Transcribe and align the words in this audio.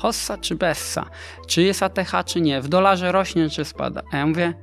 hossa 0.00 0.38
czy 0.38 0.54
bessa, 0.54 1.06
czy 1.46 1.62
jest 1.62 1.82
ATH 1.82 2.24
czy 2.26 2.40
nie, 2.40 2.60
w 2.60 2.68
dolarze 2.68 3.12
rośnie 3.12 3.50
czy 3.50 3.64
spada. 3.64 4.02
A 4.12 4.16
ja 4.16 4.26
mówię, 4.26 4.54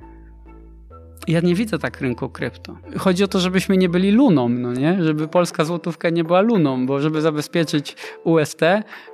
ja 1.27 1.39
nie 1.39 1.55
widzę 1.55 1.79
tak 1.79 2.01
rynku 2.01 2.29
krypto. 2.29 2.77
Chodzi 2.97 3.23
o 3.23 3.27
to, 3.27 3.39
żebyśmy 3.39 3.77
nie 3.77 3.89
byli 3.89 4.11
luną, 4.11 4.49
no 4.49 4.73
nie? 4.73 5.03
Żeby 5.03 5.27
polska 5.27 5.65
złotówka 5.65 6.09
nie 6.09 6.23
była 6.23 6.41
luną, 6.41 6.85
bo 6.85 6.99
żeby 6.99 7.21
zabezpieczyć 7.21 7.95
UST, 8.23 8.61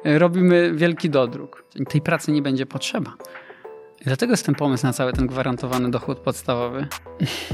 robimy 0.04 0.72
wielki 0.76 1.10
dodruk. 1.10 1.66
Tej 1.90 2.02
pracy 2.02 2.32
nie 2.32 2.42
będzie 2.42 2.66
potrzeba. 2.66 3.14
Dlatego 4.06 4.34
jest 4.34 4.46
ten 4.46 4.56
pomysł 4.56 4.86
na 4.86 4.94
cały 4.94 5.14
ten 5.14 5.28
gwarantowany 5.28 5.92
dochód 5.92 6.20
podstawowy. 6.20 6.88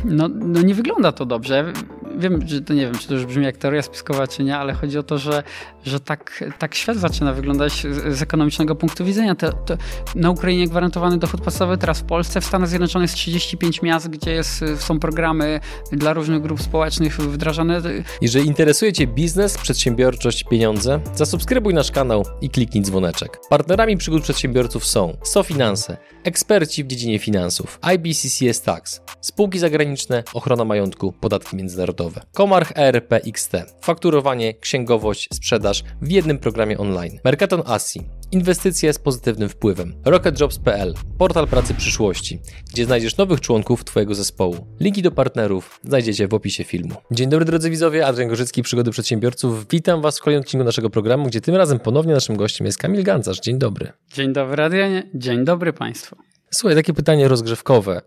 No, 0.06 0.28
no 0.28 0.62
nie 0.62 0.76
wygląda 0.76 1.12
to 1.12 1.26
dobrze. 1.26 1.74
Wiem, 2.18 2.48
że 2.48 2.62
to 2.62 2.74
nie 2.74 2.82
wiem, 2.82 2.98
czy 2.98 3.08
to 3.08 3.14
już 3.14 3.26
brzmi 3.26 3.46
jak 3.46 3.58
teoria 3.58 3.82
spiskowa, 3.82 4.28
czy 4.28 4.44
nie, 4.44 4.58
ale 4.58 4.74
chodzi 4.74 4.98
o 4.98 5.04
to, 5.04 5.18
że, 5.18 5.44
że 5.84 6.00
tak, 6.00 6.44
tak 6.60 6.76
świat 6.76 6.98
zaczyna 6.98 7.34
wyglądać 7.34 7.74
z, 7.74 8.18
z 8.18 8.22
ekonomicznego 8.22 8.76
punktu 8.76 9.06
widzenia. 9.06 9.36
To, 9.36 9.54
to 9.54 9.78
na 10.16 10.30
Ukrainie 10.30 10.68
gwarantowany 10.68 11.18
dochód 11.18 11.42
podstawowy, 11.42 11.78
teraz 11.78 12.00
w 12.00 12.04
Polsce, 12.04 12.42
w 12.42 12.46
Stanach 12.46 12.70
Zjednoczonych 12.70 13.10
jest 13.10 13.16
35 13.16 13.82
miast, 13.82 14.10
gdzie 14.10 14.32
jest, 14.32 14.66
są 14.78 15.00
programy 15.00 15.60
dla 15.92 16.14
różnych 16.14 16.42
grup 16.42 16.62
społecznych 16.62 17.18
wdrażane. 17.18 17.82
Jeżeli 18.22 18.48
interesuje 18.48 18.94
Cię 18.94 19.08
biznes, 19.08 19.58
przedsiębiorczość, 19.58 20.44
pieniądze, 20.44 21.00
zasubskrybuj 21.14 21.74
nasz 21.74 21.92
kanał 21.92 22.26
i 22.42 22.50
kliknij 22.50 22.84
dzwoneczek. 22.84 23.40
Partnerami 23.50 23.98
przygód 23.98 24.24
przedsiębiorców 24.24 24.86
są 24.86 25.18
SoFinanse, 25.24 25.98
eksperci 26.40 26.84
w 26.84 26.88
dziedzinie 26.88 27.20
finansów, 27.20 27.80
IBCCS 27.94 28.62
Tax, 28.62 29.02
spółki 29.22 29.60
zagraniczne, 29.60 30.24
ochrona 30.34 30.66
majątku, 30.66 31.12
podatki 31.12 31.56
międzynarodowe, 31.56 32.22
Komarch 32.34 32.72
ERP 32.76 33.14
XT, 33.14 33.52
fakturowanie, 33.82 34.54
księgowość, 34.54 35.30
sprzedaż 35.34 35.84
w 36.02 36.12
jednym 36.12 36.38
programie 36.38 36.78
online, 36.78 37.20
Mercaton 37.24 37.64
Asi, 37.66 38.02
inwestycje 38.32 38.94
z 38.94 39.00
pozytywnym 39.00 39.50
wpływem, 39.50 39.96
RocketJobs.pl, 40.06 40.94
portal 41.18 41.48
pracy 41.48 41.74
przyszłości, 41.74 42.40
gdzie 42.74 42.86
znajdziesz 42.86 43.18
nowych 43.18 43.42
członków 43.42 43.84
Twojego 43.84 44.16
zespołu. 44.16 44.68
Linki 44.80 45.02
do 45.02 45.12
partnerów 45.12 45.80
znajdziecie 45.84 46.28
w 46.28 46.34
opisie 46.34 46.64
filmu. 46.64 46.96
Dzień 47.12 47.30
dobry 47.30 47.46
drodzy 47.46 47.70
widzowie, 47.70 48.06
Adrian 48.06 48.30
Gorzycki, 48.30 48.64
Przygody 48.64 48.92
Przedsiębiorców. 48.92 49.68
Witam 49.72 50.02
Was 50.02 50.20
w 50.20 50.22
kolejnym 50.22 50.42
odcinku 50.42 50.64
naszego 50.64 50.90
programu, 50.90 51.26
gdzie 51.26 51.42
tym 51.42 51.56
razem 51.56 51.80
ponownie 51.80 52.14
naszym 52.14 52.36
gościem 52.38 52.66
jest 52.66 52.78
Kamil 52.78 53.04
Gancarz. 53.04 53.40
Dzień 53.40 53.58
dobry. 53.58 53.92
Dzień 54.14 54.34
dobry 54.34 54.64
Adrianie, 54.64 55.10
dzień 55.16 55.46
dobry 55.46 55.74
Państwu. 55.74 56.29
Słuchaj, 56.52 56.76
takie 56.76 56.94
pytanie 56.94 57.28
rozgrzewkowe. 57.28 58.02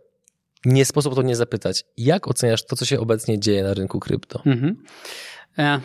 Nie 0.64 0.84
sposób 0.84 1.14
to 1.14 1.22
nie 1.22 1.36
zapytać. 1.36 1.84
Jak 1.96 2.28
oceniasz 2.28 2.66
to, 2.66 2.76
co 2.76 2.84
się 2.84 3.00
obecnie 3.00 3.40
dzieje 3.40 3.62
na 3.62 3.74
rynku 3.74 4.00
krypto? 4.00 4.42
Mhm. 4.46 4.82
E, 5.58 5.80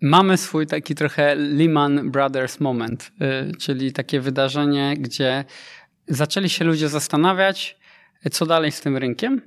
mamy 0.00 0.36
swój 0.36 0.66
taki 0.66 0.94
trochę 0.94 1.34
Lehman 1.34 2.10
Brothers 2.10 2.60
moment, 2.60 3.12
y, 3.50 3.56
czyli 3.56 3.92
takie 3.92 4.20
wydarzenie, 4.20 4.96
gdzie 4.98 5.44
zaczęli 6.08 6.48
się 6.48 6.64
ludzie 6.64 6.88
zastanawiać, 6.88 7.78
co 8.30 8.46
dalej 8.46 8.72
z 8.72 8.80
tym 8.80 8.96
rynkiem. 8.96 9.42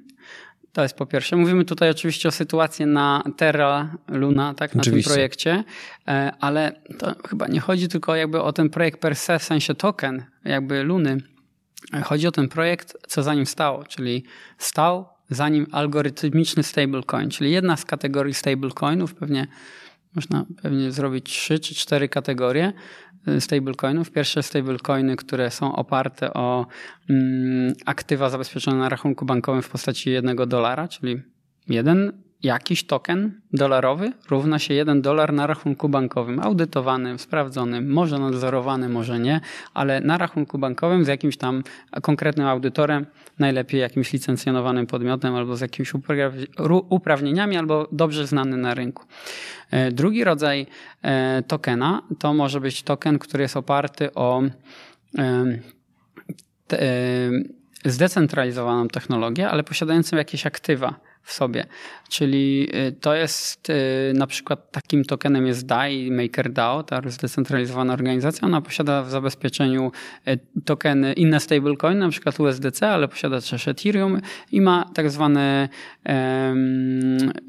To 0.74 0.84
jest 0.84 0.96
po 0.96 1.06
pierwsze. 1.06 1.36
Mówimy 1.36 1.66
tutaj 1.66 1.90
oczywiście 1.90 2.30
o 2.30 2.32
sytuacji 2.32 2.86
na 2.86 3.24
Terra 3.38 3.98
Luna, 4.08 4.54
tak, 4.54 4.76
na 4.76 4.82
oczywiście. 4.82 5.10
tym 5.10 5.14
projekcie, 5.14 5.64
e, 6.08 6.32
ale 6.40 6.82
to 7.00 7.16
chyba 7.30 7.48
nie 7.48 7.60
chodzi 7.60 7.88
tylko 7.88 8.16
jakby 8.16 8.42
o 8.42 8.54
ten 8.54 8.70
projekt 8.70 9.00
per 9.00 9.16
se, 9.16 9.40
w 9.40 9.44
sensie 9.44 9.76
token, 9.76 10.26
jakby 10.46 10.84
Luny, 10.84 11.18
Chodzi 12.04 12.28
o 12.28 12.32
ten 12.32 12.48
projekt, 12.50 12.98
co 13.08 13.24
za 13.24 13.34
nim 13.34 13.46
stało, 13.46 13.84
czyli 13.84 14.24
stał 14.58 15.06
za 15.30 15.50
nim 15.50 15.68
algorytmiczny 15.72 16.64
stablecoin, 16.64 17.30
czyli 17.30 17.52
jedna 17.52 17.78
z 17.78 17.86
kategorii 17.86 18.34
stablecoinów, 18.34 19.16
pewnie 19.16 19.48
można 20.16 20.46
pewnie 20.62 20.92
zrobić 20.92 21.26
trzy 21.26 21.60
czy 21.60 21.76
cztery 21.76 22.10
kategorie 22.10 22.74
y, 23.28 23.42
stablecoinów. 23.42 24.12
Pierwsze 24.12 24.44
stablecoiny, 24.44 25.16
które 25.16 25.52
są 25.52 25.76
oparte 25.76 26.34
o 26.34 26.68
mm, 27.10 27.74
aktywa 27.86 28.30
zabezpieczone 28.30 28.78
na 28.78 28.90
rachunku 28.90 29.26
bankowym 29.26 29.62
w 29.62 29.70
postaci 29.70 30.10
jednego 30.10 30.46
dolara, 30.46 30.88
czyli 30.88 31.22
jeden 31.68 32.23
jakiś 32.44 32.84
token 32.84 33.42
dolarowy 33.54 34.12
równa 34.30 34.60
się 34.60 34.74
1 34.74 35.02
dolar 35.02 35.34
na 35.34 35.48
rachunku 35.48 35.90
bankowym, 35.90 36.40
audytowanym, 36.40 37.20
sprawdzonym, 37.20 37.92
może 37.92 38.20
nadzorowanym, 38.20 38.92
może 38.92 39.20
nie, 39.20 39.42
ale 39.74 40.02
na 40.02 40.18
rachunku 40.18 40.58
bankowym 40.58 41.06
z 41.06 41.08
jakimś 41.08 41.38
tam 41.38 41.64
konkretnym 42.02 42.48
audytorem, 42.48 43.06
najlepiej 43.40 43.82
jakimś 43.82 44.14
licencjonowanym 44.14 44.88
podmiotem 44.88 45.36
albo 45.36 45.56
z 45.56 45.62
jakimiś 45.62 45.94
uprawnieniami, 46.90 47.58
albo 47.58 47.88
dobrze 47.92 48.28
znany 48.28 48.58
na 48.58 48.74
rynku. 48.74 49.06
E, 49.72 49.92
drugi 49.92 50.24
rodzaj 50.24 50.68
e, 51.02 51.44
tokena 51.48 52.02
to 52.20 52.34
może 52.34 52.62
być 52.62 52.84
token, 52.84 53.20
który 53.20 53.42
jest 53.42 53.58
oparty 53.58 54.14
o 54.14 54.42
zdecentralizowaną 57.86 58.88
technologię, 58.88 59.50
ale 59.50 59.64
posiadającą 59.64 60.18
jakieś 60.18 60.46
aktywa 60.46 61.00
w 61.24 61.34
sobie. 61.34 61.66
Czyli 62.10 62.70
y, 62.76 62.92
to 62.92 63.16
jest 63.16 63.70
y, 63.70 63.74
na 64.16 64.28
przykład 64.28 64.72
takim 64.72 65.06
tokenem 65.06 65.48
jest 65.48 65.66
DAI, 65.66 66.12
MakerDAO, 66.12 66.84
ta 66.84 67.02
zdecentralizowana 67.08 67.94
organizacja. 67.94 68.48
Ona 68.48 68.62
posiada 68.62 69.04
w 69.04 69.10
zabezpieczeniu 69.10 69.92
y, 70.28 70.40
tokeny, 70.66 71.14
inne 71.14 71.40
stablecoin, 71.40 72.00
na 72.00 72.10
przykład 72.10 72.40
USDC, 72.40 72.90
ale 72.90 73.08
posiada 73.08 73.42
też 73.42 73.68
Ethereum 73.68 74.22
i 74.52 74.62
ma 74.62 74.90
tak 74.94 75.10
zwane 75.10 75.70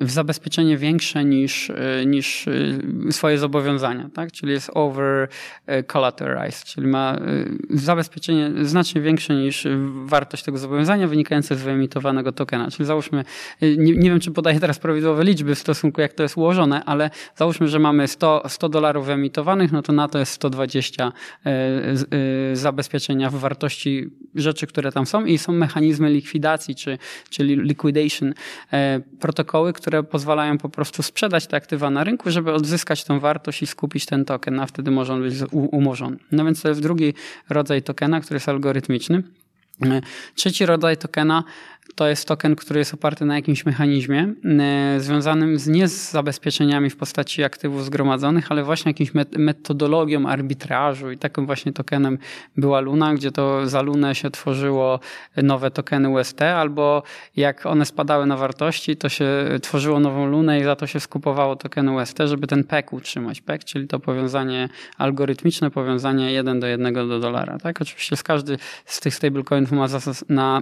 w 0.00 0.10
zabezpieczenie 0.10 0.76
większe 0.76 1.24
niż, 1.24 1.72
niż 2.06 2.46
swoje 3.10 3.38
zobowiązania, 3.38 4.10
tak? 4.14 4.32
czyli 4.32 4.52
jest 4.52 4.70
over 4.74 5.28
collateralized, 5.86 6.64
czyli 6.64 6.86
ma 6.86 7.18
zabezpieczenie 7.70 8.50
znacznie 8.62 9.00
większe 9.00 9.34
niż 9.34 9.66
wartość 10.04 10.42
tego 10.42 10.58
zobowiązania 10.58 11.08
wynikające 11.08 11.56
z 11.56 11.62
wyemitowanego 11.62 12.32
tokena. 12.32 12.70
Czyli 12.70 12.86
załóżmy 12.86 13.24
nie, 13.78 13.92
nie 13.92 14.10
wiem, 14.10 14.20
czy 14.20 14.30
podaję 14.30 14.60
teraz 14.60 14.78
prawidłowe 14.78 15.24
liczby 15.24 15.54
w 15.54 15.58
stosunku, 15.58 16.00
jak 16.00 16.12
to 16.12 16.22
jest 16.22 16.36
ułożone, 16.36 16.84
ale 16.84 17.10
załóżmy, 17.36 17.68
że 17.68 17.78
mamy 17.78 18.08
100, 18.08 18.48
100 18.48 18.68
dolarów 18.68 19.08
emitowanych, 19.08 19.72
no 19.72 19.82
to 19.82 19.92
na 19.92 20.08
to 20.08 20.18
jest 20.18 20.32
120 20.32 21.12
e, 21.46 21.50
e, 21.50 22.56
zabezpieczenia 22.56 23.30
w 23.30 23.34
wartości 23.34 24.10
rzeczy, 24.34 24.66
które 24.66 24.92
tam 24.92 25.06
są 25.06 25.24
i 25.24 25.38
są 25.38 25.52
mechanizmy 25.52 26.10
likwidacji, 26.10 26.74
czy, 26.74 26.98
czyli 27.30 27.56
liquidation, 27.56 28.34
protokoły, 29.20 29.72
które 29.72 30.02
pozwalają 30.02 30.58
po 30.58 30.68
prostu 30.68 31.02
sprzedać 31.02 31.46
te 31.46 31.56
aktywa 31.56 31.90
na 31.90 32.04
rynku, 32.04 32.30
żeby 32.30 32.52
odzyskać 32.52 33.04
tą 33.04 33.20
wartość 33.20 33.62
i 33.62 33.66
skupić 33.66 34.06
ten 34.06 34.24
token, 34.24 34.60
a 34.60 34.66
wtedy 34.66 34.90
może 34.90 35.14
on 35.14 35.22
być 35.22 35.34
umorzony. 35.52 36.16
No 36.32 36.44
więc 36.44 36.62
to 36.62 36.68
jest 36.68 36.82
drugi 36.82 37.14
rodzaj 37.48 37.82
tokena, 37.82 38.20
który 38.20 38.36
jest 38.36 38.48
algorytmiczny. 38.48 39.22
Trzeci 40.34 40.66
rodzaj 40.66 40.96
tokena 40.96 41.44
to 41.94 42.08
jest 42.08 42.28
token, 42.28 42.56
który 42.56 42.78
jest 42.78 42.94
oparty 42.94 43.24
na 43.24 43.34
jakimś 43.36 43.66
mechanizmie 43.66 44.34
e, 44.60 45.00
związanym 45.00 45.58
z, 45.58 45.66
nie 45.68 45.88
z 45.88 46.10
zabezpieczeniami 46.10 46.90
w 46.90 46.96
postaci 46.96 47.44
aktywów 47.44 47.84
zgromadzonych, 47.84 48.52
ale 48.52 48.64
właśnie 48.64 48.90
jakimś 48.90 49.12
metodologią 49.38 50.26
arbitrażu 50.26 51.10
i 51.10 51.18
takim 51.18 51.46
właśnie 51.46 51.72
tokenem 51.72 52.18
była 52.56 52.80
Luna, 52.80 53.14
gdzie 53.14 53.32
to 53.32 53.68
za 53.68 53.82
Lunę 53.82 54.14
się 54.14 54.30
tworzyło 54.30 55.00
nowe 55.36 55.70
tokeny 55.70 56.08
UST, 56.08 56.42
albo 56.42 57.02
jak 57.36 57.66
one 57.66 57.86
spadały 57.86 58.26
na 58.26 58.36
wartości, 58.36 58.96
to 58.96 59.08
się 59.08 59.26
tworzyło 59.62 60.00
nową 60.00 60.26
Lunę 60.26 60.60
i 60.60 60.64
za 60.64 60.76
to 60.76 60.86
się 60.86 61.00
skupowało 61.00 61.56
token 61.56 61.88
UST, 61.88 62.18
żeby 62.26 62.46
ten 62.46 62.64
PEC 62.64 62.86
utrzymać. 62.90 63.40
PEC, 63.40 63.64
czyli 63.64 63.88
to 63.88 64.00
powiązanie 64.00 64.68
algorytmiczne, 64.98 65.70
powiązanie 65.70 66.32
1 66.32 66.60
do 66.60 66.66
1 66.66 66.94
do 66.94 67.20
dolara. 67.20 67.58
Tak? 67.58 67.82
Oczywiście 67.82 68.16
z 68.16 68.22
każdy 68.22 68.58
z 68.84 69.00
tych 69.00 69.14
stablecoinów 69.14 69.72
ma, 69.72 69.88
zasad, 69.88 70.24
na, 70.28 70.60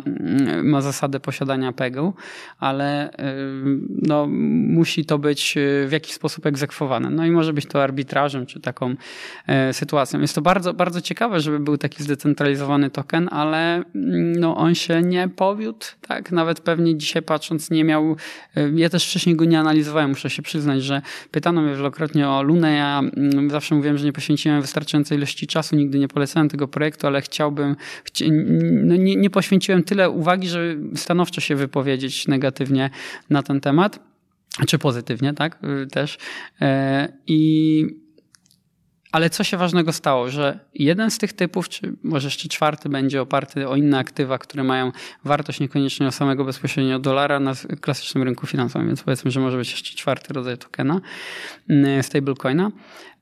ma 0.63 0.81
zasadę 0.81 1.12
posiadania 1.21 1.73
PEG-u, 1.73 2.15
ale 2.59 3.11
y, 3.11 3.15
no, 4.03 4.27
musi 4.27 5.05
to 5.05 5.19
być 5.19 5.57
y, 5.57 5.87
w 5.89 5.93
jakiś 5.93 6.15
sposób 6.15 6.47
egzekwowane. 6.47 7.11
No 7.11 7.27
i 7.27 7.31
może 7.31 7.53
być 7.53 7.67
to 7.67 7.83
arbitrażem, 7.83 8.47
czy 8.47 8.61
taką 8.61 8.95
e, 9.47 9.73
sytuacją. 9.73 10.21
Jest 10.21 10.35
to 10.35 10.43
bardzo, 10.43 10.75
bardzo 10.75 11.01
ciekawe, 11.01 11.41
żeby 11.41 11.61
był 11.61 11.79
taki 11.79 12.03
zdecentralizowany 12.03 12.91
token, 12.91 13.29
ale 13.33 13.75
mm, 13.75 14.33
no, 14.33 14.57
on 14.57 14.75
się 14.75 15.03
nie 15.03 15.29
powiódł, 15.29 15.87
tak? 16.09 16.33
Nawet 16.33 16.61
pewnie 16.61 16.97
dzisiaj 16.97 17.23
patrząc 17.23 17.71
nie 17.71 17.85
miał, 17.85 18.17
ja 18.75 18.89
też 18.89 19.07
wcześniej 19.09 19.37
go 19.37 19.45
nie 19.45 19.61
analizowałem, 19.61 20.11
muszę 20.11 20.31
się 20.31 20.43
przyznać, 20.43 20.83
że 20.83 21.03
pytano 21.31 21.63
mnie 21.63 21.75
wielokrotnie 21.75 22.29
o 22.29 22.43
Lunę, 22.43 22.73
ja 22.73 22.99
mm, 22.99 23.51
zawsze 23.51 23.75
mówiłem, 23.75 23.99
że 23.99 24.05
nie 24.05 24.13
poświęciłem 24.13 24.61
wystarczającej 24.61 25.19
ilości 25.19 25.47
czasu, 25.47 25.77
nigdy 25.77 25.99
nie 25.99 26.09
polecałem 26.09 26.49
tego 26.49 26.69
projektu, 26.69 27.07
ale 27.07 27.21
chciałbym, 27.21 27.77
no 28.83 28.97
nie, 28.97 29.17
nie 29.17 29.31
poświęciłem 29.31 29.83
tyle 29.83 30.11
uwagi, 30.11 30.49
żeby 30.49 30.97
stanowczo 31.03 31.41
się 31.41 31.57
wypowiedzieć 31.57 32.29
negatywnie 32.29 32.91
na 33.31 33.43
ten 33.43 33.61
temat, 33.61 34.01
czy 34.67 34.79
pozytywnie, 34.79 35.35
tak, 35.35 35.59
y, 35.65 35.87
też. 35.87 36.19
E, 36.61 37.13
I 37.27 38.02
ale 39.13 39.31
co 39.31 39.45
się 39.45 39.57
ważnego 39.57 39.93
stało, 39.93 40.31
że 40.31 40.59
jeden 40.75 41.11
z 41.11 41.19
tych 41.19 41.33
typów, 41.33 41.69
czy 41.69 41.93
może 42.03 42.27
jeszcze 42.27 42.49
czwarty 42.49 42.89
będzie 42.89 43.23
oparty 43.23 43.69
o 43.69 43.77
inne 43.77 43.99
aktywa, 43.99 44.39
które 44.39 44.65
mają 44.65 44.93
wartość 45.25 45.61
niekoniecznie 45.61 46.07
o 46.07 46.13
samego 46.13 46.45
bezpośrednio 46.45 46.99
dolara 46.99 47.41
na 47.41 47.53
klasycznym 47.81 48.25
rynku 48.25 48.47
finansowym, 48.47 48.87
więc 48.87 49.03
powiedzmy, 49.03 49.31
że 49.31 49.41
może 49.41 49.57
być 49.59 49.71
jeszcze 49.71 49.97
czwarty 49.97 50.35
rodzaj 50.35 50.59
tokena, 50.59 51.01
mm, 51.69 52.03
stablecoina, 52.03 52.71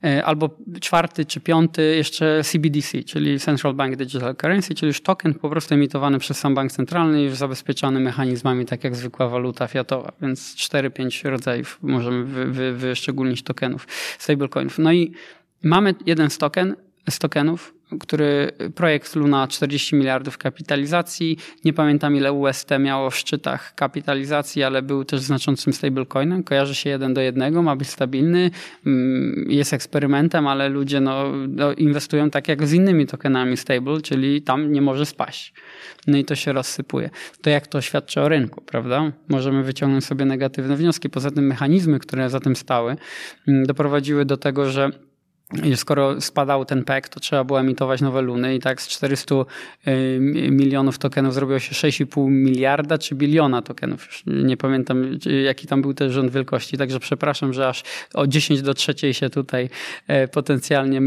e, 0.05 0.25
albo 0.25 0.51
czwarty 0.81 1.25
czy 1.25 1.41
piąty 1.41 1.97
jeszcze 1.97 2.45
CBDC, 2.45 3.03
czyli 3.03 3.41
Central 3.41 3.75
Bank 3.75 3.97
Digital 3.97 4.37
Currency, 4.37 4.75
czyli 4.75 4.89
już 4.89 5.01
token 5.01 5.35
po 5.35 5.51
prostu 5.51 5.75
emitowany 5.75 6.19
przez 6.19 6.39
sam 6.39 6.55
bank 6.55 6.73
centralny 6.73 7.23
już 7.23 7.35
zabezpieczony 7.35 8.01
mechanizmami, 8.01 8.67
tak 8.67 8.85
jak 8.85 8.97
zwykła 8.97 9.29
waluta 9.29 9.67
fiatowa, 9.67 10.13
więc 10.23 10.55
4-5 10.57 11.31
rodzajów 11.31 11.79
możemy 11.83 12.25
wy, 12.25 12.47
wy, 12.47 12.73
wyszczególnić 12.73 13.43
tokenów, 13.43 13.89
stablecoinów. 14.19 14.79
No 14.79 14.93
i 14.93 15.13
Mamy 15.63 15.95
jeden 16.07 16.31
z, 16.31 16.39
token, 16.39 16.77
z 17.11 17.19
tokenów, 17.19 17.75
który 18.01 18.51
projekt 18.75 19.17
Luna 19.17 19.49
40 19.49 19.97
miliardów 19.97 20.39
kapitalizacji. 20.39 21.39
Nie 21.65 21.73
pamiętam 21.73 22.17
ile 22.17 22.33
UST 22.33 22.71
miało 22.81 23.11
w 23.11 23.17
szczytach 23.17 23.75
kapitalizacji, 23.75 24.63
ale 24.63 24.83
był 24.83 25.05
też 25.05 25.21
znaczącym 25.21 25.73
stablecoinem. 25.73 26.43
Kojarzy 26.43 26.75
się 26.75 26.91
jeden 26.91 27.15
do 27.15 27.21
jednego, 27.21 27.63
ma 27.63 27.77
być 27.77 27.89
stabilny, 27.89 28.51
mm, 28.87 29.47
jest 29.49 29.73
eksperymentem, 29.73 30.47
ale 30.47 30.69
ludzie 30.69 31.01
no, 31.01 31.33
no, 31.49 31.73
inwestują 31.73 32.31
tak 32.31 32.49
jak 32.49 32.67
z 32.67 32.73
innymi 32.73 33.07
tokenami 33.07 33.57
stable, 33.57 34.01
czyli 34.01 34.43
tam 34.43 34.73
nie 34.73 34.83
może 34.83 35.07
spaść. 35.07 35.53
No 36.07 36.19
i 36.19 36.25
to 36.25 36.35
się 36.35 36.53
rozsypuje. 36.53 37.11
To 37.43 37.51
jak 37.51 37.67
to 37.67 37.81
świadczy 37.81 38.21
o 38.21 38.29
rynku, 38.29 38.61
prawda? 38.61 39.13
Możemy 39.29 39.63
wyciągnąć 39.63 40.05
sobie 40.05 40.25
negatywne 40.25 40.77
wnioski. 40.77 41.11
Poza 41.11 41.31
tym 41.31 41.47
mechanizmy, 41.47 41.99
które 41.99 42.31
za 42.31 42.41
tym 42.41 42.57
stały, 42.57 42.97
mm, 43.49 43.67
doprowadziły 43.67 44.25
do 44.25 44.37
tego, 44.37 44.71
że 44.71 44.91
skoro 45.77 46.21
spadał 46.21 46.65
ten 46.65 46.85
PEK, 46.85 47.09
to 47.09 47.21
trzeba 47.21 47.45
było 47.45 47.61
emitować 47.61 48.01
nowe 48.01 48.23
luny 48.23 48.55
i 48.55 48.61
tak 48.61 48.83
z 48.83 48.89
400 48.89 49.35
y, 49.35 50.19
milionów 50.51 50.99
tokenów 50.99 51.35
zrobiło 51.35 51.59
się 51.59 51.89
6,5 51.89 52.31
miliarda 52.31 52.99
czy 52.99 53.15
biliona 53.15 53.63
tokenów. 53.63 54.07
Już 54.07 54.23
nie 54.27 54.57
pamiętam 54.57 55.19
jaki 55.45 55.67
tam 55.67 55.83
był 55.83 55.95
ten 55.95 56.11
rząd 56.11 56.33
wielkości, 56.33 56.79
także 56.79 57.01
przepraszam, 57.01 57.53
że 57.53 57.69
aż 57.69 57.83
o 58.15 58.27
10 58.27 58.63
do 58.63 58.75
trzeciej 58.75 59.15
się 59.15 59.31
tutaj 59.31 59.71
e, 60.07 60.29
potencjalnie 60.29 61.01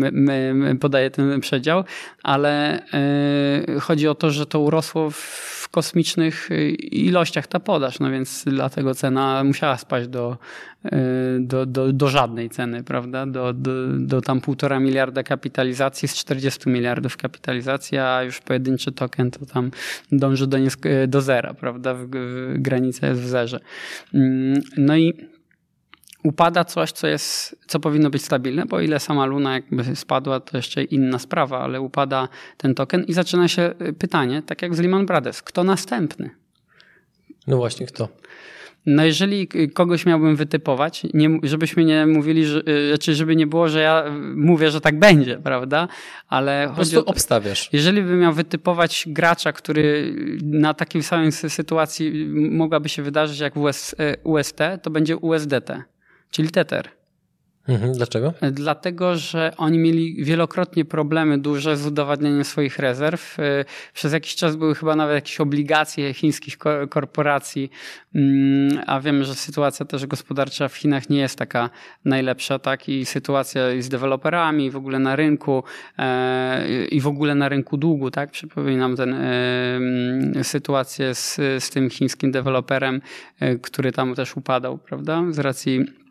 podaje 0.79 1.09
ten 1.09 1.41
przedział, 1.41 1.83
ale 2.23 2.81
e, 2.93 3.79
chodzi 3.79 4.07
o 4.07 4.15
to, 4.15 4.31
że 4.31 4.45
to 4.45 4.59
urosło 4.59 5.11
w 5.11 5.62
kosmicznych 5.73 6.49
ilościach 6.91 7.47
ta 7.47 7.59
podaż, 7.59 7.99
no 7.99 8.11
więc 8.11 8.43
dlatego 8.47 8.95
cena 8.95 9.43
musiała 9.43 9.77
spaść 9.77 10.07
do 10.07 10.37
E, 10.85 11.39
do, 11.39 11.65
do, 11.65 11.93
do 11.93 12.07
żadnej 12.07 12.49
ceny, 12.49 12.83
prawda? 12.83 13.25
Do, 13.25 13.53
do, 13.53 13.87
do 13.87 14.21
tam 14.21 14.41
półtora 14.41 14.79
miliarda 14.79 15.23
kapitalizacji 15.23 16.07
z 16.07 16.15
40 16.15 16.69
miliardów 16.69 17.17
kapitalizacji, 17.17 17.97
a 17.97 18.23
już 18.23 18.39
pojedynczy 18.39 18.91
token 18.91 19.31
to 19.31 19.45
tam 19.45 19.71
dąży 20.11 20.47
do, 20.47 20.57
do 21.07 21.21
zera, 21.21 21.53
prawda? 21.53 21.93
W, 21.93 22.07
w, 22.09 22.53
granica 22.57 23.07
jest 23.07 23.21
w 23.21 23.27
zerze. 23.27 23.59
Mm, 24.13 24.61
no 24.77 24.97
i 24.97 25.13
upada 26.23 26.65
coś, 26.65 26.91
co 26.91 27.07
jest, 27.07 27.55
co 27.67 27.79
powinno 27.79 28.09
być 28.09 28.25
stabilne, 28.25 28.65
bo 28.65 28.79
ile 28.79 28.99
sama 28.99 29.25
Luna 29.25 29.53
jakby 29.53 29.95
spadła, 29.95 30.39
to 30.39 30.57
jeszcze 30.57 30.83
inna 30.83 31.19
sprawa, 31.19 31.59
ale 31.59 31.81
upada 31.81 32.27
ten 32.57 32.75
token 32.75 33.03
i 33.03 33.13
zaczyna 33.13 33.47
się 33.47 33.73
pytanie, 33.99 34.41
tak 34.41 34.61
jak 34.61 34.75
z 34.75 34.79
Lehman 34.79 35.05
Brothers, 35.05 35.41
kto 35.41 35.63
następny? 35.63 36.29
No 37.47 37.57
właśnie, 37.57 37.85
kto? 37.85 38.07
No 38.85 39.05
jeżeli 39.05 39.47
kogoś 39.73 40.05
miałbym 40.05 40.35
wytypować, 40.35 41.03
nie, 41.13 41.39
żebyśmy 41.43 41.85
nie 41.85 42.05
mówili, 42.05 42.45
że, 42.45 42.61
y, 42.67 42.87
znaczy 42.87 43.15
żeby 43.15 43.35
nie 43.35 43.47
było, 43.47 43.69
że 43.69 43.81
ja 43.81 44.03
mówię, 44.35 44.71
że 44.71 44.81
tak 44.81 44.99
będzie, 44.99 45.37
prawda? 45.37 45.87
Ale 46.27 46.65
po 46.69 46.75
prostu 46.75 46.99
obstawiasz. 47.05 47.69
Jeżeli 47.73 48.01
bym 48.01 48.19
miał 48.19 48.33
wytypować 48.33 49.05
gracza, 49.07 49.51
który 49.51 50.15
na 50.43 50.73
takiej 50.73 51.03
samej 51.03 51.31
sytuacji 51.31 52.25
mogłaby 52.51 52.89
się 52.89 53.03
wydarzyć 53.03 53.39
jak 53.39 53.57
US, 53.57 53.95
UST, 54.23 54.59
to 54.81 54.89
będzie 54.89 55.17
USDT, 55.17 55.71
czyli 56.33 56.49
Tether. 56.49 56.89
Mhm, 57.67 57.93
dlaczego? 57.93 58.33
Dlatego, 58.51 59.15
że 59.15 59.53
oni 59.57 59.79
mieli 59.79 60.23
wielokrotnie 60.23 60.85
problemy 60.85 61.37
duże 61.37 61.77
z 61.77 61.85
udowadnianiem 61.85 62.43
swoich 62.43 62.79
rezerw. 62.79 63.39
Y, 63.39 63.65
przez 63.93 64.13
jakiś 64.13 64.35
czas 64.35 64.55
były 64.55 64.75
chyba 64.75 64.95
nawet 64.95 65.15
jakieś 65.15 65.39
obligacje 65.39 66.13
chińskich 66.13 66.57
korporacji, 66.89 67.69
mm, 68.15 68.83
a 68.87 68.99
wiemy, 68.99 69.25
że 69.25 69.35
sytuacja 69.35 69.85
też 69.85 70.05
gospodarcza 70.05 70.67
w 70.67 70.75
Chinach 70.75 71.09
nie 71.09 71.19
jest 71.19 71.37
taka 71.37 71.69
najlepsza, 72.05 72.59
tak? 72.59 72.89
I 72.89 73.05
sytuacja 73.05 73.61
z 73.79 73.89
deweloperami, 73.89 74.71
w 74.71 74.75
ogóle 74.75 74.99
na 74.99 75.15
rynku, 75.15 75.63
e, 75.97 76.87
i 76.87 77.01
w 77.01 77.07
ogóle 77.07 77.35
na 77.35 77.49
rynku 77.49 77.77
długu, 77.77 78.11
tak? 78.11 78.31
Przypominam 78.31 78.95
tę 78.95 79.03
e, 79.03 80.43
sytuację 80.43 81.15
z, 81.15 81.35
z 81.35 81.69
tym 81.69 81.89
chińskim 81.89 82.31
deweloperem, 82.31 83.01
e, 83.39 83.55
który 83.55 83.91
tam 83.91 84.15
też 84.15 84.37
upadał, 84.37 84.77
prawda? 84.77 85.23
Z 85.29 85.39
racji 85.39 86.02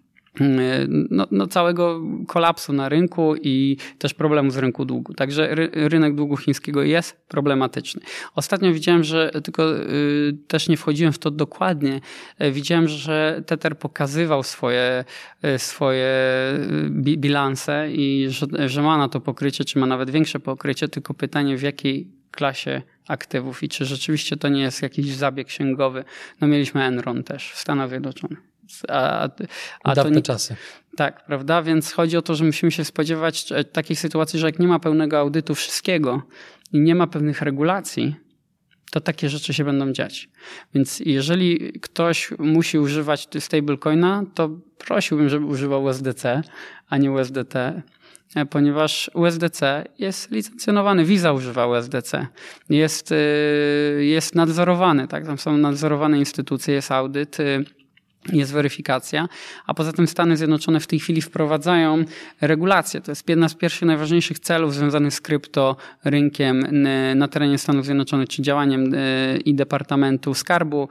no, 1.10 1.26
no, 1.30 1.46
całego 1.46 2.00
kolapsu 2.26 2.72
na 2.72 2.88
rynku 2.88 3.34
i 3.42 3.76
też 3.98 4.14
problemu 4.14 4.50
z 4.50 4.56
rynku 4.56 4.84
długu. 4.84 5.14
Także 5.14 5.54
ry, 5.54 5.70
rynek 5.74 6.14
długu 6.14 6.36
chińskiego 6.36 6.82
jest 6.82 7.26
problematyczny. 7.28 8.02
Ostatnio 8.34 8.72
widziałem, 8.72 9.04
że 9.04 9.30
tylko 9.44 9.80
y, 9.80 10.36
też 10.48 10.68
nie 10.68 10.76
wchodziłem 10.76 11.12
w 11.12 11.18
to 11.18 11.30
dokładnie, 11.30 12.00
y, 12.42 12.52
widziałem, 12.52 12.88
że 12.88 13.42
Tether 13.46 13.78
pokazywał 13.78 14.42
swoje, 14.42 15.04
y, 15.44 15.58
swoje 15.58 16.12
bi, 16.90 17.18
bilanse 17.18 17.88
i 17.92 18.26
że, 18.28 18.68
że 18.68 18.82
ma 18.82 18.98
na 18.98 19.08
to 19.08 19.20
pokrycie, 19.20 19.64
czy 19.64 19.78
ma 19.78 19.86
nawet 19.86 20.10
większe 20.10 20.40
pokrycie, 20.40 20.88
tylko 20.88 21.14
pytanie 21.14 21.56
w 21.56 21.62
jakiej 21.62 22.08
klasie 22.30 22.82
aktywów 23.08 23.62
i 23.62 23.68
czy 23.68 23.84
rzeczywiście 23.84 24.36
to 24.36 24.48
nie 24.48 24.60
jest 24.60 24.82
jakiś 24.82 25.06
zabieg 25.06 25.46
księgowy. 25.46 26.04
No 26.40 26.46
mieliśmy 26.46 26.82
Enron 26.82 27.24
też 27.24 27.52
w 27.52 27.58
Stanach 27.58 27.88
Zjednoczonych. 27.88 28.51
A, 28.88 29.28
a 29.84 29.94
Dawne 29.94 30.16
nie, 30.16 30.22
czasy. 30.22 30.56
Tak, 30.96 31.26
prawda? 31.26 31.62
Więc 31.62 31.92
chodzi 31.92 32.16
o 32.16 32.22
to, 32.22 32.34
że 32.34 32.44
musimy 32.44 32.72
się 32.72 32.84
spodziewać 32.84 33.52
takiej 33.72 33.96
sytuacji, 33.96 34.38
że 34.38 34.46
jak 34.46 34.58
nie 34.58 34.68
ma 34.68 34.78
pełnego 34.78 35.18
audytu 35.18 35.54
wszystkiego 35.54 36.22
i 36.72 36.80
nie 36.80 36.94
ma 36.94 37.06
pewnych 37.06 37.42
regulacji, 37.42 38.16
to 38.90 39.00
takie 39.00 39.28
rzeczy 39.28 39.54
się 39.54 39.64
będą 39.64 39.92
dziać. 39.92 40.28
Więc 40.74 41.00
jeżeli 41.00 41.72
ktoś 41.80 42.30
musi 42.38 42.78
używać 42.78 43.28
stablecoina, 43.38 44.24
to 44.34 44.50
prosiłbym, 44.78 45.28
żeby 45.28 45.46
używał 45.46 45.84
USDC, 45.84 46.42
a 46.88 46.98
nie 46.98 47.12
USDT, 47.12 47.54
ponieważ 48.50 49.10
USDC 49.14 49.84
jest 49.98 50.30
licencjonowany, 50.30 51.04
Visa 51.04 51.32
używa 51.32 51.66
USDC, 51.66 52.26
jest, 52.70 53.12
y, 53.12 54.04
jest 54.04 54.34
nadzorowany, 54.34 55.08
tak? 55.08 55.26
tam 55.26 55.38
są 55.38 55.56
nadzorowane 55.56 56.18
instytucje, 56.18 56.74
jest 56.74 56.92
audyt, 56.92 57.38
jest 58.32 58.52
weryfikacja, 58.52 59.28
a 59.66 59.74
poza 59.74 59.92
tym 59.92 60.06
Stany 60.06 60.36
Zjednoczone 60.36 60.80
w 60.80 60.86
tej 60.86 60.98
chwili 60.98 61.22
wprowadzają 61.22 62.04
regulacje. 62.40 63.00
To 63.00 63.10
jest 63.10 63.28
jedna 63.28 63.48
z 63.48 63.54
pierwszych 63.54 63.82
najważniejszych 63.82 64.38
celów 64.38 64.74
związanych 64.74 65.14
z 65.14 65.20
kryptorynkiem 65.20 66.66
na 67.14 67.28
terenie 67.28 67.58
Stanów 67.58 67.84
Zjednoczonych, 67.84 68.28
czy 68.28 68.42
działaniem 68.42 68.94
e, 68.94 69.36
i 69.36 69.54
Departamentu 69.54 70.34
Skarbu 70.34 70.88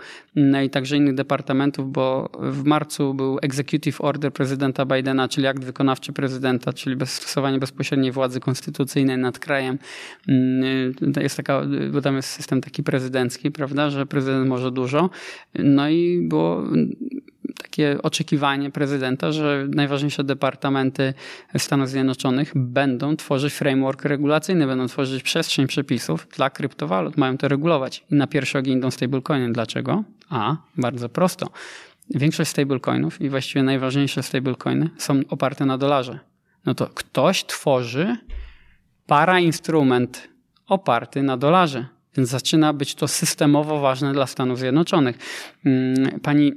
i 0.65 0.70
także 0.70 0.98
innych 0.98 1.15
departamentów, 1.15 1.91
bo 1.91 2.29
w 2.39 2.63
marcu 2.63 3.13
był 3.13 3.39
Executive 3.41 4.01
Order 4.01 4.34
prezydenta 4.34 4.86
Bidena, 4.86 5.27
czyli 5.27 5.48
akt 5.48 5.63
wykonawczy 5.63 6.13
prezydenta, 6.13 6.74
czyli 6.74 6.96
bez 6.96 7.13
stosowanie 7.13 7.60
bezpośredniej 7.60 8.12
władzy 8.12 8.39
konstytucyjnej 8.39 9.17
nad 9.17 9.39
krajem. 9.39 9.77
Jest 11.22 11.38
taka, 11.38 11.62
bo 11.91 12.01
tam 12.01 12.15
jest 12.15 12.29
system 12.29 12.62
taki 12.62 12.84
prezydencki, 12.84 13.51
prawda, 13.51 13.89
że 13.89 14.06
prezydent 14.06 14.48
może 14.48 14.72
dużo. 14.72 15.10
No 15.60 15.89
i 15.89 16.22
było 16.22 16.63
takie 17.58 18.01
oczekiwanie 18.01 18.72
prezydenta, 18.72 19.32
że 19.32 19.68
najważniejsze 19.70 20.24
departamenty 20.24 21.13
Stanów 21.58 21.90
Zjednoczonych 21.90 22.51
będą 22.56 23.16
tworzyć 23.16 23.54
framework 23.54 24.06
regulacyjny, 24.06 24.68
będą 24.68 24.88
tworzyć 24.88 25.24
przestrzeń 25.24 25.68
przepisów 25.68 26.28
dla 26.36 26.50
kryptowalut, 26.50 27.18
mają 27.18 27.38
to 27.38 27.48
regulować. 27.48 28.04
I 28.12 28.16
na 28.16 28.28
pierwszy 28.28 28.58
ogień 28.58 28.78
idą 28.78 28.92
stablecoiny. 28.92 29.54
Dlaczego? 29.54 30.04
A, 30.30 30.58
bardzo 30.78 31.10
prosto. 31.10 31.50
Większość 32.10 32.51
stablecoinów 32.51 33.22
i 33.22 33.30
właściwie 33.30 33.63
najważniejsze 33.63 34.24
stablecoiny 34.24 34.90
są 34.98 35.20
oparte 35.30 35.66
na 35.66 35.78
dolarze. 35.78 36.20
No 36.66 36.75
to 36.75 36.88
ktoś 36.88 37.46
tworzy 37.46 38.18
parainstrument 39.08 40.28
oparty 40.68 41.24
na 41.24 41.38
dolarze. 41.38 41.86
Więc 42.18 42.30
zaczyna 42.30 42.74
być 42.74 42.96
to 42.96 43.08
systemowo 43.08 43.80
ważne 43.80 44.13
dla 44.13 44.28
Stanów 44.28 44.60
Zjednoczonych. 44.60 45.18
Mm, 45.66 46.20
pani 46.20 46.54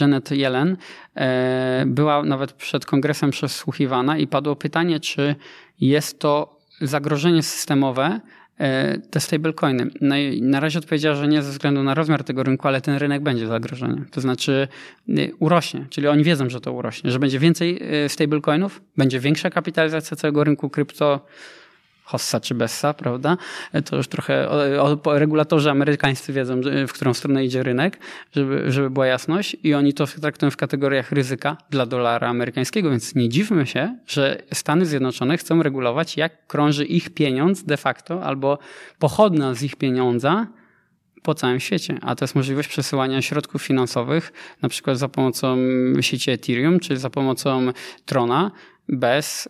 Janet 0.00 0.30
Yellen 0.30 0.76
e, 1.16 1.84
była 1.86 2.22
nawet 2.22 2.52
przed 2.52 2.86
kongresem 2.86 3.30
przesłuchiwana 3.30 4.18
i 4.18 4.26
padło 4.26 4.56
pytanie, 4.56 5.00
czy 5.00 5.34
jest 5.80 6.18
to 6.18 6.60
zagrożenie 6.80 7.42
systemowe 7.42 8.20
e, 8.58 8.98
te 8.98 9.20
stablecoiny. 9.20 9.86
No 10.00 10.16
i 10.16 10.42
na 10.42 10.60
razie 10.60 10.78
odpowiedziała, 10.78 11.14
że 11.14 11.28
nie 11.28 11.42
ze 11.42 11.50
względu 11.50 11.82
na 11.82 11.94
rozmiar 11.94 12.24
tego 12.24 12.42
rynku, 12.42 12.68
ale 12.68 12.80
ten 12.80 12.96
rynek 12.96 13.22
będzie 13.22 13.46
zagrożony. 13.46 14.04
To 14.10 14.20
znaczy 14.20 14.68
urośnie, 15.38 15.86
czyli 15.90 16.08
oni 16.08 16.24
wiedzą, 16.24 16.50
że 16.50 16.60
to 16.60 16.72
urośnie, 16.72 17.10
że 17.10 17.18
będzie 17.18 17.38
więcej 17.38 17.80
stablecoinów, 18.08 18.82
będzie 18.96 19.20
większa 19.20 19.50
kapitalizacja 19.50 20.16
całego 20.16 20.44
rynku 20.44 20.70
krypto, 20.70 21.26
Hossa 22.04 22.40
czy 22.40 22.54
Bessa, 22.54 22.94
prawda? 22.94 23.36
To 23.84 23.96
już 23.96 24.08
trochę 24.08 24.48
o, 24.50 24.98
o, 25.04 25.18
regulatorzy 25.18 25.70
amerykańscy 25.70 26.32
wiedzą, 26.32 26.60
w 26.88 26.92
którą 26.92 27.14
stronę 27.14 27.44
idzie 27.44 27.62
rynek, 27.62 27.98
żeby, 28.32 28.72
żeby 28.72 28.90
była 28.90 29.06
jasność 29.06 29.56
i 29.62 29.74
oni 29.74 29.94
to 29.94 30.06
traktują 30.06 30.50
w 30.50 30.56
kategoriach 30.56 31.12
ryzyka 31.12 31.56
dla 31.70 31.86
dolara 31.86 32.28
amerykańskiego, 32.28 32.90
więc 32.90 33.14
nie 33.14 33.28
dziwmy 33.28 33.66
się, 33.66 33.98
że 34.06 34.42
Stany 34.54 34.86
Zjednoczone 34.86 35.38
chcą 35.38 35.62
regulować, 35.62 36.16
jak 36.16 36.46
krąży 36.46 36.84
ich 36.84 37.10
pieniądz 37.10 37.64
de 37.64 37.76
facto 37.76 38.22
albo 38.22 38.58
pochodna 38.98 39.54
z 39.54 39.62
ich 39.62 39.76
pieniądza 39.76 40.46
po 41.22 41.34
całym 41.34 41.60
świecie, 41.60 41.98
a 42.02 42.14
to 42.14 42.24
jest 42.24 42.34
możliwość 42.34 42.68
przesyłania 42.68 43.22
środków 43.22 43.62
finansowych, 43.62 44.32
na 44.62 44.68
przykład 44.68 44.98
za 44.98 45.08
pomocą 45.08 45.56
sieci 46.00 46.30
Ethereum, 46.30 46.80
czy 46.80 46.96
za 46.96 47.10
pomocą 47.10 47.72
Trona, 48.04 48.50
bez 48.88 49.48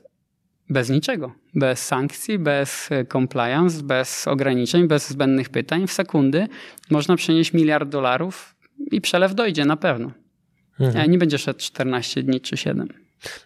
bez 0.74 0.90
niczego. 0.90 1.32
Bez 1.54 1.86
sankcji, 1.86 2.38
bez 2.38 2.92
e, 2.92 3.04
compliance, 3.04 3.82
bez 3.82 4.28
ograniczeń, 4.28 4.88
bez 4.88 5.10
zbędnych 5.10 5.48
pytań. 5.48 5.86
W 5.86 5.92
sekundy 5.92 6.46
można 6.90 7.16
przenieść 7.16 7.52
miliard 7.52 7.88
dolarów 7.88 8.54
i 8.92 9.00
przelew 9.00 9.34
dojdzie 9.34 9.64
na 9.64 9.76
pewno. 9.76 10.10
Mhm. 10.80 11.10
Nie 11.10 11.18
będzie 11.18 11.38
szedł 11.38 11.60
14 11.60 12.22
dni 12.22 12.40
czy 12.40 12.56
7. 12.56 12.88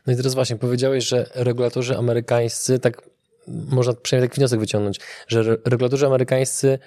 No 0.07 0.13
i 0.13 0.17
teraz 0.17 0.35
właśnie 0.35 0.57
powiedziałeś, 0.57 1.09
że 1.09 1.31
regulatorzy 1.35 1.97
amerykańscy, 1.97 2.79
tak 2.79 3.03
można 3.49 3.95
przynajmniej 3.95 4.29
taki 4.29 4.39
wniosek 4.41 4.61
wyciągnąć, 4.61 5.01
że 5.29 5.57
regulatorzy 5.65 6.07
amerykańscy 6.07 6.79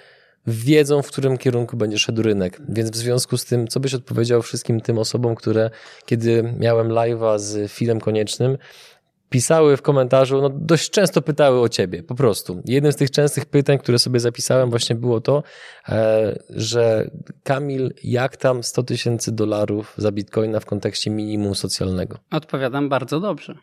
wiedzą, 0.46 1.02
w 1.02 1.08
którym 1.08 1.38
kierunku 1.38 1.76
będzie 1.76 1.98
szedł 1.98 2.22
rynek. 2.22 2.60
Więc 2.68 2.90
w 2.90 2.96
związku 2.96 3.36
z 3.36 3.44
tym, 3.44 3.68
co 3.68 3.80
byś 3.80 3.94
odpowiedział 3.94 4.42
wszystkim 4.42 4.80
tym 4.80 4.98
osobom, 4.98 5.34
które 5.34 5.70
kiedy 6.06 6.54
miałem 6.58 6.88
live'a 6.88 7.38
z 7.38 7.72
filmem 7.72 8.00
koniecznym, 8.00 8.58
pisały 9.32 9.76
w 9.76 9.82
komentarzu, 9.82 10.42
no 10.42 10.50
dość 10.50 10.90
często 10.90 11.22
pytały 11.22 11.60
o 11.60 11.68
ciebie, 11.68 12.02
po 12.02 12.14
prostu. 12.14 12.62
Jednym 12.64 12.92
z 12.92 12.96
tych 12.96 13.10
częstych 13.10 13.44
pytań, 13.44 13.78
które 13.78 13.98
sobie 13.98 14.20
zapisałem 14.20 14.70
właśnie 14.70 14.96
było 14.96 15.20
to, 15.20 15.42
e, 15.88 16.38
że 16.50 17.10
Kamil, 17.42 17.94
jak 18.04 18.36
tam 18.36 18.62
100 18.62 18.82
tysięcy 18.82 19.32
dolarów 19.32 19.94
za 19.96 20.12
bitcoina 20.12 20.60
w 20.60 20.66
kontekście 20.66 21.10
minimum 21.10 21.54
socjalnego? 21.54 22.18
Odpowiadam 22.30 22.88
bardzo 22.88 23.20
dobrze. 23.20 23.58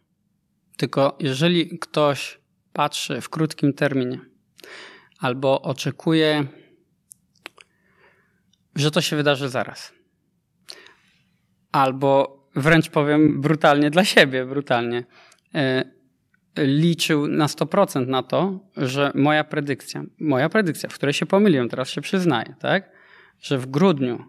Tylko 0.77 1.17
jeżeli 1.19 1.79
ktoś 1.79 2.39
patrzy 2.73 3.21
w 3.21 3.29
krótkim 3.29 3.73
terminie 3.73 4.19
albo 5.19 5.61
oczekuje, 5.61 6.45
że 8.75 8.91
to 8.91 9.01
się 9.01 9.15
wydarzy 9.15 9.49
zaraz, 9.49 9.93
albo 11.71 12.39
wręcz 12.55 12.89
powiem 12.89 13.41
brutalnie 13.41 13.89
dla 13.89 14.05
siebie, 14.05 14.45
brutalnie, 14.45 15.03
liczył 16.57 17.27
na 17.27 17.45
100% 17.45 18.07
na 18.07 18.23
to, 18.23 18.59
że 18.77 19.11
moja 19.15 19.43
predykcja, 19.43 20.03
moja 20.19 20.49
predykcja, 20.49 20.89
w 20.89 20.93
której 20.93 21.13
się 21.13 21.25
pomyliłem, 21.25 21.69
teraz 21.69 21.89
się 21.89 22.01
przyznaję, 22.01 22.55
tak? 22.59 22.91
Że 23.39 23.57
w 23.57 23.65
grudniu 23.65 24.25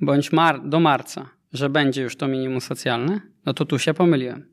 bądź 0.00 0.32
mar 0.32 0.68
do 0.68 0.80
marca, 0.80 1.28
że 1.52 1.68
będzie 1.68 2.02
już 2.02 2.16
to 2.16 2.28
minimum 2.28 2.60
socjalne, 2.60 3.20
no 3.46 3.54
to 3.54 3.64
tu 3.64 3.78
się 3.78 3.94
pomyliłem. 3.94 4.48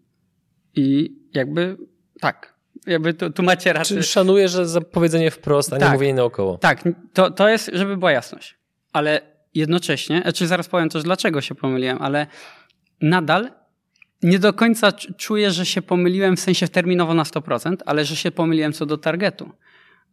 I 0.75 1.15
jakby 1.33 1.77
tak, 2.19 2.53
jakby 2.87 3.13
tu, 3.13 3.29
tu 3.31 3.43
macie 3.43 3.73
rację. 3.73 3.95
Czyli 3.95 4.03
szanuję, 4.03 4.49
że 4.49 4.67
za 4.67 4.81
powiedzenie 4.81 5.31
wprost, 5.31 5.73
a 5.73 5.77
tak, 5.77 5.89
nie 5.89 5.93
mówienie 5.93 6.13
naokoło. 6.13 6.57
Tak, 6.57 6.83
to, 7.13 7.31
to 7.31 7.49
jest, 7.49 7.71
żeby 7.73 7.97
była 7.97 8.11
jasność. 8.11 8.57
Ale 8.93 9.21
jednocześnie, 9.53 10.21
znaczy 10.21 10.47
zaraz 10.47 10.67
powiem 10.67 10.89
też 10.89 11.03
dlaczego 11.03 11.41
się 11.41 11.55
pomyliłem, 11.55 12.01
ale 12.01 12.27
nadal 13.01 13.51
nie 14.23 14.39
do 14.39 14.53
końca 14.53 14.91
czuję, 15.17 15.51
że 15.51 15.65
się 15.65 15.81
pomyliłem 15.81 16.37
w 16.37 16.39
sensie 16.39 16.67
terminowo 16.67 17.13
na 17.13 17.23
100%, 17.23 17.75
ale 17.85 18.05
że 18.05 18.15
się 18.15 18.31
pomyliłem 18.31 18.73
co 18.73 18.85
do 18.85 18.97
targetu. 18.97 19.51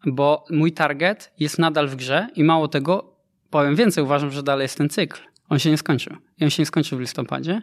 Bo 0.06 0.44
mój 0.50 0.72
target 0.72 1.32
jest 1.38 1.58
nadal 1.58 1.88
w 1.88 1.96
grze 1.96 2.28
i 2.36 2.44
mało 2.44 2.68
tego, 2.68 3.16
powiem 3.50 3.76
więcej, 3.76 4.04
uważam, 4.04 4.30
że 4.30 4.42
dalej 4.42 4.64
jest 4.64 4.78
ten 4.78 4.88
cykl. 4.88 5.20
On 5.50 5.58
się 5.58 5.70
nie 5.70 5.76
skończył. 5.76 6.16
I 6.40 6.44
on 6.44 6.50
się 6.50 6.62
nie 6.62 6.66
skończył 6.66 6.98
w 6.98 7.00
listopadzie. 7.00 7.62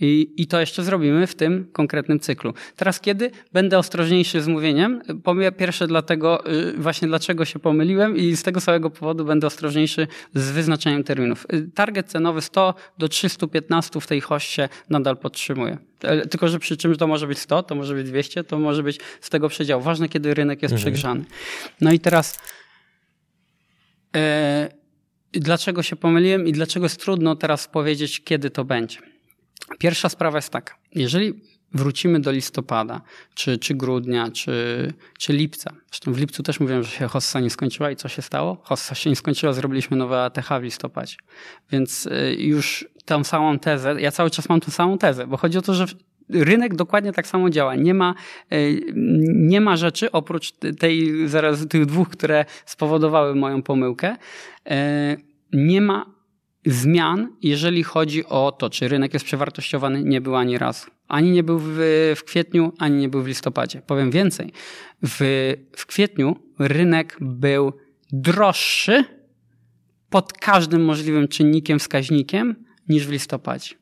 I, 0.00 0.34
I 0.36 0.46
to 0.46 0.60
jeszcze 0.60 0.82
zrobimy 0.82 1.26
w 1.26 1.34
tym 1.34 1.68
konkretnym 1.72 2.20
cyklu. 2.20 2.54
Teraz 2.76 3.00
kiedy 3.00 3.30
będę 3.52 3.78
ostrożniejszy 3.78 4.40
z 4.40 4.48
mówieniem? 4.48 5.02
Powiem 5.24 5.54
pierwsze 5.54 5.86
dlatego, 5.86 6.52
y, 6.52 6.72
właśnie 6.78 7.08
dlaczego 7.08 7.44
się 7.44 7.58
pomyliłem 7.58 8.16
i 8.16 8.36
z 8.36 8.42
tego 8.42 8.60
samego 8.60 8.90
powodu 8.90 9.24
będę 9.24 9.46
ostrożniejszy 9.46 10.06
z 10.34 10.50
wyznaczeniem 10.50 11.04
terminów. 11.04 11.46
Y, 11.54 11.70
target 11.74 12.06
cenowy 12.06 12.40
100 12.40 12.74
do 12.98 13.08
315 13.08 14.00
w 14.00 14.06
tej 14.06 14.20
hoście 14.20 14.68
nadal 14.90 15.16
podtrzymuję. 15.16 15.78
E, 16.02 16.26
tylko, 16.26 16.48
że 16.48 16.58
przy 16.58 16.76
czymś 16.76 16.98
to 16.98 17.06
może 17.06 17.26
być 17.26 17.38
100, 17.38 17.62
to 17.62 17.74
może 17.74 17.94
być 17.94 18.06
200, 18.06 18.44
to 18.44 18.58
może 18.58 18.82
być 18.82 19.00
z 19.20 19.30
tego 19.30 19.48
przedziału. 19.48 19.82
Ważne, 19.82 20.08
kiedy 20.08 20.34
rynek 20.34 20.62
jest 20.62 20.72
mhm. 20.72 20.82
przegrzany. 20.82 21.24
No 21.80 21.92
i 21.92 22.00
teraz... 22.00 22.38
E, 24.16 24.85
dlaczego 25.40 25.82
się 25.82 25.96
pomyliłem 25.96 26.46
i 26.46 26.52
dlaczego 26.52 26.86
jest 26.86 27.00
trudno 27.00 27.36
teraz 27.36 27.68
powiedzieć, 27.68 28.24
kiedy 28.24 28.50
to 28.50 28.64
będzie. 28.64 28.98
Pierwsza 29.78 30.08
sprawa 30.08 30.38
jest 30.38 30.50
taka. 30.50 30.74
Jeżeli 30.94 31.40
wrócimy 31.72 32.20
do 32.20 32.30
listopada, 32.30 33.00
czy, 33.34 33.58
czy 33.58 33.74
grudnia, 33.74 34.30
czy, 34.30 34.92
czy 35.18 35.32
lipca. 35.32 35.72
Zresztą 35.90 36.12
w 36.12 36.18
lipcu 36.18 36.42
też 36.42 36.60
mówiłem, 36.60 36.82
że 36.82 36.90
się 36.90 37.06
hossa 37.06 37.40
nie 37.40 37.50
skończyła 37.50 37.90
i 37.90 37.96
co 37.96 38.08
się 38.08 38.22
stało? 38.22 38.58
Hossa 38.62 38.94
się 38.94 39.10
nie 39.10 39.16
skończyła, 39.16 39.52
zrobiliśmy 39.52 39.96
nowe 39.96 40.22
ATH 40.22 40.48
w 40.60 40.62
listopadzie. 40.62 41.16
Więc 41.70 42.06
y, 42.06 42.36
już 42.38 42.88
tą 43.04 43.24
samą 43.24 43.58
tezę, 43.58 44.00
ja 44.00 44.10
cały 44.12 44.30
czas 44.30 44.48
mam 44.48 44.60
tą 44.60 44.70
samą 44.72 44.98
tezę, 44.98 45.26
bo 45.26 45.36
chodzi 45.36 45.58
o 45.58 45.62
to, 45.62 45.74
że 45.74 45.86
rynek 46.30 46.74
dokładnie 46.74 47.12
tak 47.12 47.26
samo 47.26 47.50
działa. 47.50 47.74
Nie 47.74 47.94
ma, 47.94 48.14
y, 48.52 48.92
nie 49.26 49.60
ma 49.60 49.76
rzeczy 49.76 50.12
oprócz 50.12 50.52
tej, 50.78 51.28
zaraz 51.28 51.68
tych 51.68 51.86
dwóch, 51.86 52.08
które 52.08 52.44
spowodowały 52.66 53.34
moją 53.34 53.62
pomyłkę, 53.62 54.16
y, 54.66 54.70
nie 55.52 55.80
ma 55.80 56.16
zmian, 56.66 57.28
jeżeli 57.42 57.82
chodzi 57.82 58.24
o 58.24 58.52
to, 58.52 58.70
czy 58.70 58.88
rynek 58.88 59.14
jest 59.14 59.26
przewartościowany, 59.26 60.02
nie 60.02 60.20
był 60.20 60.36
ani 60.36 60.58
razu. 60.58 60.90
Ani 61.08 61.30
nie 61.30 61.42
był 61.42 61.58
w, 61.62 61.76
w 62.16 62.24
kwietniu, 62.24 62.72
ani 62.78 62.96
nie 62.96 63.08
był 63.08 63.22
w 63.22 63.26
listopadzie. 63.26 63.82
Powiem 63.86 64.10
więcej. 64.10 64.52
W, 65.02 65.52
w 65.76 65.86
kwietniu 65.86 66.36
rynek 66.58 67.16
był 67.20 67.72
droższy 68.12 69.04
pod 70.10 70.32
każdym 70.32 70.84
możliwym 70.84 71.28
czynnikiem, 71.28 71.78
wskaźnikiem 71.78 72.54
niż 72.88 73.06
w 73.06 73.10
listopadzie. 73.10 73.74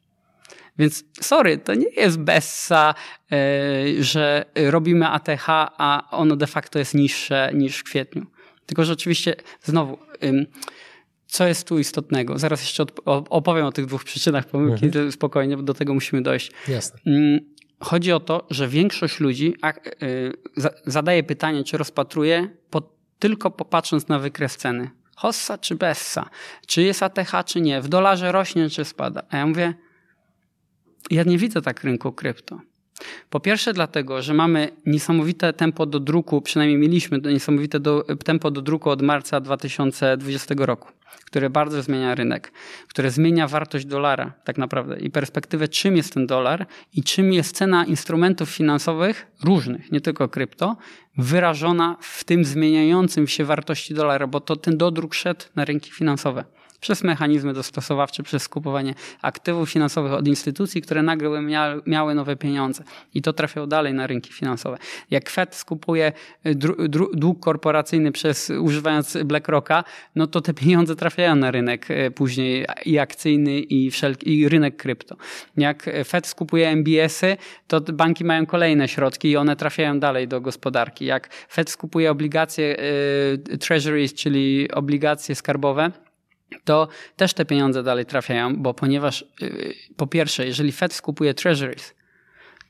Więc 0.79 1.05
sorry, 1.21 1.59
to 1.59 1.75
nie 1.75 1.89
jest 1.97 2.19
bessa, 2.19 2.95
yy, 3.31 4.05
że 4.05 4.45
robimy 4.55 5.09
ATH, 5.09 5.45
a 5.49 6.09
ono 6.11 6.37
de 6.37 6.47
facto 6.47 6.79
jest 6.79 6.95
niższe 6.95 7.51
niż 7.55 7.79
w 7.79 7.85
kwietniu. 7.85 8.27
Tylko, 8.67 8.85
że 8.85 8.93
oczywiście 8.93 9.35
znowu. 9.63 9.99
Co 11.27 11.47
jest 11.47 11.69
tu 11.69 11.79
istotnego? 11.79 12.39
Zaraz 12.39 12.63
jeszcze 12.63 12.85
opowiem 13.05 13.67
o 13.67 13.73
tych 13.73 13.87
dwóch 13.87 14.05
przyczynach 14.05 14.47
pomyłki, 14.47 14.87
mhm. 14.87 15.13
spokojnie, 15.13 15.57
bo 15.57 15.63
do 15.63 15.75
tego 15.75 15.95
musimy 15.95 16.23
dojść. 16.23 16.51
Jasne. 16.69 17.01
Chodzi 17.81 18.13
o 18.13 18.21
to, 18.21 18.47
że 18.51 18.69
większość 18.69 19.21
ludzi 19.21 19.55
y, 20.03 20.33
zadaje 20.87 21.23
pytanie, 21.23 21.65
czy 21.65 21.79
rozpatruje 21.79 22.49
tylko 23.19 23.51
popatrząc 23.51 24.09
na 24.09 24.19
wykres 24.19 24.57
ceny. 24.57 24.91
Hossa 25.17 25.59
czy 25.59 25.75
Bessa? 25.75 26.31
Czy 26.67 26.83
jest 26.83 27.03
ATH, 27.03 27.33
czy 27.47 27.61
nie? 27.61 27.81
W 27.81 27.89
dolarze 27.89 28.33
rośnie, 28.33 28.71
czy 28.71 28.85
spada? 28.85 29.23
A 29.31 29.37
ja 29.37 29.47
mówię, 29.47 29.75
ja 31.11 31.23
nie 31.23 31.39
widzę 31.39 31.63
tak 31.63 31.85
rynku 31.85 32.13
krypto. 32.13 32.61
Po 33.31 33.41
pierwsze 33.41 33.73
dlatego, 33.73 34.23
że 34.23 34.35
mamy 34.35 34.69
niesamowite 34.87 35.53
tempo 35.53 35.87
do 35.87 36.01
druku, 36.01 36.43
przynajmniej 36.43 36.79
mieliśmy 36.79 37.19
niesamowite 37.19 37.81
do, 37.81 38.05
tempo 38.25 38.51
do 38.51 38.63
druku 38.63 38.91
od 38.91 39.03
marca 39.03 39.41
2020 39.41 40.55
roku 40.59 40.89
które 41.25 41.51
bardzo 41.51 41.83
zmienia 41.83 42.15
rynek, 42.15 42.53
które 42.89 43.11
zmienia 43.11 43.49
wartość 43.49 43.87
dolara 43.87 44.33
tak 44.45 44.59
naprawdę 44.59 44.99
i 44.99 45.11
perspektywę, 45.11 45.69
czym 45.69 45.97
jest 45.97 46.15
ten 46.15 46.27
dolar 46.27 46.67
i 46.93 47.03
czym 47.03 47.33
jest 47.33 47.57
cena 47.57 47.85
instrumentów 47.85 48.51
finansowych 48.51 49.27
różnych, 49.45 49.93
nie 49.93 50.01
tylko 50.01 50.29
krypto, 50.29 50.77
wyrażona 51.19 51.97
w 52.01 52.25
tym 52.25 52.45
zmieniającym 52.45 53.27
się 53.27 53.45
wartości 53.45 53.95
dolara, 53.95 54.27
bo 54.27 54.41
to 54.41 54.57
ten 54.57 54.77
dodruk 54.77 55.15
szedł 55.15 55.45
na 55.57 55.65
rynki 55.65 55.91
finansowe 55.91 56.45
przez 56.85 57.05
mechanizmy 57.05 57.53
dostosowawcze, 57.53 58.23
przez 58.23 58.43
skupowanie 58.43 58.95
aktywów 59.23 59.71
finansowych 59.71 60.13
od 60.13 60.29
instytucji, 60.29 60.83
które 60.83 61.03
nagle 61.03 61.43
miały 61.87 62.15
nowe 62.15 62.37
pieniądze 62.37 62.85
i 63.15 63.23
to 63.23 63.33
trafiało 63.33 63.67
dalej 63.67 63.95
na 63.95 64.07
rynki 64.07 64.33
finansowe. 64.33 64.79
Jak 65.11 65.31
Fed 65.31 65.55
skupuje 65.55 66.13
y, 66.47 66.55
dług 67.15 67.41
korporacyjny 67.41 68.13
przez 68.13 68.51
używając 68.51 69.17
BlackRocka, 69.25 69.85
no 70.15 70.27
to 70.27 70.41
te 70.41 70.55
pieniądze 70.55 70.97
trafiają 70.97 71.37
na 71.37 71.51
rynek 71.51 71.91
y, 71.91 72.11
później 72.11 72.67
i 72.85 72.99
akcyjny 72.99 73.61
i, 73.61 73.91
wszelki, 73.91 74.39
i 74.39 74.49
rynek 74.49 74.77
krypto. 74.77 75.17
Jak 75.57 75.91
Fed 76.05 76.27
skupuje 76.27 76.69
MBS-y, 76.69 77.37
to 77.67 77.81
banki 77.81 78.25
mają 78.25 78.47
kolejne 78.47 78.89
środki 78.89 79.31
i 79.31 79.37
one 79.37 79.57
trafiają 79.57 80.01
dalej 80.01 80.29
do 80.29 80.41
gospodarki. 80.41 81.05
Jak 81.05 81.29
Fed 81.49 81.71
skupuje 81.71 82.11
obligacje 82.11 82.77
y, 83.53 83.59
treasuries, 83.59 84.15
czyli 84.15 84.71
obligacje 84.73 85.35
skarbowe, 85.35 86.04
to 86.65 86.89
też 87.17 87.35
te 87.35 87.45
pieniądze 87.45 87.83
dalej 87.83 88.07
trafiają, 88.07 88.57
bo 88.57 88.75
ponieważ 88.75 89.25
po 89.97 90.07
pierwsze, 90.07 90.47
jeżeli 90.47 90.73
Fed 90.73 90.93
skupuje 90.93 91.35
treasuries, 91.35 91.95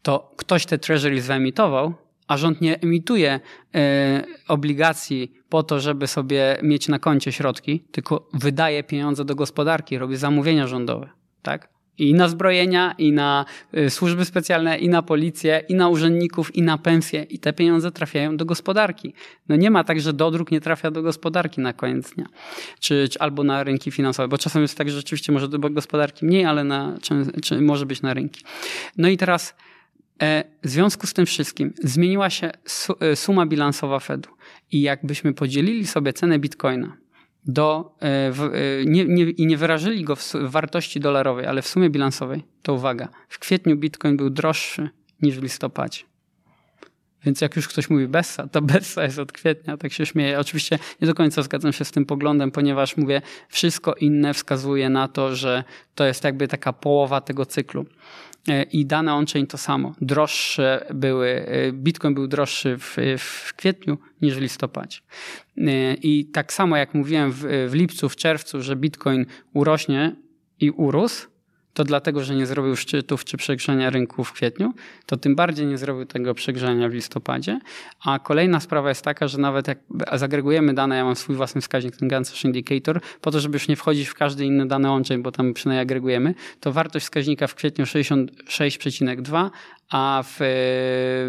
to 0.02 0.32
ktoś 0.36 0.66
te 0.66 0.78
treasuries 0.78 1.26
wyemitował, 1.26 1.94
a 2.28 2.36
rząd 2.36 2.60
nie 2.60 2.80
emituje 2.80 3.40
e, 3.74 4.24
obligacji 4.48 5.32
po 5.48 5.62
to, 5.62 5.80
żeby 5.80 6.06
sobie 6.06 6.58
mieć 6.62 6.88
na 6.88 6.98
koncie 6.98 7.32
środki, 7.32 7.80
tylko 7.80 8.28
wydaje 8.32 8.84
pieniądze 8.84 9.24
do 9.24 9.34
gospodarki, 9.34 9.98
robi 9.98 10.16
zamówienia 10.16 10.66
rządowe, 10.66 11.10
tak? 11.42 11.73
I 11.98 12.14
na 12.14 12.28
zbrojenia, 12.28 12.94
i 12.98 13.12
na 13.12 13.44
e, 13.72 13.90
służby 13.90 14.24
specjalne, 14.24 14.78
i 14.78 14.88
na 14.88 15.02
policję, 15.02 15.62
i 15.68 15.74
na 15.74 15.88
urzędników, 15.88 16.56
i 16.56 16.62
na 16.62 16.78
pensje. 16.78 17.22
I 17.22 17.38
te 17.38 17.52
pieniądze 17.52 17.92
trafiają 17.92 18.36
do 18.36 18.44
gospodarki. 18.44 19.14
No 19.48 19.56
nie 19.56 19.70
ma 19.70 19.84
tak, 19.84 20.00
że 20.00 20.12
dodruk 20.12 20.50
nie 20.50 20.60
trafia 20.60 20.90
do 20.90 21.02
gospodarki 21.02 21.60
na 21.60 21.72
koniec 21.72 22.14
dnia. 22.14 22.26
Czy, 22.80 23.08
czy 23.08 23.18
albo 23.18 23.44
na 23.44 23.64
rynki 23.64 23.90
finansowe, 23.90 24.28
bo 24.28 24.38
czasem 24.38 24.62
jest 24.62 24.78
tak, 24.78 24.90
że 24.90 24.96
rzeczywiście 24.96 25.32
może 25.32 25.48
do 25.48 25.58
gospodarki 25.58 26.26
mniej, 26.26 26.44
ale 26.44 26.64
na, 26.64 26.98
czy, 27.02 27.14
czy 27.42 27.60
może 27.60 27.86
być 27.86 28.02
na 28.02 28.14
rynki. 28.14 28.44
No 28.96 29.08
i 29.08 29.16
teraz 29.16 29.54
E, 30.22 30.44
w 30.62 30.68
związku 30.68 31.06
z 31.06 31.12
tym 31.12 31.26
wszystkim 31.26 31.72
zmieniła 31.82 32.30
się 32.30 32.50
e, 33.00 33.16
suma 33.16 33.46
bilansowa 33.46 34.00
Fedu 34.00 34.28
i 34.72 34.82
jakbyśmy 34.82 35.34
podzielili 35.34 35.86
sobie 35.86 36.12
cenę 36.12 36.38
bitcoina 36.38 36.96
do, 37.46 37.96
e, 38.00 38.32
w, 38.32 38.50
nie, 38.86 39.04
nie, 39.04 39.24
i 39.24 39.46
nie 39.46 39.56
wyrażyli 39.56 40.04
go 40.04 40.16
w 40.16 40.32
wartości 40.34 41.00
dolarowej, 41.00 41.46
ale 41.46 41.62
w 41.62 41.68
sumie 41.68 41.90
bilansowej, 41.90 42.44
to 42.62 42.74
uwaga, 42.74 43.08
w 43.28 43.38
kwietniu 43.38 43.76
bitcoin 43.76 44.16
był 44.16 44.30
droższy 44.30 44.90
niż 45.22 45.38
w 45.38 45.42
listopadzie. 45.42 46.00
Więc 47.24 47.40
jak 47.40 47.56
już 47.56 47.68
ktoś 47.68 47.90
mówi 47.90 48.08
Bessa, 48.08 48.48
to 48.48 48.62
Bessa 48.72 49.04
jest 49.04 49.18
od 49.18 49.32
kwietnia, 49.32 49.76
tak 49.76 49.92
się 49.92 50.06
śmieję. 50.06 50.38
Oczywiście 50.38 50.78
nie 51.00 51.06
do 51.06 51.14
końca 51.14 51.42
zgadzam 51.42 51.72
się 51.72 51.84
z 51.84 51.90
tym 51.90 52.06
poglądem, 52.06 52.50
ponieważ 52.50 52.96
mówię, 52.96 53.22
wszystko 53.48 53.94
inne 53.94 54.34
wskazuje 54.34 54.90
na 54.90 55.08
to, 55.08 55.36
że 55.36 55.64
to 55.94 56.04
jest 56.04 56.24
jakby 56.24 56.48
taka 56.48 56.72
połowa 56.72 57.20
tego 57.20 57.46
cyklu. 57.46 57.86
E, 58.48 58.62
i 58.62 58.86
dane 58.86 59.14
on-chain 59.14 59.46
to 59.46 59.58
samo. 59.58 59.94
Droższe 60.00 60.86
były, 60.94 61.28
e, 61.28 61.72
Bitcoin 61.72 62.14
był 62.14 62.26
droższy 62.26 62.78
w, 62.78 62.96
w 63.18 63.54
kwietniu 63.56 63.98
niż 64.22 64.34
w 64.34 64.40
listopadzie. 64.40 64.98
E, 65.58 65.94
I 65.94 66.24
tak 66.24 66.52
samo 66.52 66.76
jak 66.76 66.94
mówiłem 66.94 67.32
w, 67.32 67.68
w 67.68 67.74
lipcu, 67.74 68.08
w 68.08 68.16
czerwcu, 68.16 68.62
że 68.62 68.76
Bitcoin 68.76 69.26
urośnie 69.52 70.16
i 70.60 70.70
urósł, 70.70 71.28
to 71.74 71.84
dlatego, 71.84 72.24
że 72.24 72.34
nie 72.34 72.46
zrobił 72.46 72.76
szczytów 72.76 73.24
czy 73.24 73.36
przegrzania 73.36 73.90
rynku 73.90 74.24
w 74.24 74.32
kwietniu, 74.32 74.72
to 75.06 75.16
tym 75.16 75.36
bardziej 75.36 75.66
nie 75.66 75.78
zrobił 75.78 76.04
tego 76.06 76.34
przegrzania 76.34 76.88
w 76.88 76.92
listopadzie. 76.92 77.60
A 78.04 78.18
kolejna 78.18 78.60
sprawa 78.60 78.88
jest 78.88 79.02
taka, 79.02 79.28
że 79.28 79.38
nawet 79.38 79.68
jak 79.68 79.78
zagregujemy 80.12 80.74
dane, 80.74 80.96
ja 80.96 81.04
mam 81.04 81.16
swój 81.16 81.36
własny 81.36 81.60
wskaźnik, 81.60 81.96
ten 81.96 82.08
Gansash 82.08 82.44
Indicator, 82.44 83.00
po 83.20 83.30
to, 83.30 83.40
żeby 83.40 83.56
już 83.56 83.68
nie 83.68 83.76
wchodzić 83.76 84.08
w 84.08 84.14
każde 84.14 84.44
inne 84.44 84.66
dane 84.66 84.92
on-chain, 84.92 85.22
bo 85.22 85.32
tam 85.32 85.54
przynajmniej 85.54 85.82
agregujemy, 85.82 86.34
to 86.60 86.72
wartość 86.72 87.04
wskaźnika 87.04 87.46
w 87.46 87.54
kwietniu 87.54 87.84
66,2, 87.84 89.50
a 89.90 90.22
w, 90.26 90.36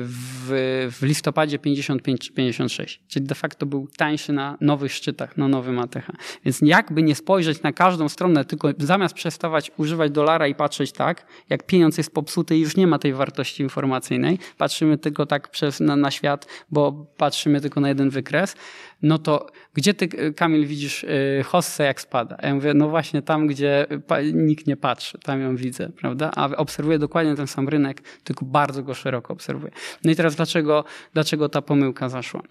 w, 0.01 0.89
w 1.00 1.03
listopadzie 1.03 1.59
55-56. 1.59 3.00
Czyli 3.07 3.25
de 3.25 3.35
facto 3.35 3.65
był 3.65 3.88
tańszy 3.97 4.33
na 4.33 4.57
nowych 4.62 4.93
szczytach, 4.93 5.38
na 5.38 5.47
nowym 5.47 5.79
ATH. 5.79 6.12
Więc 6.45 6.59
jakby 6.62 7.03
nie 7.03 7.15
spojrzeć 7.15 7.62
na 7.62 7.74
każdą 7.74 8.09
stronę, 8.09 8.45
tylko 8.45 8.69
zamiast 8.79 9.15
przestawać 9.15 9.71
używać 9.77 10.12
dolara 10.12 10.47
i 10.47 10.55
patrzeć 10.55 10.91
tak, 10.91 11.25
jak 11.50 11.65
pieniądz 11.65 11.97
jest 11.97 12.13
popsuty 12.13 12.57
i 12.57 12.62
już 12.62 12.77
nie 12.77 12.88
ma 12.88 13.00
tej 13.00 13.13
wartości 13.13 13.63
informacyjnej, 13.63 14.39
patrzymy 14.57 14.97
tylko 14.97 15.25
tak 15.25 15.50
przez, 15.50 15.79
na, 15.79 15.95
na 15.95 16.12
świat, 16.12 16.47
bo 16.71 16.91
patrzymy 17.17 17.62
tylko 17.62 17.81
na 17.81 17.89
jeden 17.89 18.09
wykres, 18.09 18.55
no 19.02 19.18
to 19.18 19.48
gdzie 19.74 19.94
ty, 19.94 20.34
Kamil, 20.34 20.68
widzisz 20.68 21.04
y, 21.04 21.44
hossę 21.46 21.84
jak 21.84 22.02
spada? 22.02 22.38
Ja 22.42 22.56
mówię, 22.56 22.74
no 22.74 22.90
właśnie 22.90 23.22
tam, 23.22 23.48
gdzie 23.48 23.86
nikt 24.34 24.68
nie 24.68 24.78
patrzy, 24.78 25.18
tam 25.24 25.42
ją 25.42 25.56
widzę, 25.56 25.90
prawda? 25.90 26.32
A 26.36 26.50
obserwuję 26.50 27.00
dokładnie 27.00 27.36
ten 27.36 27.48
sam 27.48 27.70
rynek, 27.70 28.02
tylko 28.24 28.46
bardzo 28.46 28.84
go 28.84 28.94
szeroko 28.94 29.34
obserwuję. 29.34 29.72
No 30.04 30.12
i 30.12 30.16
teraz 30.16 30.36
dlaczego, 30.36 30.84
dlaczego 31.14 31.50
ta 31.50 31.62
pomyłka 31.62 32.10
zaszła? 32.10 32.42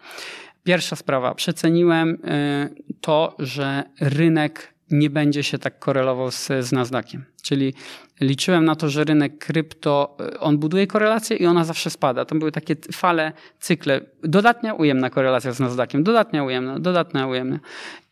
Pierwsza 0.64 0.96
sprawa, 0.96 1.34
przeceniłem 1.34 2.10
y, 2.10 2.96
to, 3.00 3.36
że 3.38 3.84
rynek 4.00 4.73
nie 4.90 5.10
będzie 5.10 5.42
się 5.42 5.58
tak 5.58 5.78
korelował 5.78 6.30
z, 6.30 6.48
z 6.60 6.72
Nasdaqiem. 6.72 7.24
Czyli 7.42 7.74
liczyłem 8.20 8.64
na 8.64 8.76
to, 8.76 8.88
że 8.88 9.04
rynek 9.04 9.38
krypto, 9.38 10.16
y, 10.34 10.40
on 10.40 10.58
buduje 10.58 10.86
korelację 10.86 11.36
i 11.36 11.46
ona 11.46 11.64
zawsze 11.64 11.90
spada. 11.90 12.24
To 12.24 12.34
były 12.34 12.52
takie 12.52 12.76
fale, 12.92 13.32
cykle. 13.60 14.00
Dodatnia, 14.22 14.74
ujemna 14.74 15.10
korelacja 15.10 15.52
z 15.52 15.60
Nasdaqiem, 15.60 16.04
dodatnia, 16.04 16.44
ujemna, 16.44 16.78
dodatnia, 16.78 17.26
ujemna. 17.26 17.60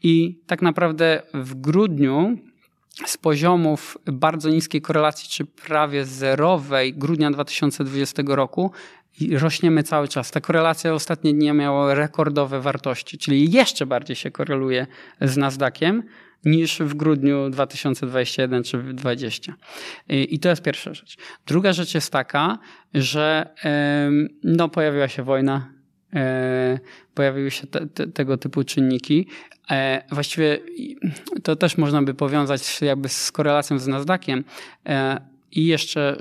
I 0.02 0.41
tak 0.47 0.62
naprawdę 0.62 1.23
w 1.35 1.55
grudniu 1.55 2.38
z 3.07 3.16
poziomów 3.16 3.99
bardzo 4.05 4.51
niskiej 4.51 4.83
korelacji, 4.83 5.29
czy 5.29 5.44
prawie 5.44 6.05
zerowej 6.05 6.94
grudnia 6.94 7.31
2020 7.31 8.23
roku, 8.27 8.73
rośniemy 9.33 9.83
cały 9.83 10.09
czas. 10.09 10.31
Ta 10.31 10.40
korelacja 10.40 10.94
ostatnie 10.94 11.35
dni 11.35 11.53
miała 11.53 11.94
rekordowe 11.94 12.61
wartości, 12.61 13.18
czyli 13.18 13.53
jeszcze 13.53 13.87
bardziej 13.87 14.16
się 14.16 14.31
koreluje 14.31 14.87
z 15.20 15.37
Nasdaqiem 15.37 16.03
niż 16.44 16.78
w 16.78 16.94
grudniu 16.94 17.50
2021 17.50 18.62
czy 18.62 18.78
2020. 18.78 19.55
I 20.09 20.38
to 20.38 20.48
jest 20.48 20.62
pierwsza 20.62 20.94
rzecz. 20.94 21.16
Druga 21.46 21.72
rzecz 21.72 21.94
jest 21.94 22.12
taka, 22.12 22.59
że 22.94 23.55
no, 24.44 24.68
pojawiła 24.68 25.09
się 25.09 25.22
wojna, 25.22 25.72
e, 26.14 26.78
pojawiły 27.14 27.50
się 27.50 27.66
te, 27.66 27.87
te, 27.87 28.07
tego 28.07 28.37
typu 28.37 28.64
czynniki. 28.64 29.26
E, 29.70 30.02
właściwie 30.11 30.59
to 31.42 31.57
też 31.57 31.78
można 31.78 32.02
by 32.02 32.14
powiązać 32.14 32.83
jakby 32.83 33.09
z 33.09 33.33
korelacją 33.33 33.78
z 33.78 33.87
Nasdaqiem. 33.87 34.44
E, 34.87 35.20
I 35.52 35.66
jeszcze 35.66 36.16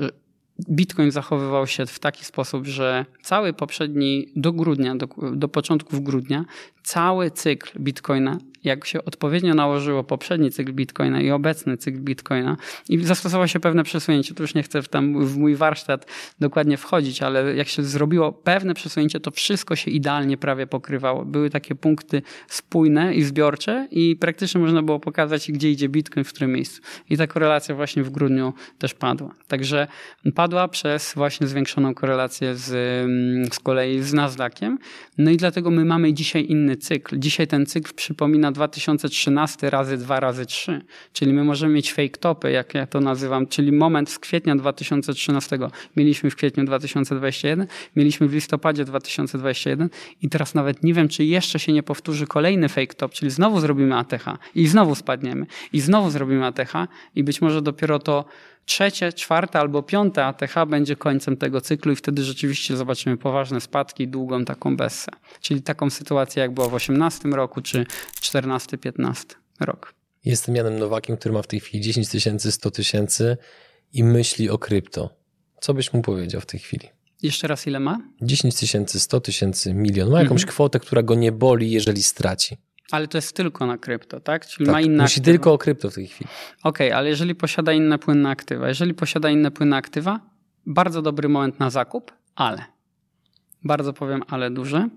Bitcoin 0.69 1.11
zachowywał 1.11 1.67
się 1.67 1.85
w 1.85 1.99
taki 1.99 2.25
sposób, 2.25 2.65
że 2.65 3.05
cały 3.21 3.53
poprzedni 3.53 4.27
do 4.35 4.53
grudnia, 4.53 4.95
do, 4.95 5.07
do 5.33 5.47
początków 5.47 6.03
grudnia, 6.03 6.45
cały 6.83 7.31
cykl 7.31 7.79
Bitcoina 7.79 8.37
jak 8.63 8.85
się 8.85 9.05
odpowiednio 9.05 9.53
nałożyło 9.53 10.03
poprzedni 10.03 10.51
cykl 10.51 10.73
Bitcoina 10.73 11.21
i 11.21 11.31
obecny 11.31 11.77
cykl 11.77 11.99
Bitcoina 11.99 12.57
i 12.89 13.03
zastosowało 13.05 13.47
się 13.47 13.59
pewne 13.59 13.83
przesunięcie, 13.83 14.33
to 14.33 14.43
już 14.43 14.55
nie 14.55 14.63
chcę 14.63 14.81
w, 14.81 14.89
tam 14.89 15.25
w 15.25 15.37
mój 15.37 15.55
warsztat 15.55 16.05
dokładnie 16.39 16.77
wchodzić, 16.77 17.21
ale 17.21 17.55
jak 17.55 17.67
się 17.67 17.83
zrobiło 17.83 18.31
pewne 18.31 18.73
przesunięcie, 18.73 19.19
to 19.19 19.31
wszystko 19.31 19.75
się 19.75 19.91
idealnie 19.91 20.37
prawie 20.37 20.67
pokrywało. 20.67 21.25
Były 21.25 21.49
takie 21.49 21.75
punkty 21.75 22.21
spójne 22.47 23.15
i 23.15 23.23
zbiorcze 23.23 23.87
i 23.91 24.15
praktycznie 24.15 24.61
można 24.61 24.83
było 24.83 24.99
pokazać, 24.99 25.51
gdzie 25.51 25.71
idzie 25.71 25.89
Bitcoin, 25.89 26.23
w 26.23 26.29
którym 26.29 26.51
miejscu. 26.53 26.81
I 27.09 27.17
ta 27.17 27.27
korelacja 27.27 27.75
właśnie 27.75 28.03
w 28.03 28.09
grudniu 28.09 28.53
też 28.77 28.93
padła. 28.93 29.33
Także 29.47 29.87
padła 30.35 30.67
przez 30.67 31.13
właśnie 31.15 31.47
zwiększoną 31.47 31.93
korelację 31.93 32.55
z, 32.55 32.67
z 33.53 33.59
kolei 33.59 34.01
z 34.01 34.13
Nasdaqiem. 34.13 34.77
No 35.17 35.31
i 35.31 35.37
dlatego 35.37 35.71
my 35.71 35.85
mamy 35.85 36.13
dzisiaj 36.13 36.45
inny 36.49 36.77
cykl. 36.77 37.19
Dzisiaj 37.19 37.47
ten 37.47 37.65
cykl 37.65 37.93
przypomina 37.95 38.50
2013 38.51 39.69
razy 39.69 39.97
2 39.97 40.19
razy 40.19 40.45
3. 40.45 40.81
Czyli 41.13 41.33
my 41.33 41.43
możemy 41.43 41.73
mieć 41.73 41.93
fake 41.93 42.17
topy, 42.19 42.51
jak 42.51 42.73
ja 42.73 42.87
to 42.87 42.99
nazywam, 42.99 43.47
czyli 43.47 43.71
moment 43.71 44.09
z 44.09 44.19
kwietnia 44.19 44.55
2013. 44.55 45.59
Mieliśmy 45.95 46.29
w 46.29 46.35
kwietniu 46.35 46.65
2021, 46.65 47.67
mieliśmy 47.95 48.27
w 48.27 48.33
listopadzie 48.33 48.85
2021 48.85 49.89
i 50.21 50.29
teraz 50.29 50.53
nawet 50.53 50.83
nie 50.83 50.93
wiem, 50.93 51.07
czy 51.07 51.25
jeszcze 51.25 51.59
się 51.59 51.73
nie 51.73 51.83
powtórzy 51.83 52.27
kolejny 52.27 52.69
fake 52.69 52.93
top, 52.93 53.13
czyli 53.13 53.31
znowu 53.31 53.59
zrobimy 53.59 53.97
ATH 53.97 54.25
i 54.55 54.67
znowu 54.67 54.95
spadniemy. 54.95 55.45
I 55.73 55.81
znowu 55.81 56.09
zrobimy 56.09 56.45
ATH 56.45 56.73
i 57.15 57.23
być 57.23 57.41
może 57.41 57.61
dopiero 57.61 57.99
to 57.99 58.25
trzecie, 58.65 59.13
czwarte 59.13 59.59
albo 59.59 59.83
piąte 59.83 60.25
ATH 60.25 60.55
będzie 60.67 60.95
końcem 60.95 61.37
tego 61.37 61.61
cyklu 61.61 61.91
i 61.91 61.95
wtedy 61.95 62.23
rzeczywiście 62.23 62.77
zobaczymy 62.77 63.17
poważne 63.17 63.61
spadki, 63.61 64.07
długą 64.07 64.45
taką 64.45 64.77
bessę. 64.77 65.11
Czyli 65.41 65.61
taką 65.61 65.89
sytuację, 65.89 66.41
jak 66.41 66.53
było 66.53 66.69
w 66.69 66.73
18 66.73 67.29
roku, 67.29 67.61
czy 67.61 67.85
14-15 68.21 69.13
rok. 69.59 69.93
Jestem 70.25 70.55
Janem 70.55 70.79
Nowakiem, 70.79 71.17
który 71.17 71.33
ma 71.33 71.41
w 71.41 71.47
tej 71.47 71.59
chwili 71.59 71.83
10 71.83 72.09
tysięcy, 72.09 72.51
100 72.51 72.71
tysięcy 72.71 73.37
i 73.93 74.03
myśli 74.03 74.49
o 74.49 74.57
krypto. 74.57 75.15
Co 75.61 75.73
byś 75.73 75.93
mu 75.93 76.01
powiedział 76.01 76.41
w 76.41 76.45
tej 76.45 76.59
chwili? 76.59 76.89
Jeszcze 77.21 77.47
raz 77.47 77.67
ile 77.67 77.79
ma? 77.79 77.99
10 78.21 78.55
tysięcy, 78.55 78.99
100 78.99 79.21
tysięcy, 79.21 79.73
milion. 79.73 80.09
Ma 80.09 80.19
jakąś 80.19 80.41
mhm. 80.41 80.53
kwotę, 80.53 80.79
która 80.79 81.03
go 81.03 81.15
nie 81.15 81.31
boli, 81.31 81.71
jeżeli 81.71 82.03
straci. 82.03 82.57
Ale 82.91 83.07
to 83.07 83.17
jest 83.17 83.35
tylko 83.35 83.65
na 83.65 83.77
krypto, 83.77 84.19
tak? 84.19 84.45
Czyli 84.45 84.65
tak, 84.65 84.73
ma 84.73 84.81
inne 84.81 85.03
Musi 85.03 85.19
aktywa. 85.19 85.33
tylko 85.33 85.53
o 85.53 85.57
krypto 85.57 85.89
w 85.89 85.95
tej 85.95 86.07
chwili. 86.07 86.29
Okej, 86.63 86.87
okay, 86.87 86.97
ale 86.97 87.09
jeżeli 87.09 87.35
posiada 87.35 87.73
inne 87.73 87.99
płynne 87.99 88.29
aktywa, 88.29 88.67
jeżeli 88.67 88.93
posiada 88.93 89.29
inne 89.29 89.51
płynne 89.51 89.75
aktywa, 89.75 90.19
bardzo 90.65 91.01
dobry 91.01 91.29
moment 91.29 91.59
na 91.59 91.69
zakup, 91.69 92.11
ale. 92.35 92.65
Bardzo 93.63 93.93
powiem, 93.93 94.21
ale 94.27 94.51
duże. 94.51 94.89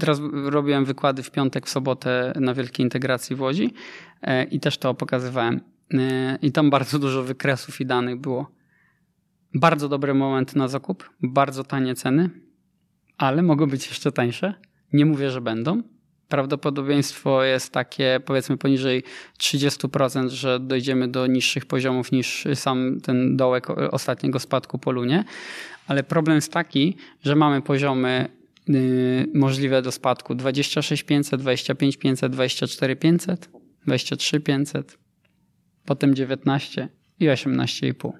Teraz 0.00 0.20
robiłem 0.32 0.84
wykłady 0.84 1.22
w 1.22 1.30
piątek, 1.30 1.66
w 1.66 1.70
sobotę 1.70 2.32
na 2.40 2.54
Wielkiej 2.54 2.86
Integracji 2.86 3.36
w 3.36 3.40
Łodzi 3.40 3.74
e, 4.22 4.44
i 4.44 4.60
też 4.60 4.78
to 4.78 4.94
pokazywałem. 4.94 5.60
E, 5.94 6.38
I 6.42 6.52
tam 6.52 6.70
bardzo 6.70 6.98
dużo 6.98 7.22
wykresów 7.22 7.80
i 7.80 7.86
danych 7.86 8.20
było. 8.20 8.50
Bardzo 9.54 9.88
dobry 9.88 10.14
moment 10.14 10.56
na 10.56 10.68
zakup, 10.68 11.10
bardzo 11.22 11.64
tanie 11.64 11.94
ceny, 11.94 12.30
ale 13.18 13.42
mogą 13.42 13.66
być 13.66 13.88
jeszcze 13.88 14.12
tańsze. 14.12 14.54
Nie 14.92 15.06
mówię, 15.06 15.30
że 15.30 15.40
będą. 15.40 15.82
Prawdopodobieństwo 16.32 17.44
jest 17.44 17.72
takie 17.72 18.20
powiedzmy 18.24 18.56
poniżej 18.56 19.02
30%, 19.38 20.28
że 20.28 20.60
dojdziemy 20.60 21.08
do 21.08 21.26
niższych 21.26 21.66
poziomów 21.66 22.12
niż 22.12 22.46
sam 22.54 23.00
ten 23.00 23.36
dołek 23.36 23.70
ostatniego 23.70 24.38
spadku 24.38 24.78
po 24.78 24.92
lunie. 24.92 25.24
Ale 25.86 26.02
problem 26.02 26.36
jest 26.36 26.52
taki, 26.52 26.96
że 27.22 27.36
mamy 27.36 27.62
poziomy 27.62 28.28
yy, 28.68 29.26
możliwe 29.34 29.82
do 29.82 29.92
spadku 29.92 30.34
26500, 30.34 31.42
25500, 31.42 32.32
24500, 32.32 33.50
23500, 33.86 34.98
potem 35.84 36.14
19 36.14 36.88
i 37.20 37.26
18,5. 37.26 38.12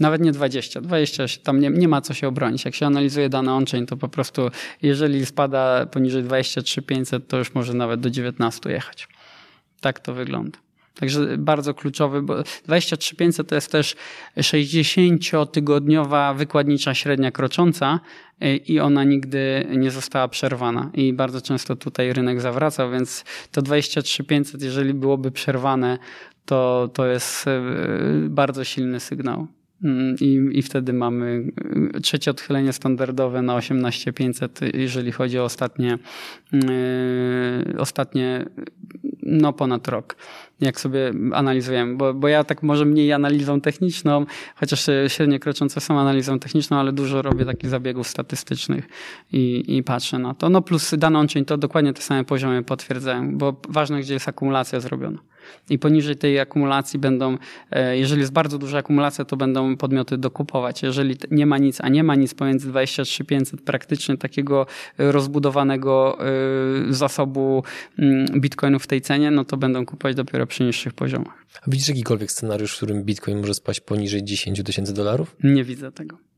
Nawet 0.00 0.20
nie 0.20 0.32
20. 0.32 0.80
20 0.80 1.24
tam 1.42 1.60
nie, 1.60 1.70
nie 1.70 1.88
ma 1.88 2.00
co 2.00 2.14
się 2.14 2.28
obronić. 2.28 2.64
Jak 2.64 2.74
się 2.74 2.86
analizuje 2.86 3.28
dane 3.28 3.54
on-chain, 3.54 3.86
to 3.86 3.96
po 3.96 4.08
prostu 4.08 4.50
jeżeli 4.82 5.26
spada 5.26 5.86
poniżej 5.86 6.22
23500, 6.22 7.28
to 7.28 7.38
już 7.38 7.54
może 7.54 7.74
nawet 7.74 8.00
do 8.00 8.10
19 8.10 8.70
jechać. 8.70 9.08
Tak 9.80 10.00
to 10.00 10.14
wygląda. 10.14 10.58
Także 10.94 11.38
bardzo 11.38 11.74
kluczowy, 11.74 12.22
bo 12.22 12.42
23500 12.42 13.48
to 13.48 13.54
jest 13.54 13.72
też 13.72 13.96
60-tygodniowa 14.36 16.34
wykładnicza 16.36 16.94
średnia 16.94 17.30
krocząca 17.30 18.00
y, 18.44 18.56
i 18.56 18.80
ona 18.80 19.04
nigdy 19.04 19.66
nie 19.76 19.90
została 19.90 20.28
przerwana. 20.28 20.90
I 20.94 21.12
bardzo 21.12 21.40
często 21.40 21.76
tutaj 21.76 22.12
rynek 22.12 22.40
zawraca, 22.40 22.88
więc 22.88 23.24
to 23.50 23.62
23500, 23.62 24.62
jeżeli 24.62 24.94
byłoby 24.94 25.30
przerwane, 25.30 25.98
to, 26.44 26.90
to 26.94 27.06
jest 27.06 27.46
y, 27.46 27.50
bardzo 28.28 28.64
silny 28.64 29.00
sygnał. 29.00 29.46
Mm, 29.84 30.16
I, 30.20 30.58
I 30.58 30.62
wtedy 30.62 30.92
mamy 30.92 31.44
y, 31.96 32.00
trzecie 32.00 32.30
odchylenie 32.30 32.72
standardowe 32.72 33.42
na 33.42 33.56
18500, 33.56 34.60
jeżeli 34.74 35.12
chodzi 35.12 35.38
o 35.38 35.44
ostatnie, 35.44 35.98
yy, 36.52 36.60
ostatnie 37.78 38.44
no 39.22 39.52
ponad 39.52 39.88
rok, 39.88 40.16
jak 40.60 40.80
sobie 40.80 41.12
analizujemy, 41.32 41.96
bo, 41.96 42.14
bo 42.14 42.28
ja 42.28 42.44
tak 42.44 42.62
może 42.62 42.84
mniej 42.84 43.12
analizą 43.12 43.60
techniczną, 43.60 44.26
chociaż 44.56 44.86
średnie 45.08 45.38
kroczące 45.38 45.80
są 45.80 45.98
analizą 45.98 46.38
techniczną, 46.38 46.76
ale 46.76 46.92
dużo 46.92 47.22
robię 47.22 47.44
takich 47.44 47.70
zabiegów 47.70 48.08
statystycznych 48.08 48.88
i, 49.32 49.64
i 49.76 49.82
patrzę 49.82 50.18
na 50.18 50.34
to. 50.34 50.48
No 50.48 50.62
plus 50.62 50.94
dane 50.98 51.18
on-chain 51.18 51.44
to 51.44 51.56
dokładnie 51.56 51.92
te 51.92 52.02
same 52.02 52.24
poziomy 52.24 52.62
potwierdzają, 52.62 53.38
bo 53.38 53.60
ważne, 53.68 54.00
gdzie 54.00 54.14
jest 54.14 54.28
akumulacja 54.28 54.80
zrobiona. 54.80 55.18
I 55.70 55.78
poniżej 55.78 56.16
tej 56.16 56.40
akumulacji 56.40 56.98
będą, 56.98 57.38
e, 57.70 57.98
jeżeli 57.98 58.20
jest 58.20 58.32
bardzo 58.32 58.58
duża 58.58 58.78
akumulacja, 58.78 59.24
to 59.24 59.36
będą 59.36 59.76
podmioty 59.76 60.18
dokupować. 60.18 60.82
Jeżeli 60.82 61.16
nie 61.30 61.46
ma 61.46 61.58
nic, 61.58 61.80
a 61.80 61.88
nie 61.88 62.04
ma 62.04 62.14
nic 62.14 62.34
pomiędzy 62.34 62.72
23500 62.72 63.62
praktycznie 63.62 64.16
takiego 64.16 64.66
rozbudowanego 64.98 66.18
e, 66.20 66.24
zasobu 66.92 67.62
mm, 67.98 68.40
bitcoinów 68.40 68.82
w 68.82 68.86
tej 68.86 69.00
cenie, 69.00 69.30
no 69.30 69.44
to 69.44 69.56
będą 69.56 69.86
kupować 69.86 70.16
dopiero 70.16 70.46
przy 70.46 70.64
niższych 70.64 70.92
poziomach. 70.92 71.44
A 71.62 71.70
widzisz 71.70 71.88
jakikolwiek 71.88 72.32
scenariusz, 72.32 72.74
w 72.74 72.76
którym 72.76 73.04
bitcoin 73.04 73.38
może 73.38 73.54
spaść 73.54 73.80
poniżej 73.80 74.24
10 74.24 74.62
tysięcy 74.62 74.94
dolarów? 74.94 75.36
Nie 75.44 75.64
widzę 75.64 75.92
tego. 75.92 76.33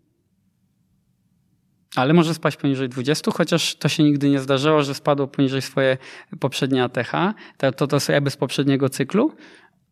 Ale 1.96 2.12
może 2.12 2.34
spaść 2.34 2.56
poniżej 2.56 2.88
20, 2.88 3.30
chociaż 3.30 3.76
to 3.76 3.88
się 3.88 4.02
nigdy 4.02 4.30
nie 4.30 4.40
zdarzyło, 4.40 4.82
że 4.82 4.94
spadło 4.94 5.26
poniżej 5.26 5.62
swoje 5.62 5.96
poprzednie 6.40 6.84
ATH. 6.84 7.12
To, 7.56 7.72
to, 7.72 7.86
to 7.86 8.12
jakby 8.12 8.30
z 8.30 8.36
poprzedniego 8.36 8.88
cyklu. 8.88 9.32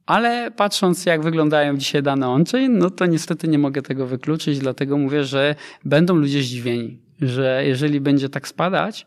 Ale 0.06 0.50
patrząc, 0.50 1.06
jak 1.06 1.22
wyglądają 1.22 1.76
dzisiaj 1.76 2.02
dane 2.02 2.28
on-chain, 2.28 2.78
no 2.78 2.90
to 2.90 3.06
niestety 3.06 3.48
nie 3.48 3.58
mogę 3.58 3.82
tego 3.82 4.06
wykluczyć, 4.06 4.58
dlatego 4.58 4.98
mówię, 4.98 5.24
że 5.24 5.54
będą 5.84 6.14
ludzie 6.14 6.42
zdziwieni, 6.42 6.98
że 7.20 7.62
jeżeli 7.66 8.00
będzie 8.00 8.28
tak 8.28 8.48
spadać, 8.48 9.06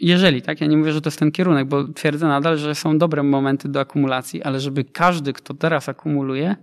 jeżeli, 0.00 0.42
tak, 0.42 0.60
ja 0.60 0.66
nie 0.66 0.76
mówię, 0.76 0.92
że 0.92 1.00
to 1.00 1.08
jest 1.08 1.18
ten 1.18 1.32
kierunek, 1.32 1.68
bo 1.68 1.84
twierdzę 1.84 2.26
nadal, 2.26 2.58
że 2.58 2.74
są 2.74 2.98
dobre 2.98 3.22
momenty 3.22 3.68
do 3.68 3.80
akumulacji, 3.80 4.42
ale 4.42 4.60
żeby 4.60 4.84
każdy, 4.84 5.32
kto 5.32 5.54
teraz 5.54 5.88
akumuluje, 5.88 6.56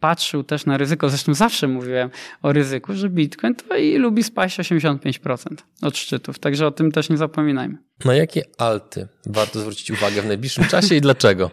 patrzył 0.00 0.44
też 0.44 0.66
na 0.66 0.76
ryzyko, 0.76 1.08
zresztą 1.08 1.34
zawsze 1.34 1.68
mówiłem 1.68 2.10
o 2.42 2.52
ryzyku, 2.52 2.94
że 2.94 3.08
Bitcoin 3.08 3.54
to 3.54 3.76
i 3.76 3.96
lubi 3.96 4.22
spaść 4.22 4.58
85% 4.58 5.36
od 5.82 5.98
szczytów, 5.98 6.38
także 6.38 6.66
o 6.66 6.70
tym 6.70 6.92
też 6.92 7.08
nie 7.08 7.16
zapominajmy. 7.16 7.78
Na 8.04 8.14
jakie 8.14 8.42
alty 8.58 9.08
warto 9.26 9.60
zwrócić 9.60 9.90
uwagę 9.90 10.22
w 10.22 10.26
najbliższym 10.26 10.64
czasie 10.64 10.94
i 10.94 11.00
dlaczego? 11.00 11.50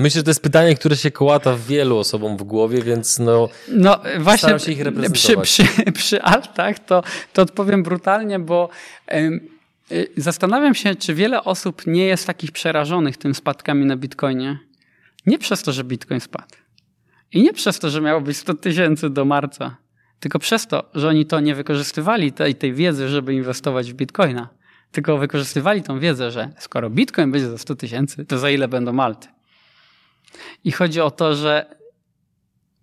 Myślę, 0.00 0.18
że 0.18 0.22
to 0.22 0.30
jest 0.30 0.42
pytanie, 0.42 0.74
które 0.74 0.96
się 0.96 1.10
kołata 1.10 1.56
wielu 1.56 1.98
osobom 1.98 2.36
w 2.36 2.42
głowie, 2.42 2.82
więc 2.82 3.18
no, 3.18 3.48
no 3.68 4.00
właśnie 4.18 4.58
się 4.58 4.72
ich 4.72 4.80
reprezentować. 4.80 5.48
Przy, 5.48 5.64
przy, 5.64 5.92
przy 5.92 6.22
altach 6.22 6.78
to, 6.78 7.02
to 7.32 7.42
odpowiem 7.42 7.82
brutalnie, 7.82 8.38
bo 8.38 8.68
ym, 9.14 9.48
y, 9.92 10.08
zastanawiam 10.16 10.74
się, 10.74 10.94
czy 10.94 11.14
wiele 11.14 11.44
osób 11.44 11.86
nie 11.86 12.04
jest 12.04 12.26
takich 12.26 12.52
przerażonych 12.52 13.16
tym 13.16 13.34
spadkami 13.34 13.86
na 13.86 13.96
Bitcoinie. 13.96 14.58
Nie 15.26 15.38
przez 15.38 15.62
to, 15.62 15.72
że 15.72 15.84
Bitcoin 15.84 16.20
spadł 16.20 16.54
i 17.32 17.42
nie 17.42 17.52
przez 17.52 17.78
to, 17.78 17.90
że 17.90 18.00
miało 18.00 18.20
być 18.20 18.36
100 18.36 18.54
tysięcy 18.54 19.10
do 19.10 19.24
marca, 19.24 19.76
tylko 20.20 20.38
przez 20.38 20.66
to, 20.66 20.90
że 20.94 21.08
oni 21.08 21.26
to 21.26 21.40
nie 21.40 21.54
wykorzystywali 21.54 22.32
tej, 22.32 22.54
tej 22.54 22.74
wiedzy, 22.74 23.08
żeby 23.08 23.34
inwestować 23.34 23.92
w 23.92 23.96
bitcoina, 23.96 24.48
tylko 24.92 25.18
wykorzystywali 25.18 25.82
tą 25.82 25.98
wiedzę, 25.98 26.30
że 26.30 26.50
skoro 26.58 26.90
bitcoin 26.90 27.30
będzie 27.30 27.48
za 27.48 27.58
100 27.58 27.76
tysięcy, 27.76 28.24
to 28.24 28.38
za 28.38 28.50
ile 28.50 28.68
będą 28.68 28.92
malty. 28.92 29.28
I 30.64 30.72
chodzi 30.72 31.00
o 31.00 31.10
to, 31.10 31.34
że 31.34 31.76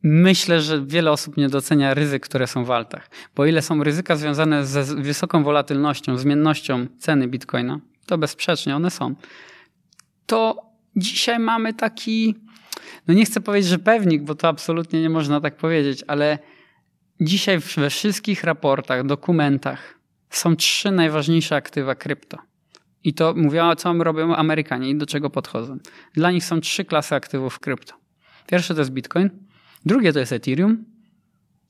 myślę, 0.03 0.61
że 0.61 0.85
wiele 0.85 1.11
osób 1.11 1.37
nie 1.37 1.49
docenia 1.49 1.93
ryzyk, 1.93 2.23
które 2.23 2.47
są 2.47 2.65
w 2.65 2.71
altach. 2.71 3.09
Bo 3.35 3.45
ile 3.45 3.61
są 3.61 3.83
ryzyka 3.83 4.15
związane 4.15 4.65
ze 4.65 4.83
wysoką 4.83 5.43
wolatylnością, 5.43 6.17
zmiennością 6.17 6.87
ceny 6.99 7.27
bitcoina, 7.27 7.79
to 8.05 8.17
bezsprzecznie 8.17 8.75
one 8.75 8.91
są. 8.91 9.15
To 10.25 10.61
dzisiaj 10.95 11.39
mamy 11.39 11.73
taki 11.73 12.35
no 13.07 13.13
nie 13.13 13.25
chcę 13.25 13.41
powiedzieć, 13.41 13.69
że 13.69 13.79
pewnik, 13.79 14.21
bo 14.21 14.35
to 14.35 14.47
absolutnie 14.47 15.01
nie 15.01 15.09
można 15.09 15.41
tak 15.41 15.57
powiedzieć, 15.57 16.03
ale 16.07 16.39
dzisiaj 17.21 17.59
we 17.77 17.89
wszystkich 17.89 18.43
raportach, 18.43 19.05
dokumentach 19.05 19.99
są 20.29 20.55
trzy 20.55 20.91
najważniejsze 20.91 21.55
aktywa 21.55 21.95
krypto. 21.95 22.37
I 23.03 23.13
to 23.13 23.33
mówiła, 23.33 23.75
co 23.75 23.93
robią 23.93 24.35
Amerykanie 24.35 24.89
i 24.89 24.95
do 24.95 25.05
czego 25.05 25.29
podchodzą. 25.29 25.77
Dla 26.13 26.31
nich 26.31 26.45
są 26.45 26.61
trzy 26.61 26.85
klasy 26.85 27.15
aktywów 27.15 27.59
krypto. 27.59 27.93
Pierwsze 28.47 28.73
to 28.73 28.81
jest 28.81 28.91
Bitcoin, 28.91 29.29
drugie 29.85 30.13
to 30.13 30.19
jest 30.19 30.31
Ethereum, 30.31 30.85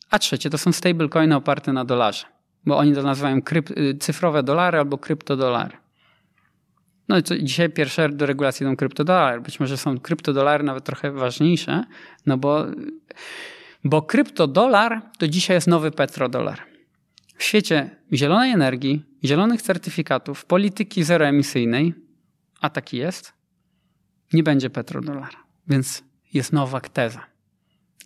a 0.09 0.19
trzecie 0.19 0.49
to 0.49 0.57
są 0.57 0.71
stablecoiny 0.71 1.35
oparte 1.35 1.73
na 1.73 1.85
dolarze, 1.85 2.25
bo 2.65 2.77
oni 2.77 2.93
to 2.95 3.03
nazywają 3.03 3.41
y, 3.77 3.97
cyfrowe 3.99 4.43
dolary 4.43 4.77
albo 4.77 4.97
kryptodolary. 4.97 5.77
No 7.07 7.17
i 7.17 7.23
co, 7.23 7.37
dzisiaj 7.37 7.69
pierwsze 7.69 8.09
do 8.09 8.25
regulacji 8.25 8.63
idą 8.63 8.75
kryptodolary. 8.75 9.41
Być 9.41 9.59
może 9.59 9.77
są 9.77 9.99
kryptodolary 9.99 10.63
nawet 10.63 10.83
trochę 10.83 11.11
ważniejsze, 11.11 11.83
no 12.25 12.37
bo, 12.37 12.65
bo 13.83 14.01
kryptodolar 14.01 15.01
to 15.17 15.27
dzisiaj 15.27 15.57
jest 15.57 15.67
nowy 15.67 15.91
petrodolar. 15.91 16.61
W 17.37 17.43
świecie 17.43 17.89
zielonej 18.13 18.51
energii, 18.51 19.05
zielonych 19.23 19.61
certyfikatów, 19.61 20.45
polityki 20.45 21.03
zeroemisyjnej, 21.03 21.93
a 22.61 22.69
taki 22.69 22.97
jest, 22.97 23.33
nie 24.33 24.43
będzie 24.43 24.69
petrodolar. 24.69 25.33
Więc 25.67 26.03
jest 26.33 26.53
nowa 26.53 26.81
teza. 26.81 27.25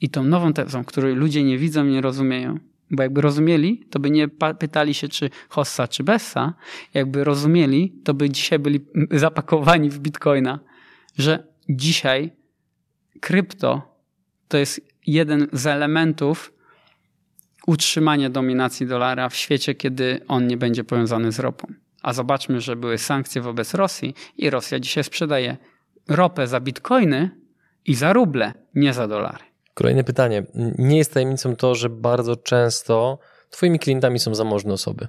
I 0.01 0.09
tą 0.09 0.23
nową 0.23 0.53
tezą, 0.53 0.83
której 0.83 1.15
ludzie 1.15 1.43
nie 1.43 1.57
widzą, 1.57 1.85
nie 1.85 2.01
rozumieją, 2.01 2.59
bo 2.91 3.03
jakby 3.03 3.21
rozumieli, 3.21 3.85
to 3.89 3.99
by 3.99 4.11
nie 4.11 4.27
pytali 4.59 4.93
się, 4.93 5.07
czy 5.07 5.29
Hossa, 5.49 5.87
czy 5.87 6.03
Bessa. 6.03 6.53
Jakby 6.93 7.23
rozumieli, 7.23 7.93
to 8.03 8.13
by 8.13 8.29
dzisiaj 8.29 8.59
byli 8.59 8.79
zapakowani 9.11 9.89
w 9.89 9.99
bitcoina, 9.99 10.59
że 11.17 11.47
dzisiaj 11.69 12.31
krypto 13.19 13.95
to 14.47 14.57
jest 14.57 14.81
jeden 15.07 15.47
z 15.53 15.67
elementów 15.67 16.53
utrzymania 17.67 18.29
dominacji 18.29 18.87
dolara 18.87 19.29
w 19.29 19.35
świecie, 19.35 19.75
kiedy 19.75 20.19
on 20.27 20.47
nie 20.47 20.57
będzie 20.57 20.83
powiązany 20.83 21.31
z 21.31 21.39
ropą. 21.39 21.73
A 22.01 22.13
zobaczmy, 22.13 22.61
że 22.61 22.75
były 22.75 22.97
sankcje 22.97 23.41
wobec 23.41 23.73
Rosji 23.73 24.15
i 24.37 24.49
Rosja 24.49 24.79
dzisiaj 24.79 25.03
sprzedaje 25.03 25.57
ropę 26.07 26.47
za 26.47 26.59
bitcoiny 26.59 27.29
i 27.85 27.95
za 27.95 28.13
ruble, 28.13 28.53
nie 28.75 28.93
za 28.93 29.07
dolary. 29.07 29.50
Kolejne 29.81 30.03
pytanie. 30.03 30.43
Nie 30.77 30.97
jest 30.97 31.13
tajemnicą 31.13 31.55
to, 31.55 31.75
że 31.75 31.89
bardzo 31.89 32.35
często 32.35 33.19
Twoimi 33.49 33.79
klientami 33.79 34.19
są 34.19 34.35
zamożne 34.35 34.73
osoby. 34.73 35.07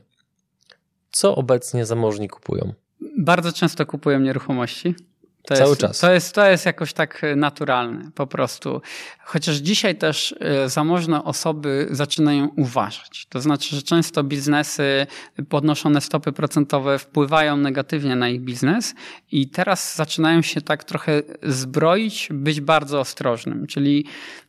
Co 1.11 1.35
obecnie 1.35 1.87
zamożni 1.87 2.28
kupują? 2.28 2.72
Bardzo 3.18 3.52
często 3.52 3.87
kupuję 3.87 4.18
nieruchomości. 4.18 4.94
To 5.42 5.54
Cały 5.54 5.68
jest, 5.68 5.80
czas. 5.80 5.98
To 5.98 6.12
jest, 6.12 6.35
to 6.35 6.46
jest 6.46 6.66
jakoś 6.66 6.92
tak 6.92 7.22
naturalne 7.37 8.11
po 8.14 8.26
prostu. 8.26 8.80
Chociaż 9.24 9.56
dzisiaj 9.56 9.96
też 9.96 10.35
e, 10.40 10.68
zamożne 10.68 11.24
osoby 11.24 11.87
zaczynają 11.90 12.48
uważać. 12.56 13.26
To 13.28 13.40
znaczy, 13.40 13.76
że 13.76 13.82
często 13.82 14.24
biznesy, 14.24 15.06
podnoszone 15.48 16.00
stopy 16.00 16.32
procentowe 16.32 16.98
wpływają 16.98 17.56
negatywnie 17.56 18.16
na 18.16 18.28
ich 18.28 18.40
biznes 18.40 18.94
i 19.32 19.48
teraz 19.48 19.96
zaczynają 19.96 20.42
się 20.42 20.61
tak 20.61 20.85
trochę 20.85 21.22
zbroić, 21.42 22.28
być 22.32 22.61
bardzo 22.61 23.00
ostrożnym. 23.00 23.66
Czyli 23.66 24.06
e, 24.06 24.41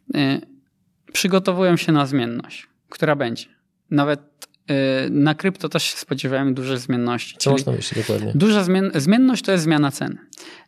przygotowują 1.14 1.78
się 1.78 1.92
na 1.92 2.06
zmienność, 2.06 2.68
która 2.90 3.16
będzie. 3.16 3.46
Nawet 3.92 4.48
e, 4.68 5.10
na 5.10 5.36
krypto 5.36 5.70
też 5.70 5.84
się 5.84 5.98
spodziewałem 5.98 6.54
dużej 6.54 6.78
zmienności. 6.78 7.36
Co 7.40 7.52
można 7.52 7.74
dokładnie? 7.96 8.32
Duża 8.36 8.64
zmien 8.64 8.92
zmienność 8.96 9.44
to 9.44 9.52
jest 9.52 9.64
zmiana 9.64 9.92
ceny. 9.92 10.18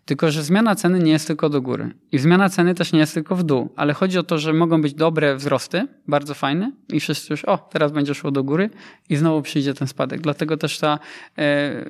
Tylko, 0.06 0.32
że 0.32 0.44
zmiana 0.44 0.76
ceny 0.76 1.00
nie 1.00 1.12
jest 1.12 1.28
tylko 1.28 1.50
do 1.50 1.62
góry. 1.62 1.92
I 2.12 2.18
zmiana 2.18 2.50
ceny 2.50 2.76
też 2.76 2.94
nie 2.94 3.00
jest 3.00 3.14
tylko 3.14 3.36
w 3.36 3.44
dół. 3.44 3.74
Ale 3.76 3.94
chodzi 3.94 4.18
o 4.18 4.24
to, 4.24 4.38
że 4.38 4.54
mogą 4.54 4.82
być 4.82 4.94
dobre 4.94 5.36
wzrosty, 5.36 5.88
bardzo 6.08 6.34
fajne, 6.34 6.72
i 6.90 7.00
wszyscy 7.00 7.34
już, 7.34 7.46
o, 7.46 7.58
teraz 7.58 7.92
będzie 7.92 8.14
szło 8.14 8.32
do 8.32 8.44
góry, 8.44 8.70
i 9.10 9.16
znowu 9.16 9.42
przyjdzie 9.42 9.74
ten 9.74 9.88
spadek. 9.88 10.22
Dlatego 10.22 10.58
też 10.58 10.80
ta 10.80 11.00
e, 11.38 11.86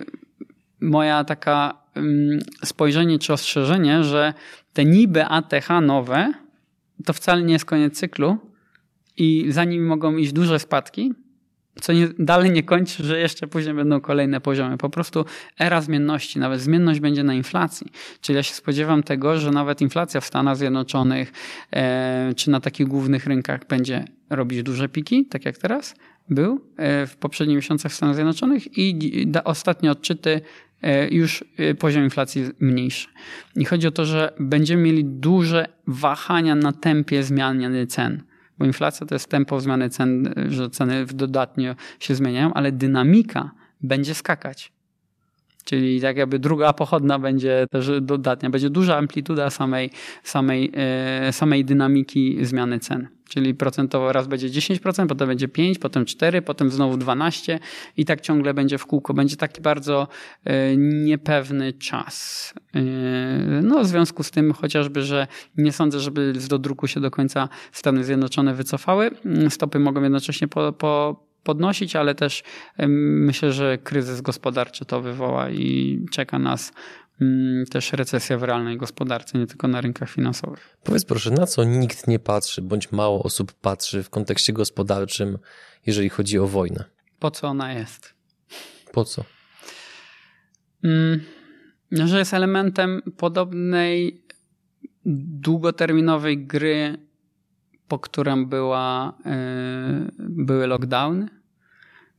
moja 0.82 1.24
taka 1.24 1.86
spojrzenie 2.64 3.20
czy 3.20 3.34
ostrzeżenie, 3.34 4.04
że 4.04 4.34
te 4.74 4.86
niby 4.86 5.26
ATH 5.26 5.70
nowe, 5.82 6.34
to 7.06 7.14
wcale 7.14 7.44
nie 7.44 7.54
jest 7.54 7.66
koniec 7.66 8.00
cyklu, 8.00 8.38
i 9.18 9.46
za 9.50 9.64
nimi 9.64 9.86
mogą 9.86 10.18
iść 10.18 10.34
duże 10.34 10.60
spadki, 10.60 11.14
co 11.82 11.94
nie, 11.94 12.08
dalej 12.20 12.52
nie 12.52 12.64
kończy, 12.64 13.04
że 13.04 13.20
jeszcze 13.20 13.48
później 13.48 13.76
będą 13.76 14.02
kolejne 14.02 14.42
poziomy. 14.42 14.78
Po 14.78 14.90
prostu 14.90 15.26
era 15.60 15.82
zmienności, 15.82 16.40
nawet 16.40 16.62
zmienność 16.62 17.00
będzie 17.00 17.24
na 17.24 17.34
inflacji. 17.34 17.88
Czyli 18.22 18.36
ja 18.36 18.44
się 18.44 18.54
spodziewam 18.54 19.04
tego, 19.04 19.40
że 19.40 19.52
nawet 19.52 19.82
inflacja 19.82 20.22
w 20.22 20.26
Stanach 20.26 20.58
Zjednoczonych 20.58 21.32
e, 21.74 22.34
czy 22.36 22.50
na 22.50 22.60
takich 22.60 22.88
głównych 22.88 23.26
rynkach 23.26 23.68
będzie 23.68 24.06
robić 24.30 24.64
duże 24.64 24.90
piki, 24.90 25.26
tak 25.26 25.46
jak 25.46 25.58
teraz 25.58 25.96
był 26.30 26.62
e, 26.78 27.08
w 27.08 27.18
poprzednich 27.18 27.56
miesiącach 27.56 27.92
w 27.92 27.96
Stanach 27.96 28.16
Zjednoczonych 28.16 28.78
i 28.78 29.00
ostatnie 29.44 29.92
odczyty 29.92 30.42
już 31.12 31.46
e, 31.58 31.76
poziom 31.76 32.04
inflacji 32.04 32.46
mniejszy. 32.60 33.08
I 33.56 33.66
chodzi 33.66 33.88
o 33.88 33.92
to, 33.92 34.06
że 34.06 34.34
będziemy 34.40 34.84
mieli 34.84 35.06
duże 35.06 35.68
wahania 35.88 36.56
na 36.56 36.74
tempie 36.74 37.24
zmiany 37.24 37.88
cen 37.88 38.24
bo 38.58 38.66
inflacja 38.66 39.08
to 39.08 39.16
jest 39.16 39.30
tempo 39.30 39.60
zmiany 39.60 39.90
cen, 39.90 40.34
że 40.48 40.70
ceny 40.70 41.06
dodatnio 41.06 41.76
się 42.00 42.16
zmieniają, 42.16 42.54
ale 42.54 42.72
dynamika 42.72 43.52
będzie 43.82 44.16
skakać. 44.16 44.75
Czyli 45.66 46.02
tak 46.02 46.18
jakby 46.18 46.40
druga 46.40 46.74
pochodna 46.74 47.20
będzie 47.20 47.68
też 47.72 47.92
dodatnia, 48.02 48.50
będzie 48.50 48.70
duża 48.70 48.98
amplituda 48.98 49.50
samej, 49.50 49.90
samej, 50.24 50.72
e, 50.76 51.34
samej 51.34 51.66
dynamiki 51.66 52.38
zmiany 52.42 52.80
cen. 52.80 53.08
Czyli 53.30 53.56
procentowo 53.56 54.14
raz 54.14 54.28
będzie 54.28 54.50
10%, 54.50 55.08
potem 55.08 55.28
będzie 55.28 55.48
5%, 55.48 55.80
potem 55.80 56.06
4%, 56.06 56.42
potem 56.42 56.72
znowu 56.72 56.98
12% 56.98 57.60
i 57.98 58.06
tak 58.06 58.22
ciągle 58.22 58.54
będzie 58.54 58.78
w 58.78 58.86
kółko. 58.86 59.14
Będzie 59.14 59.38
taki 59.38 59.62
bardzo 59.62 60.08
e, 60.44 60.78
niepewny 60.78 61.74
czas. 61.74 62.54
E, 62.76 62.82
no 63.64 63.80
w 63.84 63.88
związku 63.88 64.24
z 64.24 64.32
tym 64.32 64.54
chociażby, 64.54 65.02
że 65.02 65.28
nie 65.58 65.72
sądzę, 65.72 66.00
żeby 66.00 66.34
z 66.38 66.48
dodruku 66.48 66.88
się 66.88 67.00
do 67.00 67.12
końca 67.12 67.50
Stany 67.72 68.04
Zjednoczone 68.04 68.54
wycofały. 68.54 69.12
Stopy 69.50 69.80
mogą 69.80 70.02
jednocześnie 70.02 70.48
po, 70.48 70.74
po 70.74 71.26
podnosić, 71.46 71.96
ale 71.96 72.16
też 72.16 72.44
myślę, 72.88 73.52
że 73.52 73.78
kryzys 73.78 74.22
gospodarczy 74.22 74.86
to 74.86 75.02
wywoła 75.02 75.50
i 75.50 76.00
czeka 76.12 76.40
nas 76.40 76.74
mm, 77.22 77.66
też 77.66 77.94
recesja 77.94 78.38
w 78.38 78.44
realnej 78.44 78.78
gospodarce, 78.78 79.38
nie 79.38 79.48
tylko 79.48 79.68
na 79.68 79.82
rynkach 79.82 80.10
finansowych. 80.10 80.78
Powiedz 80.84 81.06
proszę, 81.06 81.32
na 81.32 81.48
co 81.48 81.64
nikt 81.64 82.08
nie 82.08 82.20
patrzy, 82.20 82.62
bądź 82.62 82.92
mało 82.92 83.24
osób 83.24 83.54
patrzy 83.54 84.04
w 84.04 84.10
kontekście 84.10 84.54
gospodarczym, 84.54 85.38
jeżeli 85.86 86.10
chodzi 86.10 86.40
o 86.40 86.48
wojnę? 86.48 86.84
Po 87.20 87.32
co 87.32 87.48
ona 87.48 87.74
jest? 87.74 88.14
Po 88.92 89.06
co? 89.06 89.24
Mm, 90.84 91.22
że 91.92 92.20
jest 92.20 92.34
elementem 92.34 93.02
podobnej 93.18 94.26
długoterminowej 95.06 96.46
gry 96.46 96.98
po 97.88 98.00
którym 98.00 98.48
była, 98.48 99.18
e, 99.26 100.12
były 100.20 100.68
lockdowny, 100.68 101.28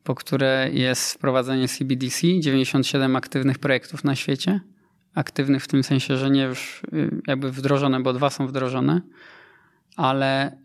po 0.06 0.14
które 0.14 0.70
jest 0.72 1.14
wprowadzenie 1.14 1.68
CBDC, 1.68 2.40
97 2.40 3.16
aktywnych 3.16 3.58
projektów 3.58 4.04
na 4.04 4.14
świecie. 4.14 4.60
Aktywnych 5.14 5.64
w 5.64 5.68
tym 5.68 5.82
sensie, 5.82 6.16
że 6.16 6.30
nie 6.30 6.42
już 6.42 6.82
e, 6.92 6.96
jakby 7.26 7.52
wdrożone, 7.52 8.00
bo 8.00 8.12
dwa 8.12 8.30
są 8.30 8.46
wdrożone, 8.46 9.00
ale 9.96 10.58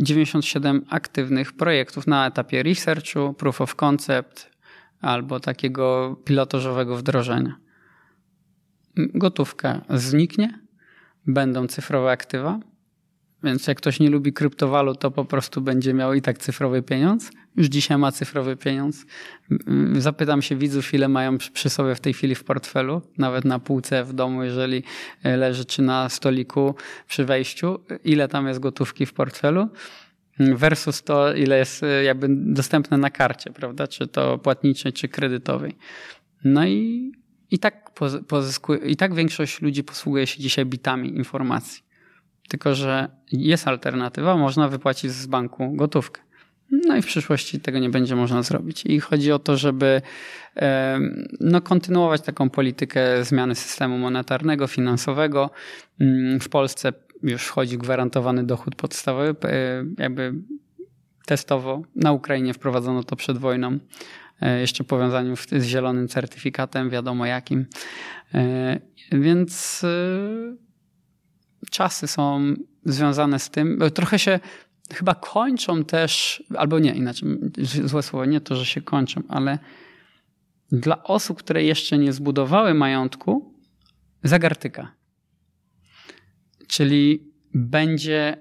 97 0.00 0.76
e, 0.76 0.80
aktywnych 0.94 1.52
projektów 1.52 2.06
na 2.06 2.26
etapie 2.26 2.62
researchu, 2.62 3.34
proof 3.34 3.60
of 3.60 3.74
concept 3.74 4.50
albo 5.00 5.40
takiego 5.40 6.16
pilotażowego 6.24 6.96
wdrożenia. 6.96 7.56
Gotówka 8.96 9.84
zniknie, 9.90 10.60
będą 11.26 11.66
cyfrowe 11.66 12.10
aktywa, 12.10 12.60
więc 13.44 13.66
jak 13.66 13.76
ktoś 13.76 14.00
nie 14.00 14.10
lubi 14.10 14.32
kryptowalut, 14.32 15.00
to 15.00 15.10
po 15.10 15.24
prostu 15.24 15.60
będzie 15.60 15.94
miał 15.94 16.14
i 16.14 16.22
tak 16.22 16.38
cyfrowy 16.38 16.82
pieniądz. 16.82 17.30
Już 17.56 17.66
dzisiaj 17.66 17.98
ma 17.98 18.12
cyfrowy 18.12 18.56
pieniądz. 18.56 19.06
Zapytam 19.98 20.42
się 20.42 20.56
widzów, 20.56 20.94
ile 20.94 21.08
mają 21.08 21.38
przy 21.38 21.70
sobie 21.70 21.94
w 21.94 22.00
tej 22.00 22.12
chwili 22.12 22.34
w 22.34 22.44
portfelu, 22.44 23.02
nawet 23.18 23.44
na 23.44 23.58
półce 23.58 24.04
w 24.04 24.12
domu, 24.12 24.44
jeżeli 24.44 24.82
leży, 25.24 25.64
czy 25.64 25.82
na 25.82 26.08
stoliku 26.08 26.74
przy 27.08 27.24
wejściu, 27.24 27.80
ile 28.04 28.28
tam 28.28 28.48
jest 28.48 28.60
gotówki 28.60 29.06
w 29.06 29.12
portfelu 29.12 29.68
versus 30.38 31.02
to, 31.02 31.34
ile 31.34 31.58
jest 31.58 31.82
jakby 32.04 32.26
dostępne 32.30 32.98
na 32.98 33.10
karcie, 33.10 33.50
prawda? 33.50 33.88
Czy 33.88 34.06
to 34.06 34.38
płatniczej, 34.38 34.92
czy 34.92 35.08
kredytowej. 35.08 35.76
No 36.44 36.66
i, 36.66 37.12
i 37.50 37.58
tak 37.58 37.90
pozyskuje, 38.28 38.78
i 38.78 38.96
tak 38.96 39.14
większość 39.14 39.62
ludzi 39.62 39.84
posługuje 39.84 40.26
się 40.26 40.42
dzisiaj 40.42 40.66
bitami 40.66 41.16
informacji. 41.16 41.85
Tylko, 42.48 42.74
że 42.74 43.08
jest 43.32 43.68
alternatywa, 43.68 44.36
można 44.36 44.68
wypłacić 44.68 45.10
z 45.10 45.26
banku 45.26 45.72
gotówkę. 45.72 46.20
No 46.70 46.96
i 46.96 47.02
w 47.02 47.06
przyszłości 47.06 47.60
tego 47.60 47.78
nie 47.78 47.90
będzie 47.90 48.16
można 48.16 48.42
zrobić. 48.42 48.86
I 48.86 49.00
chodzi 49.00 49.32
o 49.32 49.38
to, 49.38 49.56
żeby 49.56 50.02
no, 51.40 51.60
kontynuować 51.60 52.22
taką 52.22 52.50
politykę 52.50 53.24
zmiany 53.24 53.54
systemu 53.54 53.98
monetarnego, 53.98 54.66
finansowego. 54.66 55.50
Mm, 56.00 56.40
w 56.40 56.48
Polsce 56.48 56.92
już 57.22 57.42
wchodzi 57.42 57.78
gwarantowany 57.78 58.44
dochód 58.44 58.74
podstawowy, 58.74 59.34
e, 59.44 59.84
jakby 59.98 60.34
testowo. 61.26 61.82
Na 61.94 62.12
Ukrainie 62.12 62.54
wprowadzono 62.54 63.02
to 63.02 63.16
przed 63.16 63.38
wojną, 63.38 63.78
e, 64.40 64.60
jeszcze 64.60 64.84
powiązaniu 64.84 65.36
z 65.36 65.64
zielonym 65.64 66.08
certyfikatem, 66.08 66.90
wiadomo 66.90 67.26
jakim. 67.26 67.66
E, 68.34 68.80
więc 69.12 69.84
czasy 71.70 72.06
są 72.06 72.54
związane 72.84 73.38
z 73.38 73.50
tym, 73.50 73.78
trochę 73.94 74.18
się 74.18 74.40
chyba 74.92 75.14
kończą 75.14 75.84
też, 75.84 76.42
albo 76.56 76.78
nie, 76.78 76.94
inaczej, 76.94 77.28
złe 77.84 78.02
słowo, 78.02 78.24
nie 78.24 78.40
to, 78.40 78.56
że 78.56 78.64
się 78.64 78.80
kończą, 78.80 79.22
ale 79.28 79.58
dla 80.72 81.02
osób, 81.02 81.38
które 81.38 81.64
jeszcze 81.64 81.98
nie 81.98 82.12
zbudowały 82.12 82.74
majątku, 82.74 83.54
zagartyka. 84.22 84.92
Czyli 86.66 87.32
będzie 87.54 88.36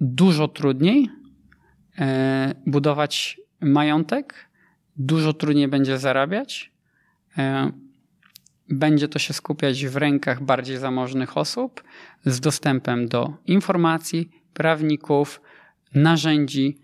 dużo 0.00 0.48
trudniej 0.48 1.10
e, 1.98 2.54
budować 2.66 3.40
majątek, 3.60 4.34
dużo 4.96 5.32
trudniej 5.32 5.68
będzie 5.68 5.98
zarabiać. 5.98 6.72
Będzie 8.68 9.08
to 9.08 9.18
się 9.18 9.34
skupiać 9.34 9.86
w 9.86 9.96
rękach 9.96 10.42
bardziej 10.42 10.76
zamożnych 10.76 11.36
osób 11.36 11.84
z 12.24 12.40
dostępem 12.40 13.08
do 13.08 13.32
informacji, 13.46 14.30
prawników, 14.54 15.40
narzędzi, 15.94 16.78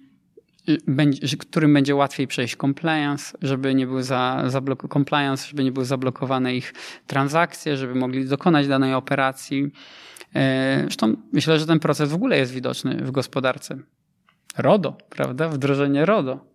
którym 1.39 1.75
będzie 1.75 1.95
łatwiej 1.95 2.27
przejść 2.27 2.57
compliance, 2.57 3.39
żeby 3.43 3.75
nie 3.75 3.87
był 3.87 4.03
za, 4.03 4.43
zablok- 4.47 4.93
compliance, 4.93 5.49
żeby 5.49 5.65
nie 5.65 5.73
były 5.73 5.87
zablokowane 5.87 6.57
ich 6.57 6.75
transakcje, 7.07 7.77
żeby 7.77 7.95
mogli 7.95 8.29
dokonać 8.29 8.69
danej 8.69 8.95
operacji. 8.95 9.73
E, 10.35 10.81
zresztą 10.81 11.17
myślę, 11.33 11.59
że 11.59 11.67
ten 11.67 11.81
proces 11.81 12.11
w 12.11 12.15
ogóle 12.15 12.39
jest 12.39 12.53
widoczny 12.53 12.97
w 12.97 13.11
gospodarce. 13.11 13.79
RODO, 14.59 14.97
prawda? 15.11 15.49
Wdrożenie 15.49 16.07
RODO 16.07 16.54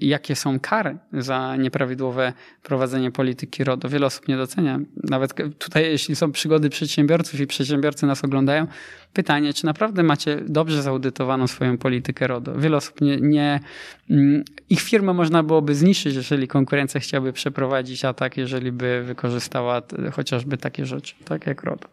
jakie 0.00 0.36
są 0.36 0.60
kary 0.60 0.98
za 1.12 1.56
nieprawidłowe 1.56 2.32
prowadzenie 2.62 3.10
polityki 3.10 3.64
RODO. 3.64 3.88
Wiele 3.88 4.06
osób 4.06 4.28
nie 4.28 4.36
docenia. 4.36 4.80
Nawet 5.04 5.34
tutaj, 5.58 5.82
jeśli 5.84 6.16
są 6.16 6.32
przygody 6.32 6.70
przedsiębiorców 6.70 7.40
i 7.40 7.46
przedsiębiorcy 7.46 8.06
nas 8.06 8.24
oglądają, 8.24 8.66
pytanie, 9.12 9.52
czy 9.52 9.66
naprawdę 9.66 10.02
macie 10.02 10.40
dobrze 10.48 10.82
zaudytowaną 10.82 11.46
swoją 11.46 11.78
politykę 11.78 12.26
RODO. 12.26 12.58
Wiele 12.58 12.76
osób 12.76 13.00
nie, 13.00 13.16
nie 13.16 13.60
mm, 14.10 14.44
ich 14.70 14.80
firmę 14.80 15.12
można 15.12 15.42
byłoby 15.42 15.74
zniszczyć, 15.74 16.14
jeżeli 16.14 16.48
konkurencja 16.48 17.00
chciałaby 17.00 17.32
przeprowadzić 17.32 18.04
atak, 18.04 18.36
jeżeli 18.36 18.72
by 18.72 19.02
wykorzystała 19.02 19.82
chociażby 20.12 20.56
takie 20.56 20.86
rzeczy, 20.86 21.14
tak 21.24 21.46
jak 21.46 21.62
RODO. 21.62 21.88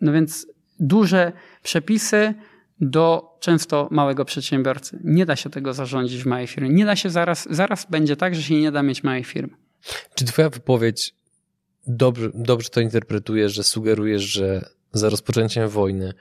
No 0.00 0.12
więc 0.12 0.46
duże 0.80 1.32
przepisy, 1.62 2.34
do 2.80 3.36
często 3.40 3.88
małego 3.90 4.24
przedsiębiorcy. 4.24 5.00
Nie 5.04 5.26
da 5.26 5.36
się 5.36 5.50
tego 5.50 5.74
zarządzić 5.74 6.22
w 6.22 6.26
małej 6.26 6.46
firmie. 6.46 6.68
Nie 6.68 6.84
da 6.84 6.96
się 6.96 7.10
zaraz, 7.10 7.48
zaraz 7.50 7.86
będzie 7.90 8.16
tak, 8.16 8.34
że 8.34 8.42
się 8.42 8.54
nie 8.60 8.72
da 8.72 8.82
mieć 8.82 9.02
małej 9.02 9.24
firmy. 9.24 9.56
Czy 10.14 10.24
twoja 10.24 10.50
wypowiedź 10.50 11.14
dobrze, 11.86 12.30
dobrze 12.34 12.68
to 12.68 12.80
interpretujesz, 12.80 13.54
że 13.54 13.64
sugerujesz, 13.64 14.22
że 14.22 14.68
za 14.92 15.08
rozpoczęciem 15.08 15.68
wojny 15.68 16.12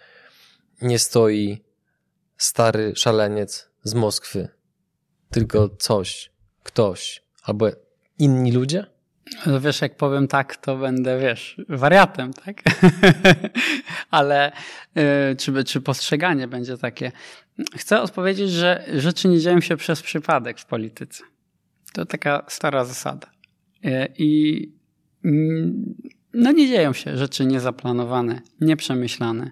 nie 0.82 1.00
stoi 1.00 1.64
stary 2.38 2.94
szaleniec 2.96 3.70
z 3.84 3.94
Moskwy, 3.94 4.50
tylko 5.30 5.70
coś, 5.70 6.32
ktoś 6.64 7.24
albo 7.44 7.68
inni 8.20 8.52
ludzie? 8.52 8.93
No 9.46 9.62
wiesz, 9.62 9.82
jak 9.82 9.98
powiem 9.98 10.28
tak, 10.28 10.58
to 10.58 10.78
będę, 10.78 11.20
wiesz, 11.20 11.62
wariatem, 11.70 12.34
tak? 12.34 12.64
Ale 14.12 14.52
yy, 14.96 15.04
czy, 15.38 15.64
czy 15.64 15.82
postrzeganie 15.82 16.48
będzie 16.48 16.78
takie? 16.78 17.12
Chcę 17.76 18.02
odpowiedzieć, 18.02 18.52
że 18.52 18.86
rzeczy 18.98 19.28
nie 19.28 19.40
dzieją 19.40 19.62
się 19.62 19.78
przez 19.78 20.02
przypadek 20.02 20.60
w 20.60 20.66
polityce. 20.66 21.24
To 21.94 22.06
taka 22.06 22.46
stara 22.48 22.86
zasada. 22.86 23.28
Yy, 23.84 24.08
I 24.18 24.60
yy, 25.24 25.74
no 26.34 26.52
nie 26.52 26.68
dzieją 26.68 26.94
się 26.94 27.18
rzeczy 27.18 27.46
niezaplanowane, 27.46 28.42
nieprzemyślane 28.62 29.52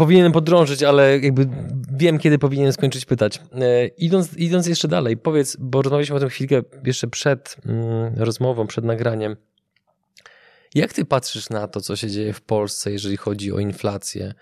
powinienem 0.00 0.32
podrążyć, 0.32 0.82
ale 0.82 1.18
jakby 1.18 1.48
wiem, 1.92 2.18
kiedy 2.18 2.38
powinienem 2.38 2.72
skończyć 2.72 3.04
pytać. 3.04 3.40
E, 3.54 3.86
idąc, 3.86 4.36
idąc 4.36 4.66
jeszcze 4.66 4.88
dalej, 4.88 5.16
powiedz, 5.16 5.56
bo 5.56 5.82
rozmawialiśmy 5.82 6.16
o 6.16 6.20
tym 6.20 6.28
chwilkę 6.28 6.62
jeszcze 6.84 7.06
przed 7.06 7.56
mm, 7.66 8.14
rozmową, 8.16 8.66
przed 8.66 8.84
nagraniem. 8.84 9.36
Jak 10.74 10.92
ty 10.92 11.04
patrzysz 11.04 11.50
na 11.50 11.68
to, 11.68 11.80
co 11.80 11.96
się 11.96 12.10
dzieje 12.10 12.32
w 12.32 12.40
Polsce, 12.40 12.92
jeżeli 12.92 13.16
chodzi 13.16 13.52
o 13.52 13.58
inflację, 13.58 14.34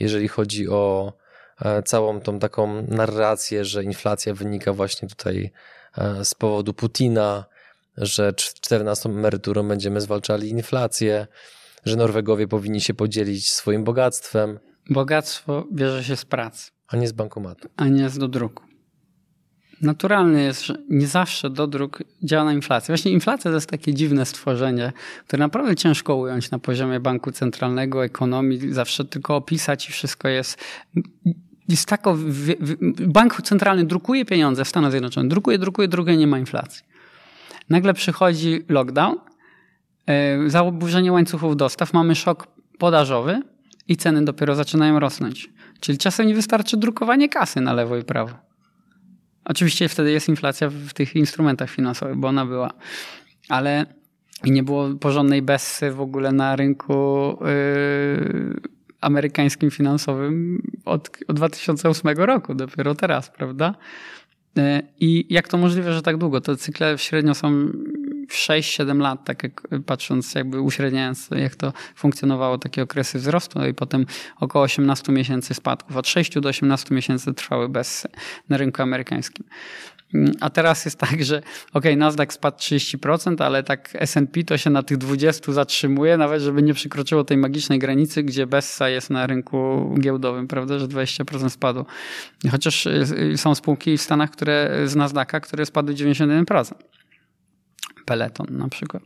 jeżeli 0.00 0.28
chodzi 0.28 0.68
o 0.68 1.12
e, 1.60 1.82
całą 1.82 2.20
tą 2.20 2.38
taką 2.38 2.82
narrację, 2.82 3.64
że 3.64 3.84
inflacja 3.84 4.34
wynika 4.34 4.72
właśnie 4.72 5.08
tutaj 5.08 5.50
e, 5.98 6.24
z 6.24 6.34
powodu 6.34 6.74
Putina, 6.74 7.44
że 7.96 8.32
14 8.32 9.08
emeryturą 9.08 9.68
będziemy 9.68 10.00
zwalczali 10.00 10.50
inflację, 10.50 11.26
że 11.84 11.96
Norwegowie 11.96 12.48
powinni 12.48 12.80
się 12.80 12.94
podzielić 12.94 13.50
swoim 13.50 13.84
bogactwem. 13.84 14.58
Bogactwo 14.90 15.66
bierze 15.72 16.04
się 16.04 16.16
z 16.16 16.24
pracy. 16.24 16.70
A 16.88 16.96
nie 16.96 17.08
z 17.08 17.12
bankomatu. 17.12 17.68
A 17.76 17.88
nie 17.88 18.08
z 18.08 18.18
dodruku. 18.18 18.64
Naturalne 19.80 20.42
jest, 20.42 20.66
że 20.66 20.74
nie 20.88 21.06
zawsze 21.06 21.50
dodruk 21.50 22.02
działa 22.22 22.44
na 22.44 22.52
inflację. 22.52 22.92
Właśnie 22.92 23.12
inflacja 23.12 23.50
to 23.50 23.54
jest 23.54 23.70
takie 23.70 23.94
dziwne 23.94 24.26
stworzenie, 24.26 24.92
które 25.26 25.40
naprawdę 25.40 25.76
ciężko 25.76 26.16
ująć 26.16 26.50
na 26.50 26.58
poziomie 26.58 27.00
banku 27.00 27.32
centralnego, 27.32 28.04
ekonomii, 28.04 28.72
zawsze 28.72 29.04
tylko 29.04 29.36
opisać 29.36 29.88
i 29.88 29.92
wszystko 29.92 30.28
jest. 30.28 30.58
Jest 31.68 31.88
tako, 31.88 32.18
bank 33.06 33.42
centralny 33.42 33.84
drukuje 33.84 34.24
pieniądze 34.24 34.64
w 34.64 34.68
Stanach 34.68 34.90
Zjednoczonych, 34.90 35.30
drukuje, 35.30 35.58
drukuje, 35.58 35.88
drukuje, 35.88 36.16
nie 36.16 36.26
ma 36.26 36.38
inflacji. 36.38 36.82
Nagle 37.70 37.94
przychodzi 37.94 38.62
lockdown, 38.68 39.16
e, 40.06 40.50
zaburzenie 40.50 41.12
łańcuchów 41.12 41.56
dostaw, 41.56 41.92
mamy 41.92 42.14
szok 42.14 42.46
podażowy, 42.78 43.42
i 43.88 43.96
ceny 43.96 44.24
dopiero 44.24 44.54
zaczynają 44.54 45.00
rosnąć. 45.00 45.50
Czyli 45.80 45.98
czasem 45.98 46.26
nie 46.26 46.34
wystarczy 46.34 46.76
drukowanie 46.76 47.28
kasy 47.28 47.60
na 47.60 47.72
lewo 47.72 47.96
i 47.96 48.04
prawo. 48.04 48.34
Oczywiście 49.44 49.88
wtedy 49.88 50.12
jest 50.12 50.28
inflacja 50.28 50.68
w 50.70 50.92
tych 50.92 51.16
instrumentach 51.16 51.70
finansowych, 51.70 52.16
bo 52.16 52.28
ona 52.28 52.46
była. 52.46 52.70
Ale 53.48 53.86
nie 54.44 54.62
było 54.62 54.94
porządnej 54.94 55.42
bessy 55.42 55.90
w 55.90 56.00
ogóle 56.00 56.32
na 56.32 56.56
rynku 56.56 56.94
yy, 57.40 58.60
amerykańskim 59.00 59.70
finansowym 59.70 60.62
od, 60.84 61.10
od 61.28 61.36
2008 61.36 62.16
roku, 62.16 62.54
dopiero 62.54 62.94
teraz, 62.94 63.30
prawda? 63.30 63.74
Yy, 64.56 64.62
I 65.00 65.26
jak 65.30 65.48
to 65.48 65.58
możliwe, 65.58 65.92
że 65.92 66.02
tak 66.02 66.16
długo? 66.16 66.40
To 66.40 66.56
cykle 66.56 66.98
średnio 66.98 67.34
są 67.34 67.70
6-7 68.34 68.98
lat, 68.98 69.24
tak 69.24 69.42
jak 69.42 69.62
patrząc, 69.86 70.34
jakby 70.34 70.60
uśredniając, 70.60 71.28
jak 71.30 71.56
to 71.56 71.72
funkcjonowało, 71.96 72.58
takie 72.58 72.82
okresy 72.82 73.18
wzrostu 73.18 73.58
no 73.58 73.66
i 73.66 73.74
potem 73.74 74.06
około 74.40 74.64
18 74.64 75.12
miesięcy 75.12 75.54
spadków. 75.54 75.96
Od 75.96 76.08
6 76.08 76.40
do 76.40 76.48
18 76.48 76.94
miesięcy 76.94 77.34
trwały 77.34 77.68
bez 77.68 78.06
na 78.48 78.56
rynku 78.56 78.82
amerykańskim. 78.82 79.44
A 80.40 80.50
teraz 80.50 80.84
jest 80.84 80.98
tak, 80.98 81.24
że 81.24 81.42
ok, 81.72 81.84
Nasdaq 81.96 82.32
spadł 82.32 82.56
30%, 82.56 83.42
ale 83.44 83.62
tak 83.62 83.90
S&P 83.94 84.44
to 84.44 84.58
się 84.58 84.70
na 84.70 84.82
tych 84.82 84.98
20 84.98 85.52
zatrzymuje, 85.52 86.16
nawet 86.16 86.42
żeby 86.42 86.62
nie 86.62 86.74
przekroczyło 86.74 87.24
tej 87.24 87.36
magicznej 87.36 87.78
granicy, 87.78 88.22
gdzie 88.22 88.46
Bessa 88.46 88.88
jest 88.88 89.10
na 89.10 89.26
rynku 89.26 89.90
giełdowym, 90.00 90.48
prawda, 90.48 90.78
że 90.78 90.88
20% 90.88 91.50
spadło. 91.50 91.86
Chociaż 92.50 92.86
y, 92.86 93.34
są 93.36 93.54
spółki 93.54 93.98
w 93.98 94.02
Stanach, 94.02 94.30
które 94.30 94.80
z 94.84 94.96
Nasdaqa, 94.96 95.40
które 95.40 95.66
spadły 95.66 95.94
91%. 95.94 96.74
Peloton 98.04 98.46
na 98.50 98.68
przykład. 98.68 99.02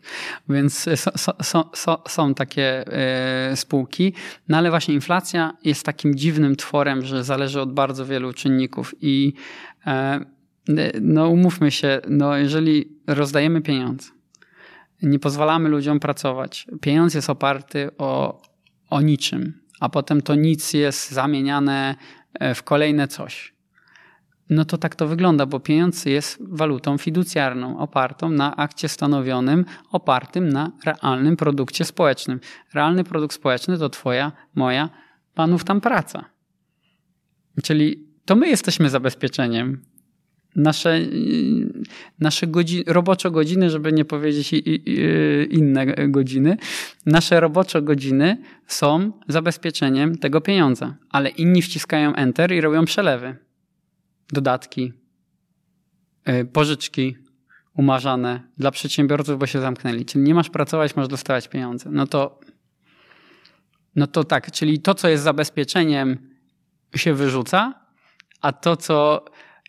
Więc 0.49 0.87
są, 0.97 1.11
są, 1.43 1.65
są, 1.75 1.97
są 2.09 2.35
takie 2.35 2.85
e, 2.87 3.57
spółki, 3.57 4.13
no 4.49 4.57
ale 4.57 4.71
właśnie 4.71 4.95
inflacja 4.95 5.57
jest 5.65 5.87
takim 5.87 6.15
dziwnym 6.15 6.57
tworem, 6.57 7.05
że 7.05 7.25
zależy 7.25 7.61
od 7.61 7.73
bardzo 7.73 8.07
wielu 8.07 8.33
czynników 8.33 8.95
i 9.01 9.33
e, 9.87 10.21
no 11.01 11.29
umówmy 11.29 11.71
się, 11.71 12.01
no 12.09 12.37
jeżeli 12.37 12.99
rozdajemy 13.07 13.61
pieniądze, 13.61 14.11
nie 15.03 15.19
pozwalamy 15.19 15.69
ludziom 15.69 16.01
pracować, 16.01 16.67
pieniądz 16.81 17.15
jest 17.15 17.31
oparty 17.31 17.91
o, 17.99 18.43
o 18.91 19.01
niczym, 19.01 19.61
a 19.81 19.89
potem 19.89 20.23
to 20.23 20.35
nic 20.35 20.73
jest 20.73 21.11
zamieniane 21.11 21.97
e, 22.35 22.55
w 22.55 22.63
kolejne 22.63 23.09
coś 23.09 23.58
no 24.51 24.65
to 24.65 24.79
tak 24.79 24.95
to 24.95 25.07
wygląda, 25.07 25.47
bo 25.47 25.61
pieniądz 25.61 26.05
jest 26.05 26.39
walutą 26.41 26.99
fiducjarną, 26.99 27.79
opartą 27.79 28.31
na 28.31 28.57
akcie 28.57 28.89
stanowionym, 28.89 29.65
opartym 29.91 30.49
na 30.49 30.73
realnym 30.85 31.37
produkcie 31.37 31.85
społecznym. 31.85 32.41
Realny 32.75 33.05
produkt 33.05 33.35
społeczny 33.35 33.79
to 33.79 33.89
twoja, 33.89 34.33
moja, 34.55 34.91
panów 35.35 35.65
tam 35.65 35.81
praca. 35.81 36.25
Czyli 37.63 38.09
to 38.25 38.37
my 38.37 38.49
jesteśmy 38.49 38.91
zabezpieczeniem. 38.91 39.83
Nasze, 40.57 41.01
nasze 42.21 42.47
godziny, 42.47 42.85
robocze 42.87 43.31
godziny, 43.31 43.71
żeby 43.71 43.93
nie 43.93 44.05
powiedzieć 44.05 44.53
inne 45.51 45.87
godziny, 46.09 46.57
nasze 47.07 47.41
robocze 47.41 47.83
godziny 47.83 48.43
są 48.67 49.13
zabezpieczeniem 49.29 50.19
tego 50.19 50.41
pieniądza, 50.41 50.97
ale 51.11 51.29
inni 51.29 51.63
wciskają 51.63 52.15
enter 52.15 52.53
i 52.53 52.61
robią 52.61 52.85
przelewy 52.85 53.48
dodatki, 54.33 54.93
e, 56.25 56.45
pożyczki 56.45 57.17
umarzane 57.75 58.43
dla 58.59 58.71
przedsiębiorców, 58.71 59.38
bo 59.38 59.47
się 59.47 59.61
zamknęli. 59.61 60.05
Czyli 60.05 60.25
nie 60.25 60.35
masz 60.35 60.51
pracować, 60.51 60.97
masz 60.97 61.09
dostawać 61.09 61.49
pieniądze. 61.49 61.91
No 61.93 62.07
to, 62.07 62.41
no 63.97 64.07
to 64.07 64.25
tak, 64.25 64.53
czyli 64.53 64.81
to, 64.81 64.95
co 64.95 65.09
jest 65.09 65.25
zabezpieczeniem, 65.25 66.29
się 66.97 67.14
wyrzuca, 67.14 67.75
a 68.41 68.53
to, 68.53 68.77
co 68.77 69.25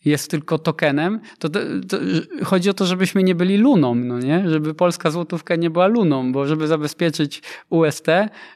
jest 0.06 0.32
tylko 0.32 0.58
tokenem, 0.58 1.20
to, 1.40 1.50
to, 1.50 1.60
to, 1.90 1.98
chodzi 2.46 2.70
o 2.70 2.74
to, 2.74 2.86
żebyśmy 2.86 3.24
nie 3.24 3.36
byli 3.36 3.58
luną, 3.58 3.96
no 3.96 4.20
nie? 4.20 4.50
Żeby 4.50 4.74
polska 4.74 5.12
złotówka 5.12 5.56
nie 5.56 5.70
była 5.70 5.88
luną, 5.88 6.32
bo 6.32 6.46
żeby 6.46 6.68
zabezpieczyć 6.68 7.42
UST, 7.70 8.08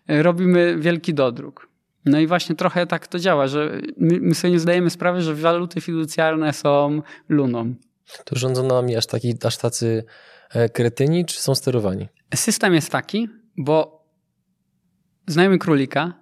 robimy 0.07 0.77
wielki 0.79 1.13
dodruk. 1.13 1.72
No 2.05 2.19
i 2.19 2.27
właśnie 2.27 2.55
trochę 2.55 2.87
tak 2.87 3.07
to 3.07 3.19
działa, 3.19 3.47
że 3.47 3.81
my, 3.97 4.19
my 4.21 4.35
sobie 4.35 4.51
nie 4.51 4.59
zdajemy 4.59 4.89
sprawy, 4.89 5.21
że 5.21 5.35
waluty 5.35 5.81
fiducjarne 5.81 6.53
są 6.53 7.01
luną. 7.29 7.75
To 8.25 8.35
rządzą 8.35 8.67
nami 8.67 8.95
aż, 8.95 9.05
taki, 9.05 9.33
aż 9.43 9.57
tacy 9.57 10.03
e, 10.49 10.69
kretyni, 10.69 11.25
czy 11.25 11.41
są 11.41 11.55
sterowani? 11.55 12.07
System 12.35 12.73
jest 12.73 12.89
taki, 12.89 13.29
bo 13.57 14.05
znajomy 15.27 15.57
królika 15.57 16.13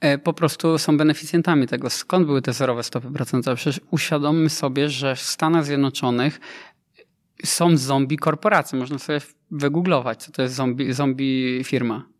e, 0.00 0.18
po 0.18 0.32
prostu 0.32 0.78
są 0.78 0.96
beneficjentami 0.96 1.66
tego. 1.66 1.90
Skąd 1.90 2.26
były 2.26 2.42
te 2.42 2.52
zerowe 2.52 2.82
stopy 2.82 3.10
procentowe? 3.10 3.56
Przecież 3.56 3.80
uświadommy 3.90 4.50
sobie, 4.50 4.88
że 4.88 5.16
w 5.16 5.20
Stanach 5.20 5.64
Zjednoczonych 5.64 6.40
są 7.44 7.76
zombie 7.76 8.16
korporacje. 8.16 8.78
Można 8.78 8.98
sobie 8.98 9.20
wygooglować, 9.50 10.22
co 10.22 10.32
to 10.32 10.42
jest 10.42 10.54
zombie, 10.54 10.92
zombie 10.92 11.62
firma 11.64 12.13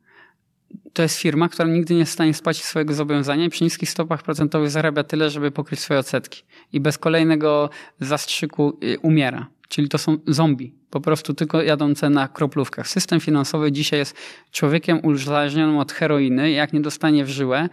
to 0.92 1.02
jest 1.02 1.18
firma, 1.18 1.48
która 1.48 1.68
nigdy 1.68 1.94
nie 1.94 2.00
jest 2.00 2.12
w 2.12 2.14
stanie 2.14 2.34
spłacić 2.34 2.64
swojego 2.64 2.94
zobowiązania 2.94 3.44
i 3.44 3.50
przy 3.50 3.64
niskich 3.64 3.90
stopach 3.90 4.22
procentowych 4.22 4.70
zarabia 4.70 5.04
tyle, 5.04 5.30
żeby 5.30 5.50
pokryć 5.50 5.80
swoje 5.80 6.00
odsetki. 6.00 6.42
I 6.72 6.80
bez 6.80 6.98
kolejnego 6.98 7.70
zastrzyku 8.00 8.78
y, 8.84 8.98
umiera. 8.98 9.46
Czyli 9.68 9.88
to 9.88 9.98
są 9.98 10.18
zombie, 10.26 10.74
po 10.90 11.00
prostu 11.00 11.34
tylko 11.34 11.62
jadące 11.62 12.10
na 12.10 12.28
kroplówkach. 12.28 12.88
System 12.88 13.20
finansowy 13.20 13.72
dzisiaj 13.72 13.98
jest 13.98 14.16
człowiekiem 14.50 15.04
uzależnionym 15.04 15.78
od 15.78 15.92
heroiny. 15.92 16.50
Jak 16.50 16.72
nie 16.72 16.80
dostanie 16.80 17.24
w 17.24 17.28
żyłę, 17.28 17.68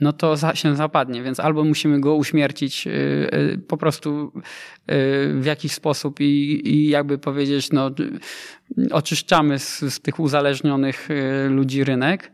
no 0.00 0.12
to 0.12 0.36
za, 0.36 0.54
się 0.54 0.76
zapadnie, 0.76 1.22
więc 1.22 1.40
albo 1.40 1.64
musimy 1.64 2.00
go 2.00 2.14
uśmiercić 2.14 2.86
yy, 2.86 2.92
yy, 3.32 3.58
po 3.58 3.76
prostu 3.76 4.32
yy, 4.34 4.94
w 5.40 5.44
jakiś 5.44 5.72
sposób 5.72 6.20
i, 6.20 6.60
i 6.64 6.88
jakby 6.88 7.18
powiedzieć, 7.18 7.72
no, 7.72 7.90
oczyszczamy 8.90 9.58
z, 9.58 9.80
z 9.80 10.00
tych 10.00 10.20
uzależnionych 10.20 11.10
y, 11.10 11.48
ludzi 11.48 11.84
rynek, 11.84 12.32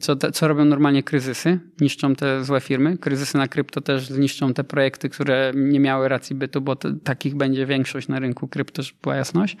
co, 0.00 0.16
te, 0.16 0.32
co 0.32 0.48
robią 0.48 0.64
normalnie 0.64 1.02
kryzysy, 1.02 1.58
niszczą 1.80 2.14
te 2.14 2.44
złe 2.44 2.60
firmy. 2.60 2.98
Kryzysy 2.98 3.38
na 3.38 3.48
krypto 3.48 3.80
też 3.80 4.06
zniszczą 4.06 4.54
te 4.54 4.64
projekty, 4.64 5.08
które 5.08 5.52
nie 5.54 5.80
miały 5.80 6.08
racji 6.08 6.36
bytu, 6.36 6.60
bo 6.60 6.76
to, 6.76 6.88
takich 7.04 7.34
będzie 7.34 7.66
większość 7.66 8.08
na 8.08 8.18
rynku 8.18 8.48
krypto, 8.48 8.82
żeby 8.82 8.98
była 9.02 9.16
jasność. 9.16 9.56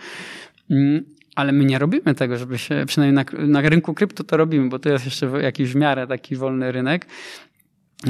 Ale 1.34 1.52
my 1.52 1.64
nie 1.64 1.78
robimy 1.78 2.14
tego, 2.14 2.38
żeby 2.38 2.58
się, 2.58 2.84
przynajmniej 2.86 3.24
na, 3.38 3.46
na 3.46 3.68
rynku 3.68 3.94
krypto 3.94 4.24
to 4.24 4.36
robimy, 4.36 4.68
bo 4.68 4.78
to 4.78 4.88
jest 4.88 5.04
jeszcze 5.04 5.26
jakiś 5.42 5.72
w 5.72 5.76
miarę 5.76 6.06
taki 6.06 6.36
wolny 6.36 6.72
rynek 6.72 7.06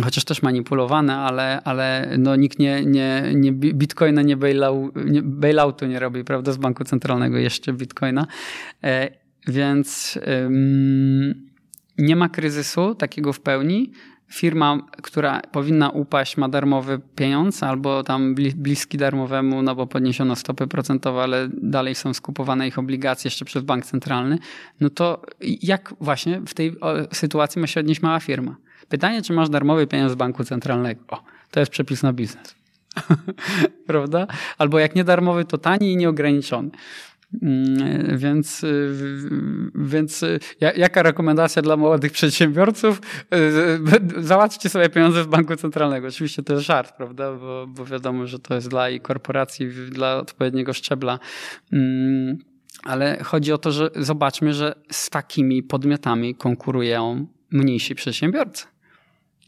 chociaż 0.02 0.24
też 0.24 0.42
manipulowane, 0.42 1.16
ale, 1.16 1.62
ale 1.64 2.14
no 2.18 2.36
nikt 2.36 2.58
nie, 2.58 2.84
nie, 2.84 3.22
nie 3.34 3.52
bitcoina 3.52 4.22
nie, 4.22 4.36
nie 4.94 5.22
bailoutu 5.22 5.86
nie 5.86 5.98
robi, 5.98 6.24
prawda, 6.24 6.52
z 6.52 6.56
banku 6.56 6.84
centralnego 6.84 7.38
jeszcze 7.38 7.72
bitcoina. 7.72 8.26
E, 8.84 9.10
więc 9.46 10.18
ym, 10.46 11.50
nie 11.98 12.16
ma 12.16 12.28
kryzysu 12.28 12.94
takiego 12.94 13.32
w 13.32 13.40
pełni. 13.40 13.92
Firma, 14.34 14.78
która 15.02 15.40
powinna 15.40 15.90
upaść, 15.90 16.36
ma 16.36 16.48
darmowy 16.48 17.00
pieniądz 17.16 17.62
albo 17.62 18.02
tam 18.02 18.34
bliski 18.56 18.98
darmowemu, 18.98 19.62
no 19.62 19.74
bo 19.74 19.86
podniesiono 19.86 20.36
stopy 20.36 20.66
procentowe, 20.66 21.22
ale 21.22 21.48
dalej 21.52 21.94
są 21.94 22.14
skupowane 22.14 22.68
ich 22.68 22.78
obligacje 22.78 23.28
jeszcze 23.28 23.44
przez 23.44 23.62
bank 23.62 23.86
centralny. 23.86 24.38
No 24.80 24.90
to 24.90 25.22
jak 25.40 25.94
właśnie 26.00 26.40
w 26.46 26.54
tej 26.54 26.76
sytuacji 27.12 27.60
ma 27.60 27.66
się 27.66 27.80
odnieść 27.80 28.02
mała 28.02 28.20
firma? 28.20 28.56
Pytanie, 28.88 29.22
czy 29.22 29.32
masz 29.32 29.48
darmowy 29.48 29.86
pieniądz 29.86 30.12
z 30.12 30.14
banku 30.14 30.44
centralnego? 30.44 31.00
O, 31.08 31.22
to 31.50 31.60
jest 31.60 31.72
przepis 31.72 32.02
na 32.02 32.12
biznes. 32.12 32.54
Prawda? 33.86 34.26
Albo 34.58 34.78
jak 34.78 34.94
nie 34.94 35.04
darmowy, 35.04 35.44
to 35.44 35.58
tani 35.58 35.92
i 35.92 35.96
nieograniczony. 35.96 36.70
Mm, 37.42 38.18
więc, 38.18 38.64
więc 39.74 40.24
jaka 40.76 41.02
rekomendacja 41.02 41.62
dla 41.62 41.76
młodych 41.76 42.12
przedsiębiorców? 42.12 43.00
Załatwcie 44.18 44.68
sobie 44.68 44.88
pieniądze 44.88 45.22
z 45.22 45.26
banku 45.26 45.56
centralnego. 45.56 46.08
Oczywiście 46.08 46.42
to 46.42 46.52
jest 46.52 46.66
żart, 46.66 46.96
prawda? 46.96 47.32
Bo, 47.32 47.66
bo 47.68 47.84
wiadomo, 47.84 48.26
że 48.26 48.38
to 48.38 48.54
jest 48.54 48.68
dla 48.68 48.90
i 48.90 49.00
korporacji, 49.00 49.68
dla 49.90 50.16
odpowiedniego 50.16 50.72
szczebla. 50.72 51.18
Mm, 51.72 52.38
ale 52.84 53.18
chodzi 53.24 53.52
o 53.52 53.58
to, 53.58 53.72
że 53.72 53.90
zobaczmy, 53.96 54.54
że 54.54 54.74
z 54.90 55.10
takimi 55.10 55.62
podmiotami 55.62 56.34
konkurują 56.34 57.26
mniejsi 57.50 57.94
przedsiębiorcy. 57.94 58.66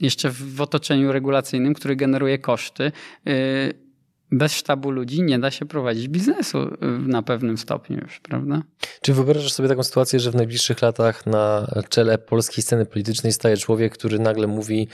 Jeszcze 0.01 0.31
w 0.31 0.61
otoczeniu 0.61 1.13
regulacyjnym, 1.13 1.75
który 1.75 1.97
generuje 1.97 2.39
koszty, 2.39 2.93
y, 3.29 3.86
bez 4.33 4.53
sztabu 4.53 4.91
ludzi 4.91 5.23
nie 5.23 5.39
da 5.39 5.51
się 5.51 5.67
prowadzić 5.67 6.09
biznesu 6.09 6.59
y, 6.59 6.77
na 7.09 7.23
pewnym 7.23 7.59
stopniu 7.59 7.99
już, 8.03 8.21
prawda? 8.21 8.63
Czy 9.01 9.15
wyobrażasz 9.15 9.53
sobie 9.53 9.69
taką 9.69 9.83
sytuację, 9.83 10.21
że 10.21 10.31
w 10.31 10.35
najbliższych 10.35 10.83
latach 10.83 11.27
na 11.27 11.67
czele 11.89 12.19
polskiej 12.19 12.65
sceny 12.65 12.87
politycznej 12.87 13.33
staje 13.33 13.57
człowiek, 13.57 13.93
który 13.93 14.19
nagle 14.19 14.47
mówi 14.47 14.89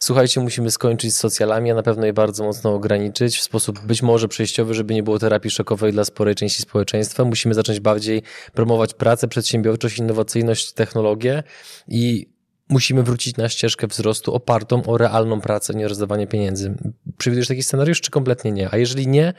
słuchajcie, 0.00 0.40
musimy 0.40 0.70
skończyć 0.70 1.14
z 1.14 1.18
socjalami, 1.18 1.70
a 1.70 1.74
na 1.74 1.82
pewno 1.82 2.06
je 2.06 2.12
bardzo 2.12 2.44
mocno 2.44 2.74
ograniczyć 2.74 3.38
w 3.38 3.42
sposób 3.42 3.80
być 3.80 4.02
może 4.02 4.28
przejściowy, 4.28 4.74
żeby 4.74 4.94
nie 4.94 5.02
było 5.02 5.18
terapii 5.18 5.50
szokowej 5.50 5.92
dla 5.92 6.04
sporej 6.04 6.34
części 6.34 6.62
społeczeństwa. 6.62 7.24
Musimy 7.24 7.54
zacząć 7.54 7.80
bardziej 7.80 8.22
promować 8.52 8.94
pracę, 8.94 9.28
przedsiębiorczość, 9.28 9.98
innowacyjność, 9.98 10.72
technologię 10.72 11.42
i 11.88 12.26
musimy 12.70 13.02
wrócić 13.02 13.36
na 13.36 13.48
ścieżkę 13.48 13.86
wzrostu 13.86 14.34
opartą 14.34 14.82
o 14.82 14.98
realną 14.98 15.40
pracę, 15.40 15.74
nie 15.74 15.88
rozdawanie 15.88 16.26
pieniędzy. 16.26 16.74
Przewidujesz 17.18 17.48
taki 17.48 17.62
scenariusz, 17.62 18.00
czy 18.00 18.10
kompletnie 18.10 18.52
nie? 18.52 18.68
A 18.74 18.76
jeżeli 18.76 19.08
nie, 19.08 19.34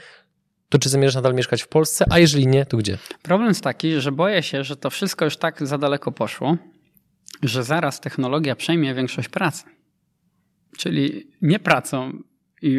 to 0.69 0.79
czy 0.79 0.89
zamierzasz 0.89 1.15
nadal 1.15 1.33
mieszkać 1.33 1.61
w 1.61 1.67
Polsce, 1.67 2.05
a 2.09 2.19
jeżeli 2.19 2.47
nie, 2.47 2.65
to 2.65 2.77
gdzie? 2.77 2.97
Problem 3.21 3.49
jest 3.49 3.63
taki, 3.63 4.01
że 4.01 4.11
boję 4.11 4.43
się, 4.43 4.63
że 4.63 4.75
to 4.75 4.89
wszystko 4.89 5.25
już 5.25 5.37
tak 5.37 5.67
za 5.67 5.77
daleko 5.77 6.11
poszło, 6.11 6.57
że 7.43 7.63
zaraz 7.63 7.99
technologia 7.99 8.55
przejmie 8.55 8.93
większość 8.93 9.29
pracy. 9.29 9.63
Czyli 10.77 11.31
nie 11.41 11.59
pracą 11.59 12.11
i, 12.61 12.77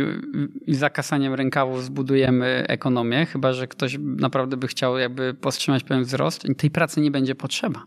i 0.67 0.75
zakasaniem 0.75 1.35
rękawów 1.35 1.85
zbudujemy 1.85 2.65
ekonomię, 2.69 3.27
chyba 3.27 3.53
że 3.53 3.69
ktoś 3.69 3.97
naprawdę 4.01 4.57
by 4.57 4.69
chciał 4.69 4.99
jakby 4.99 5.35
powstrzymać 5.35 5.85
pewien 5.85 6.05
wzrost 6.05 6.45
i 6.45 6.55
tej 6.55 6.71
pracy 6.71 7.01
nie 7.01 7.11
będzie 7.11 7.35
potrzeba. 7.35 7.87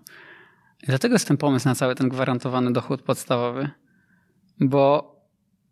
Dlatego 0.83 1.15
jest 1.15 1.27
ten 1.27 1.37
pomysł 1.37 1.67
na 1.67 1.75
cały 1.75 1.95
ten 1.95 2.09
gwarantowany 2.09 2.73
dochód 2.73 3.01
podstawowy, 3.01 3.69
bo 4.59 5.15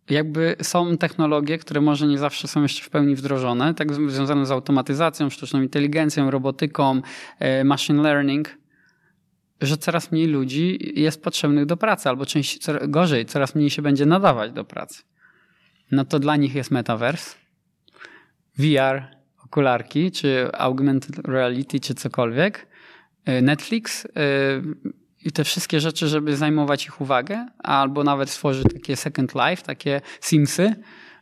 jakby 0.10 0.56
są 0.62 0.97
technologie, 0.97 1.58
które 1.58 1.82
może 1.82 2.08
nie 2.08 2.18
zawsze 2.18 2.47
są 2.47 2.62
jeszcze 2.62 2.84
w 2.84 2.89
pełni 2.89 3.16
wdrożone, 3.16 3.74
tak 3.74 3.93
związane 3.93 4.45
z 4.45 4.51
automatyzacją, 4.51 5.30
sztuczną 5.30 5.62
inteligencją, 5.62 6.32
robotyką, 6.32 7.01
e, 7.39 7.64
machine 7.64 8.01
learning, 8.01 8.58
że 9.62 9.78
coraz 9.78 10.12
mniej 10.12 10.28
ludzi 10.28 10.93
jest 11.01 11.24
potrzebnych 11.24 11.66
do 11.66 11.78
pracy, 11.78 12.10
albo 12.10 12.26
część, 12.26 12.60
gorzej, 12.88 13.26
coraz 13.26 13.56
mniej 13.56 13.70
się 13.70 13.82
będzie 13.82 14.06
nadawać 14.06 14.51
do 14.51 14.66
pracy. 14.66 15.04
No 15.91 16.06
to 16.06 16.20
dla 16.20 16.36
nich 16.36 16.56
jest 16.56 16.72
metaverse, 16.72 17.36
VR, 18.58 19.08
okularki, 19.45 20.12
czy 20.12 20.49
augmented 20.54 21.28
reality, 21.28 21.80
czy 21.80 21.95
cokolwiek, 21.95 22.68
Netflix, 23.26 24.05
e, 24.05 24.09
i 25.26 25.32
te 25.32 25.43
wszystkie 25.43 25.80
rzeczy, 25.80 26.07
żeby 26.07 26.38
zajmować 26.38 26.86
ich 26.86 27.01
uwagę, 27.01 27.47
albo 27.59 28.03
nawet 28.03 28.30
stworzyć 28.30 28.74
takie 28.74 28.95
Second 28.95 29.34
Life, 29.36 29.63
takie 29.63 30.01
Simsy, 30.21 30.76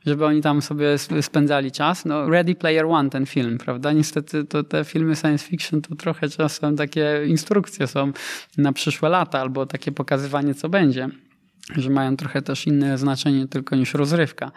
żeby 0.05 0.25
oni 0.25 0.41
tam 0.41 0.61
sobie 0.61 0.87
spędzali 1.21 1.71
czas. 1.71 2.05
No, 2.05 2.29
Ready 2.29 2.55
Player 2.55 2.85
One, 2.85 3.09
ten 3.09 3.25
film, 3.25 3.57
prawda? 3.57 3.91
Niestety 3.91 4.43
to 4.43 4.63
te 4.63 4.85
filmy 4.85 5.15
science 5.15 5.47
fiction 5.47 5.81
to 5.81 5.95
trochę 5.95 6.29
czasem 6.29 6.77
takie 6.77 7.21
instrukcje 7.27 7.87
są 7.87 8.11
na 8.57 8.73
przyszłe 8.73 9.09
lata, 9.09 9.39
albo 9.39 9.65
takie 9.65 9.91
pokazywanie, 9.91 10.53
co 10.53 10.69
będzie, 10.69 11.09
że 11.75 11.89
mają 11.89 12.17
trochę 12.17 12.41
też 12.41 12.67
inne 12.67 12.97
znaczenie 12.97 13.47
tylko 13.47 13.75
niż 13.75 13.93
rozrywka. 13.93 14.51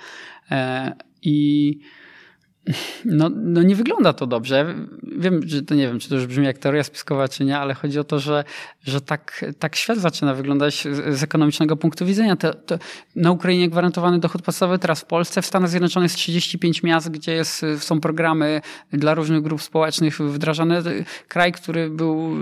E, 0.51 0.93
I 1.23 1.79
no, 3.05 3.31
no 3.35 3.63
nie 3.63 3.77
wygląda 3.77 4.13
to 4.13 4.27
dobrze. 4.27 4.75
Wiem, 5.03 5.41
że 5.47 5.63
to 5.63 5.75
nie 5.75 5.89
wiem, 5.89 5.99
czy 5.99 6.09
to 6.09 6.15
już 6.15 6.27
brzmi 6.27 6.45
jak 6.47 6.59
teoria 6.59 6.85
spiskowa, 6.85 7.29
czy 7.29 7.45
nie, 7.45 7.59
ale 7.59 7.75
chodzi 7.75 7.99
o 7.99 8.05
to, 8.05 8.21
że, 8.21 8.45
że 8.83 9.01
tak, 9.01 9.45
tak 9.59 9.77
świat 9.77 9.99
zaczyna 9.99 10.35
wyglądać 10.35 10.75
z, 10.75 11.19
z 11.19 11.23
ekonomicznego 11.23 11.77
punktu 11.77 12.07
widzenia. 12.07 12.37
To, 12.37 12.55
to 12.55 12.79
na 13.17 13.31
Ukrainie 13.31 13.69
gwarantowany 13.69 14.19
dochód 14.19 14.43
podstawowy, 14.43 14.79
teraz 14.79 15.01
w 15.01 15.05
Polsce, 15.05 15.43
w 15.43 15.47
Stanach 15.47 15.71
Zjednoczonych 15.71 16.11
jest 16.11 16.17
35 16.17 16.83
miast, 16.83 17.11
gdzie 17.11 17.33
jest, 17.33 17.67
są 17.79 18.01
programy 18.01 18.61
dla 18.93 19.15
różnych 19.15 19.43
grup 19.43 19.63
społecznych 19.63 20.21
wdrażane. 20.21 20.83
Kraj, 21.29 21.53
który 21.53 21.91
był 21.91 22.35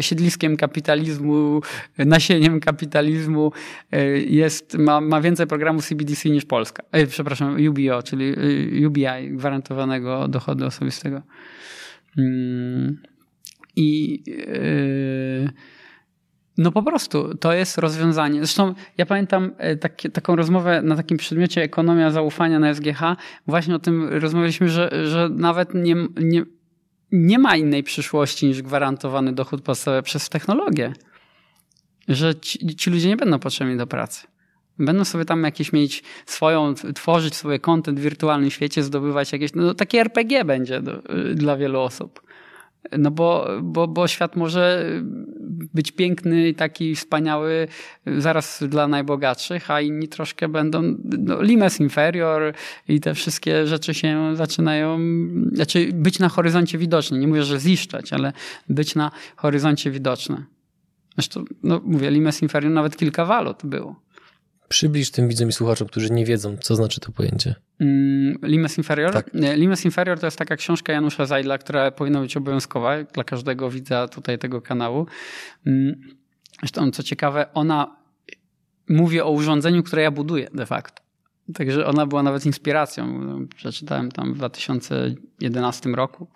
siedliskiem 0.00 0.56
kapitalizmu, 0.56 1.60
nasieniem 1.98 2.60
kapitalizmu, 2.60 3.52
jest, 4.26 4.78
ma, 4.78 5.00
ma 5.00 5.20
więcej 5.20 5.46
programów 5.46 5.86
CBDC 5.86 6.30
niż 6.30 6.44
Polska. 6.44 6.82
E, 6.92 7.06
przepraszam, 7.06 7.56
UBO, 7.68 8.02
czyli 8.02 8.34
UBI 8.86 9.36
gwarantowanego 9.44 10.28
dochodu 10.28 10.66
osobistego. 10.66 11.22
Mm. 12.18 13.02
I 13.76 14.22
yy, 14.26 15.52
no 16.58 16.72
po 16.72 16.82
prostu 16.82 17.36
to 17.38 17.52
jest 17.52 17.78
rozwiązanie. 17.78 18.38
Zresztą 18.38 18.74
ja 18.98 19.06
pamiętam 19.06 19.52
e, 19.58 19.76
taką 20.10 20.36
rozmowę 20.36 20.82
na 20.82 20.96
takim 20.96 21.16
przedmiocie 21.16 21.62
ekonomia 21.62 22.10
zaufania 22.10 22.58
na 22.58 22.74
SGH. 22.74 23.00
Właśnie 23.46 23.74
o 23.74 23.78
tym 23.78 24.08
rozmawialiśmy, 24.08 24.68
że, 24.68 25.06
że 25.06 25.28
nawet 25.28 25.74
nie, 25.74 25.96
nie, 26.20 26.44
nie 27.12 27.38
ma 27.38 27.56
innej 27.56 27.82
przyszłości 27.82 28.46
niż 28.46 28.62
gwarantowany 28.62 29.32
dochód 29.32 29.62
podstawowy 29.62 30.02
przez 30.02 30.28
technologię. 30.28 30.92
Że 32.08 32.34
ci, 32.34 32.76
ci 32.76 32.90
ludzie 32.90 33.08
nie 33.08 33.16
będą 33.16 33.38
potrzebni 33.38 33.76
do 33.76 33.86
pracy. 33.86 34.33
Będą 34.78 35.04
sobie 35.04 35.24
tam 35.24 35.44
jakieś 35.44 35.72
mieć 35.72 36.02
swoją, 36.26 36.74
tworzyć 36.74 37.34
sobie 37.34 37.58
kontent 37.58 38.00
w 38.00 38.02
wirtualnym 38.02 38.50
świecie, 38.50 38.82
zdobywać 38.82 39.32
jakieś, 39.32 39.54
no 39.54 39.74
takie 39.74 40.00
RPG 40.00 40.44
będzie 40.44 40.80
do, 40.80 41.02
dla 41.34 41.56
wielu 41.56 41.80
osób. 41.80 42.20
No 42.98 43.10
bo, 43.10 43.48
bo, 43.62 43.88
bo 43.88 44.08
świat 44.08 44.36
może 44.36 44.90
być 45.74 45.92
piękny 45.92 46.48
i 46.48 46.54
taki 46.54 46.94
wspaniały 46.94 47.68
zaraz 48.06 48.64
dla 48.68 48.88
najbogatszych, 48.88 49.70
a 49.70 49.80
inni 49.80 50.08
troszkę 50.08 50.48
będą, 50.48 50.96
no, 51.18 51.42
limes 51.42 51.80
inferior 51.80 52.54
i 52.88 53.00
te 53.00 53.14
wszystkie 53.14 53.66
rzeczy 53.66 53.94
się 53.94 54.36
zaczynają, 54.36 54.98
znaczy 55.52 55.90
być 55.92 56.18
na 56.18 56.28
horyzoncie 56.28 56.78
widoczne. 56.78 57.18
Nie 57.18 57.28
mówię, 57.28 57.42
że 57.42 57.60
ziszczeć, 57.60 58.12
ale 58.12 58.32
być 58.68 58.94
na 58.94 59.10
horyzoncie 59.36 59.90
widoczne. 59.90 60.44
Zresztą, 61.14 61.44
no 61.62 61.80
mówię, 61.84 62.10
limes 62.10 62.42
inferior 62.42 62.72
nawet 62.72 62.96
kilka 62.96 63.24
walut 63.24 63.58
było. 63.64 64.04
Przybliż 64.68 65.10
tym 65.10 65.28
widzom 65.28 65.48
i 65.48 65.52
słuchaczom, 65.52 65.88
którzy 65.88 66.10
nie 66.10 66.24
wiedzą, 66.24 66.56
co 66.56 66.76
znaczy 66.76 67.00
to 67.00 67.12
pojęcie. 67.12 67.54
Mm, 67.80 68.38
limes 68.42 68.78
inferior? 68.78 69.12
Tak. 69.12 69.30
Limes 69.56 69.84
inferior 69.84 70.20
to 70.20 70.26
jest 70.26 70.38
taka 70.38 70.56
książka 70.56 70.92
Janusza 70.92 71.26
Zajdla, 71.26 71.58
która 71.58 71.90
powinna 71.90 72.20
być 72.20 72.36
obowiązkowa 72.36 73.04
dla 73.04 73.24
każdego 73.24 73.70
widza 73.70 74.08
tutaj 74.08 74.38
tego 74.38 74.62
kanału. 74.62 75.06
Mm, 75.66 76.00
zresztą, 76.60 76.90
co 76.90 77.02
ciekawe, 77.02 77.46
ona 77.54 77.96
mówi 78.88 79.20
o 79.20 79.30
urządzeniu, 79.30 79.82
które 79.82 80.02
ja 80.02 80.10
buduję 80.10 80.48
de 80.54 80.66
facto. 80.66 81.03
Także 81.54 81.86
ona 81.86 82.06
była 82.06 82.22
nawet 82.22 82.46
inspiracją. 82.46 83.20
Przeczytałem 83.56 84.12
tam 84.12 84.34
w 84.34 84.36
2011 84.36 85.90
roku, 85.90 86.26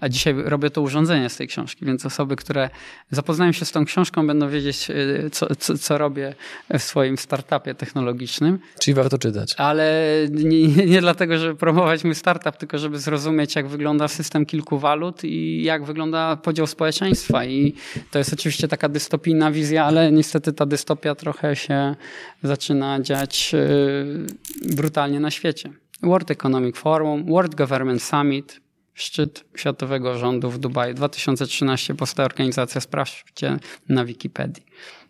a 0.00 0.08
dzisiaj 0.08 0.34
robię 0.36 0.70
to 0.70 0.82
urządzenie 0.82 1.28
z 1.28 1.36
tej 1.36 1.48
książki, 1.48 1.84
więc 1.84 2.06
osoby, 2.06 2.36
które 2.36 2.70
zapoznają 3.10 3.52
się 3.52 3.64
z 3.64 3.72
tą 3.72 3.84
książką, 3.84 4.26
będą 4.26 4.48
wiedzieć, 4.48 4.90
e, 4.90 5.30
co, 5.30 5.56
co, 5.56 5.78
co 5.78 5.98
robię 5.98 6.34
w 6.78 6.82
swoim 6.82 7.18
startupie 7.18 7.74
technologicznym. 7.74 8.58
Czyli 8.80 8.94
warto 8.94 9.18
czytać. 9.18 9.54
Ale 9.58 10.16
nie, 10.30 10.68
nie 10.68 11.00
dlatego, 11.00 11.38
żeby 11.38 11.54
promować 11.54 12.04
mój 12.04 12.14
startup, 12.14 12.56
tylko 12.56 12.78
żeby 12.78 12.98
zrozumieć, 12.98 13.56
jak 13.56 13.68
wygląda 13.68 14.08
system 14.08 14.46
kilku 14.46 14.78
walut 14.78 15.24
i 15.24 15.62
jak 15.62 15.84
wygląda 15.84 16.36
podział 16.36 16.66
społeczeństwa. 16.66 17.44
I 17.44 17.74
to 18.10 18.18
jest 18.18 18.32
oczywiście 18.32 18.68
taka 18.68 18.88
dystopijna 18.88 19.52
wizja, 19.52 19.84
ale 19.84 20.12
niestety 20.12 20.52
ta 20.52 20.66
dystopia 20.66 21.14
trochę 21.14 21.56
się 21.56 21.94
zaczyna 22.42 23.00
dziać 23.00 23.54
e, 23.54 24.63
brutalnie 24.66 25.20
na 25.20 25.30
świecie. 25.30 25.72
World 26.02 26.30
Economic 26.30 26.76
Forum, 26.76 27.26
World 27.26 27.54
Government 27.54 28.02
Summit, 28.02 28.60
szczyt 28.94 29.44
światowego 29.56 30.18
rządu 30.18 30.50
w 30.50 30.58
Dubaju. 30.58 30.94
2013 30.94 31.94
powstała 31.94 32.26
organizacja, 32.26 32.80
sprawdźcie 32.80 33.58
na 33.88 34.04
Wikipedii 34.04 34.62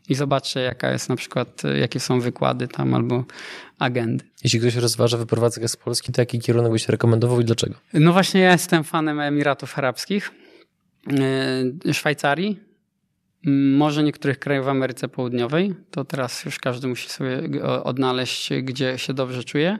i 0.09 0.15
zobaczcie, 0.15 0.61
jaka 0.61 0.91
jest 0.91 1.09
na 1.09 1.17
przykład, 1.17 1.63
jakie 1.81 2.01
są 2.01 2.21
wykłady 2.21 2.69
tam 2.69 2.95
albo 2.95 3.25
agendy. 3.79 4.25
Jeśli 4.45 4.61
ktoś 4.61 4.77
rozważa 4.77 5.17
wyprowadzkę 5.17 5.69
z 5.69 5.77
Polski, 5.77 6.13
to 6.13 6.23
jaki 6.23 6.39
kierunek 6.39 6.73
byś 6.73 6.89
rekomendował 6.89 7.41
i 7.41 7.45
dlaczego? 7.45 7.75
No 7.95 8.13
właśnie 8.13 8.41
ja 8.41 8.53
jestem 8.53 8.85
fanem 8.85 9.21
Emiratów 9.21 9.79
Arabskich, 9.79 10.31
e, 11.87 11.95
Szwajcarii, 11.95 12.61
może 13.77 14.03
niektórych 14.03 14.39
krajów 14.39 14.67
w 14.67 14.69
Ameryce 14.69 15.09
Południowej. 15.09 15.75
To 15.91 16.05
teraz 16.05 16.45
już 16.45 16.59
każdy 16.59 16.89
musi 16.89 17.09
sobie 17.09 17.63
odnaleźć, 17.63 18.51
gdzie 18.63 18.99
się 18.99 19.15
dobrze 19.15 19.45
czuje. 19.45 19.79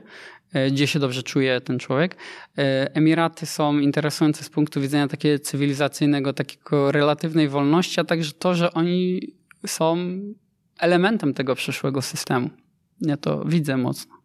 E, 0.55 0.71
gdzie 0.71 0.87
się 0.87 0.99
dobrze 0.99 1.23
czuje 1.23 1.61
ten 1.61 1.79
człowiek. 1.79 2.17
E, 2.57 2.95
Emiraty 2.95 3.45
są 3.45 3.79
interesujące 3.79 4.43
z 4.43 4.49
punktu 4.49 4.81
widzenia 4.81 5.07
takiego 5.07 5.39
cywilizacyjnego, 5.39 6.33
takiego 6.33 6.91
relatywnej 6.91 7.49
wolności, 7.49 7.99
a 7.99 8.03
także 8.03 8.31
to, 8.31 8.55
że 8.55 8.73
oni 8.73 9.21
są 9.67 9.97
elementem 10.79 11.33
tego 11.33 11.55
przyszłego 11.55 12.01
systemu. 12.01 12.49
Ja 13.01 13.17
to 13.17 13.45
widzę 13.45 13.77
mocno. 13.77 14.15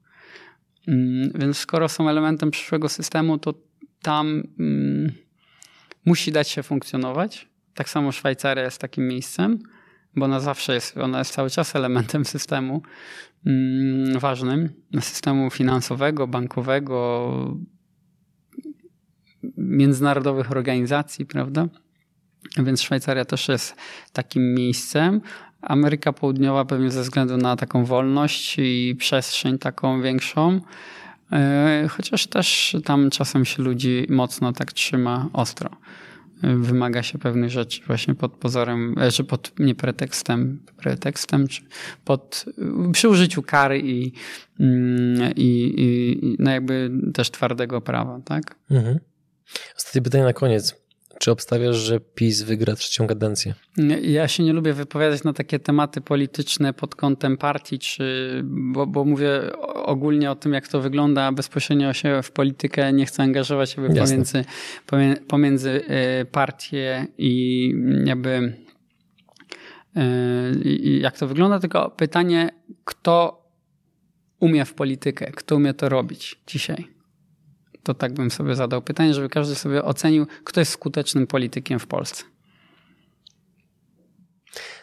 Mm, 0.89 1.33
więc 1.35 1.59
skoro 1.59 1.89
są 1.89 2.09
elementem 2.09 2.51
przyszłego 2.51 2.89
systemu, 2.89 3.39
to 3.39 3.55
tam 4.03 4.43
mm, 4.59 5.13
musi 6.05 6.33
dać 6.33 6.49
się 6.49 6.63
funkcjonować. 6.63 7.49
Tak 7.75 7.89
samo 7.89 8.13
Szwajcaria 8.13 8.65
jest 8.65 8.81
takim 8.81 9.09
miejscem, 9.09 9.59
bo 10.17 10.25
ona 10.25 10.41
zawsze 10.41 10.75
jest, 10.75 10.97
ona 10.97 11.19
jest 11.19 11.33
cały 11.33 11.51
czas 11.51 11.77
elementem 11.77 12.25
systemu. 12.25 12.83
Mm, 13.47 14.19
ważnym 14.19 14.69
systemu 15.01 15.51
finansowego, 15.51 16.27
bankowego, 16.27 17.31
międzynarodowych 19.57 20.51
organizacji, 20.51 21.27
prawda? 21.27 21.67
Więc 22.57 22.83
Szwajcaria 22.83 23.25
też 23.25 23.49
jest 23.49 23.77
takim 24.13 24.55
miejscem. 24.55 25.21
Ameryka 25.63 26.13
Południowa 26.13 26.65
pewnie 26.65 26.91
ze 26.91 27.03
względu 27.03 27.37
na 27.37 27.57
taką 27.57 27.85
wolność 27.85 28.57
i 28.59 28.97
przestrzeń 28.99 29.59
taką 29.59 30.03
większą, 30.03 30.61
e, 31.33 31.87
chociaż 31.91 32.27
też 32.27 32.77
tam 32.85 33.11
czasem 33.11 33.45
się 33.45 33.63
ludzi 33.63 34.07
mocno 34.09 34.53
tak 34.53 34.73
trzyma 34.73 35.29
ostro 35.33 35.71
wymaga 36.43 37.03
się 37.03 37.19
pewnych 37.19 37.51
rzeczy 37.51 37.83
właśnie 37.87 38.15
pod 38.15 38.33
pozorem, 38.33 38.95
e, 38.99 39.11
czy 39.11 39.25
pod 39.25 39.53
nie 39.59 39.75
pretekstem, 39.75 40.65
pretekstem, 40.77 41.49
czy 41.49 41.63
pod, 42.05 42.45
przy 42.93 43.09
użyciu 43.09 43.43
kary 43.43 43.81
i, 43.81 44.13
mm, 44.61 45.33
i, 45.37 45.75
i 45.77 46.37
no 46.39 46.51
jakby 46.51 46.91
też 47.15 47.31
twardego 47.31 47.81
prawa, 47.81 48.21
tak? 48.25 48.55
Mhm. 48.71 48.99
Ostatnie 49.77 50.03
pytanie 50.03 50.25
na 50.25 50.33
koniec. 50.33 50.80
Czy 51.21 51.31
obstawiasz, 51.31 51.77
że 51.77 52.01
PiS 52.01 52.43
wygra 52.43 52.75
trzecią 52.75 53.07
kadencję? 53.07 53.55
Ja 54.03 54.29
się 54.29 54.43
nie 54.43 54.53
lubię 54.53 54.73
wypowiadać 54.73 55.25
na 55.25 55.33
takie 55.33 55.59
tematy 55.59 56.01
polityczne 56.01 56.73
pod 56.73 56.95
kątem 56.95 57.37
partii, 57.37 57.79
czy, 57.79 58.41
bo, 58.45 58.87
bo 58.87 59.05
mówię 59.05 59.29
ogólnie 59.75 60.31
o 60.31 60.35
tym, 60.35 60.53
jak 60.53 60.69
to 60.69 60.81
wygląda, 60.81 61.25
a 61.25 61.33
bezpośrednio 61.33 61.93
się 61.93 62.23
w 62.23 62.31
politykę 62.31 62.93
nie 62.93 63.07
chcę 63.07 63.23
angażować 63.23 63.77
jakby 63.77 64.01
pomiędzy, 64.01 64.45
pomiędzy 65.29 65.71
y, 66.21 66.25
partie 66.25 67.07
i 67.19 67.75
jakby 68.05 68.57
y, 69.97 70.99
jak 71.01 71.19
to 71.19 71.27
wygląda, 71.27 71.59
tylko 71.61 71.91
pytanie, 71.91 72.51
kto 72.85 73.45
umie 74.39 74.65
w 74.65 74.75
politykę, 74.75 75.33
kto 75.33 75.57
umie 75.57 75.75
to 75.75 75.89
robić 75.89 76.41
dzisiaj? 76.47 77.00
To 77.83 77.95
tak 77.95 78.13
bym 78.13 78.31
sobie 78.31 78.55
zadał 78.55 78.83
pytanie, 78.83 79.15
żeby 79.15 79.29
każdy 79.29 79.55
sobie 79.55 79.85
ocenił, 79.85 80.27
kto 80.45 80.61
jest 80.61 80.73
skutecznym 80.73 81.27
politykiem 81.27 81.79
w 81.79 81.87
Polsce. 81.87 82.25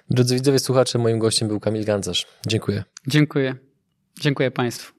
Drodzy 0.10 0.36
widzowie, 0.36 0.60
słuchacze, 0.60 1.00
moim 1.00 1.20
gościem 1.20 1.48
był 1.48 1.60
Kamil 1.60 1.86
Gancarz. 1.86 2.26
Dziękuję. 2.48 2.84
Dziękuję. 3.08 3.56
Dziękuję 4.20 4.52
Państwu. 4.52 4.97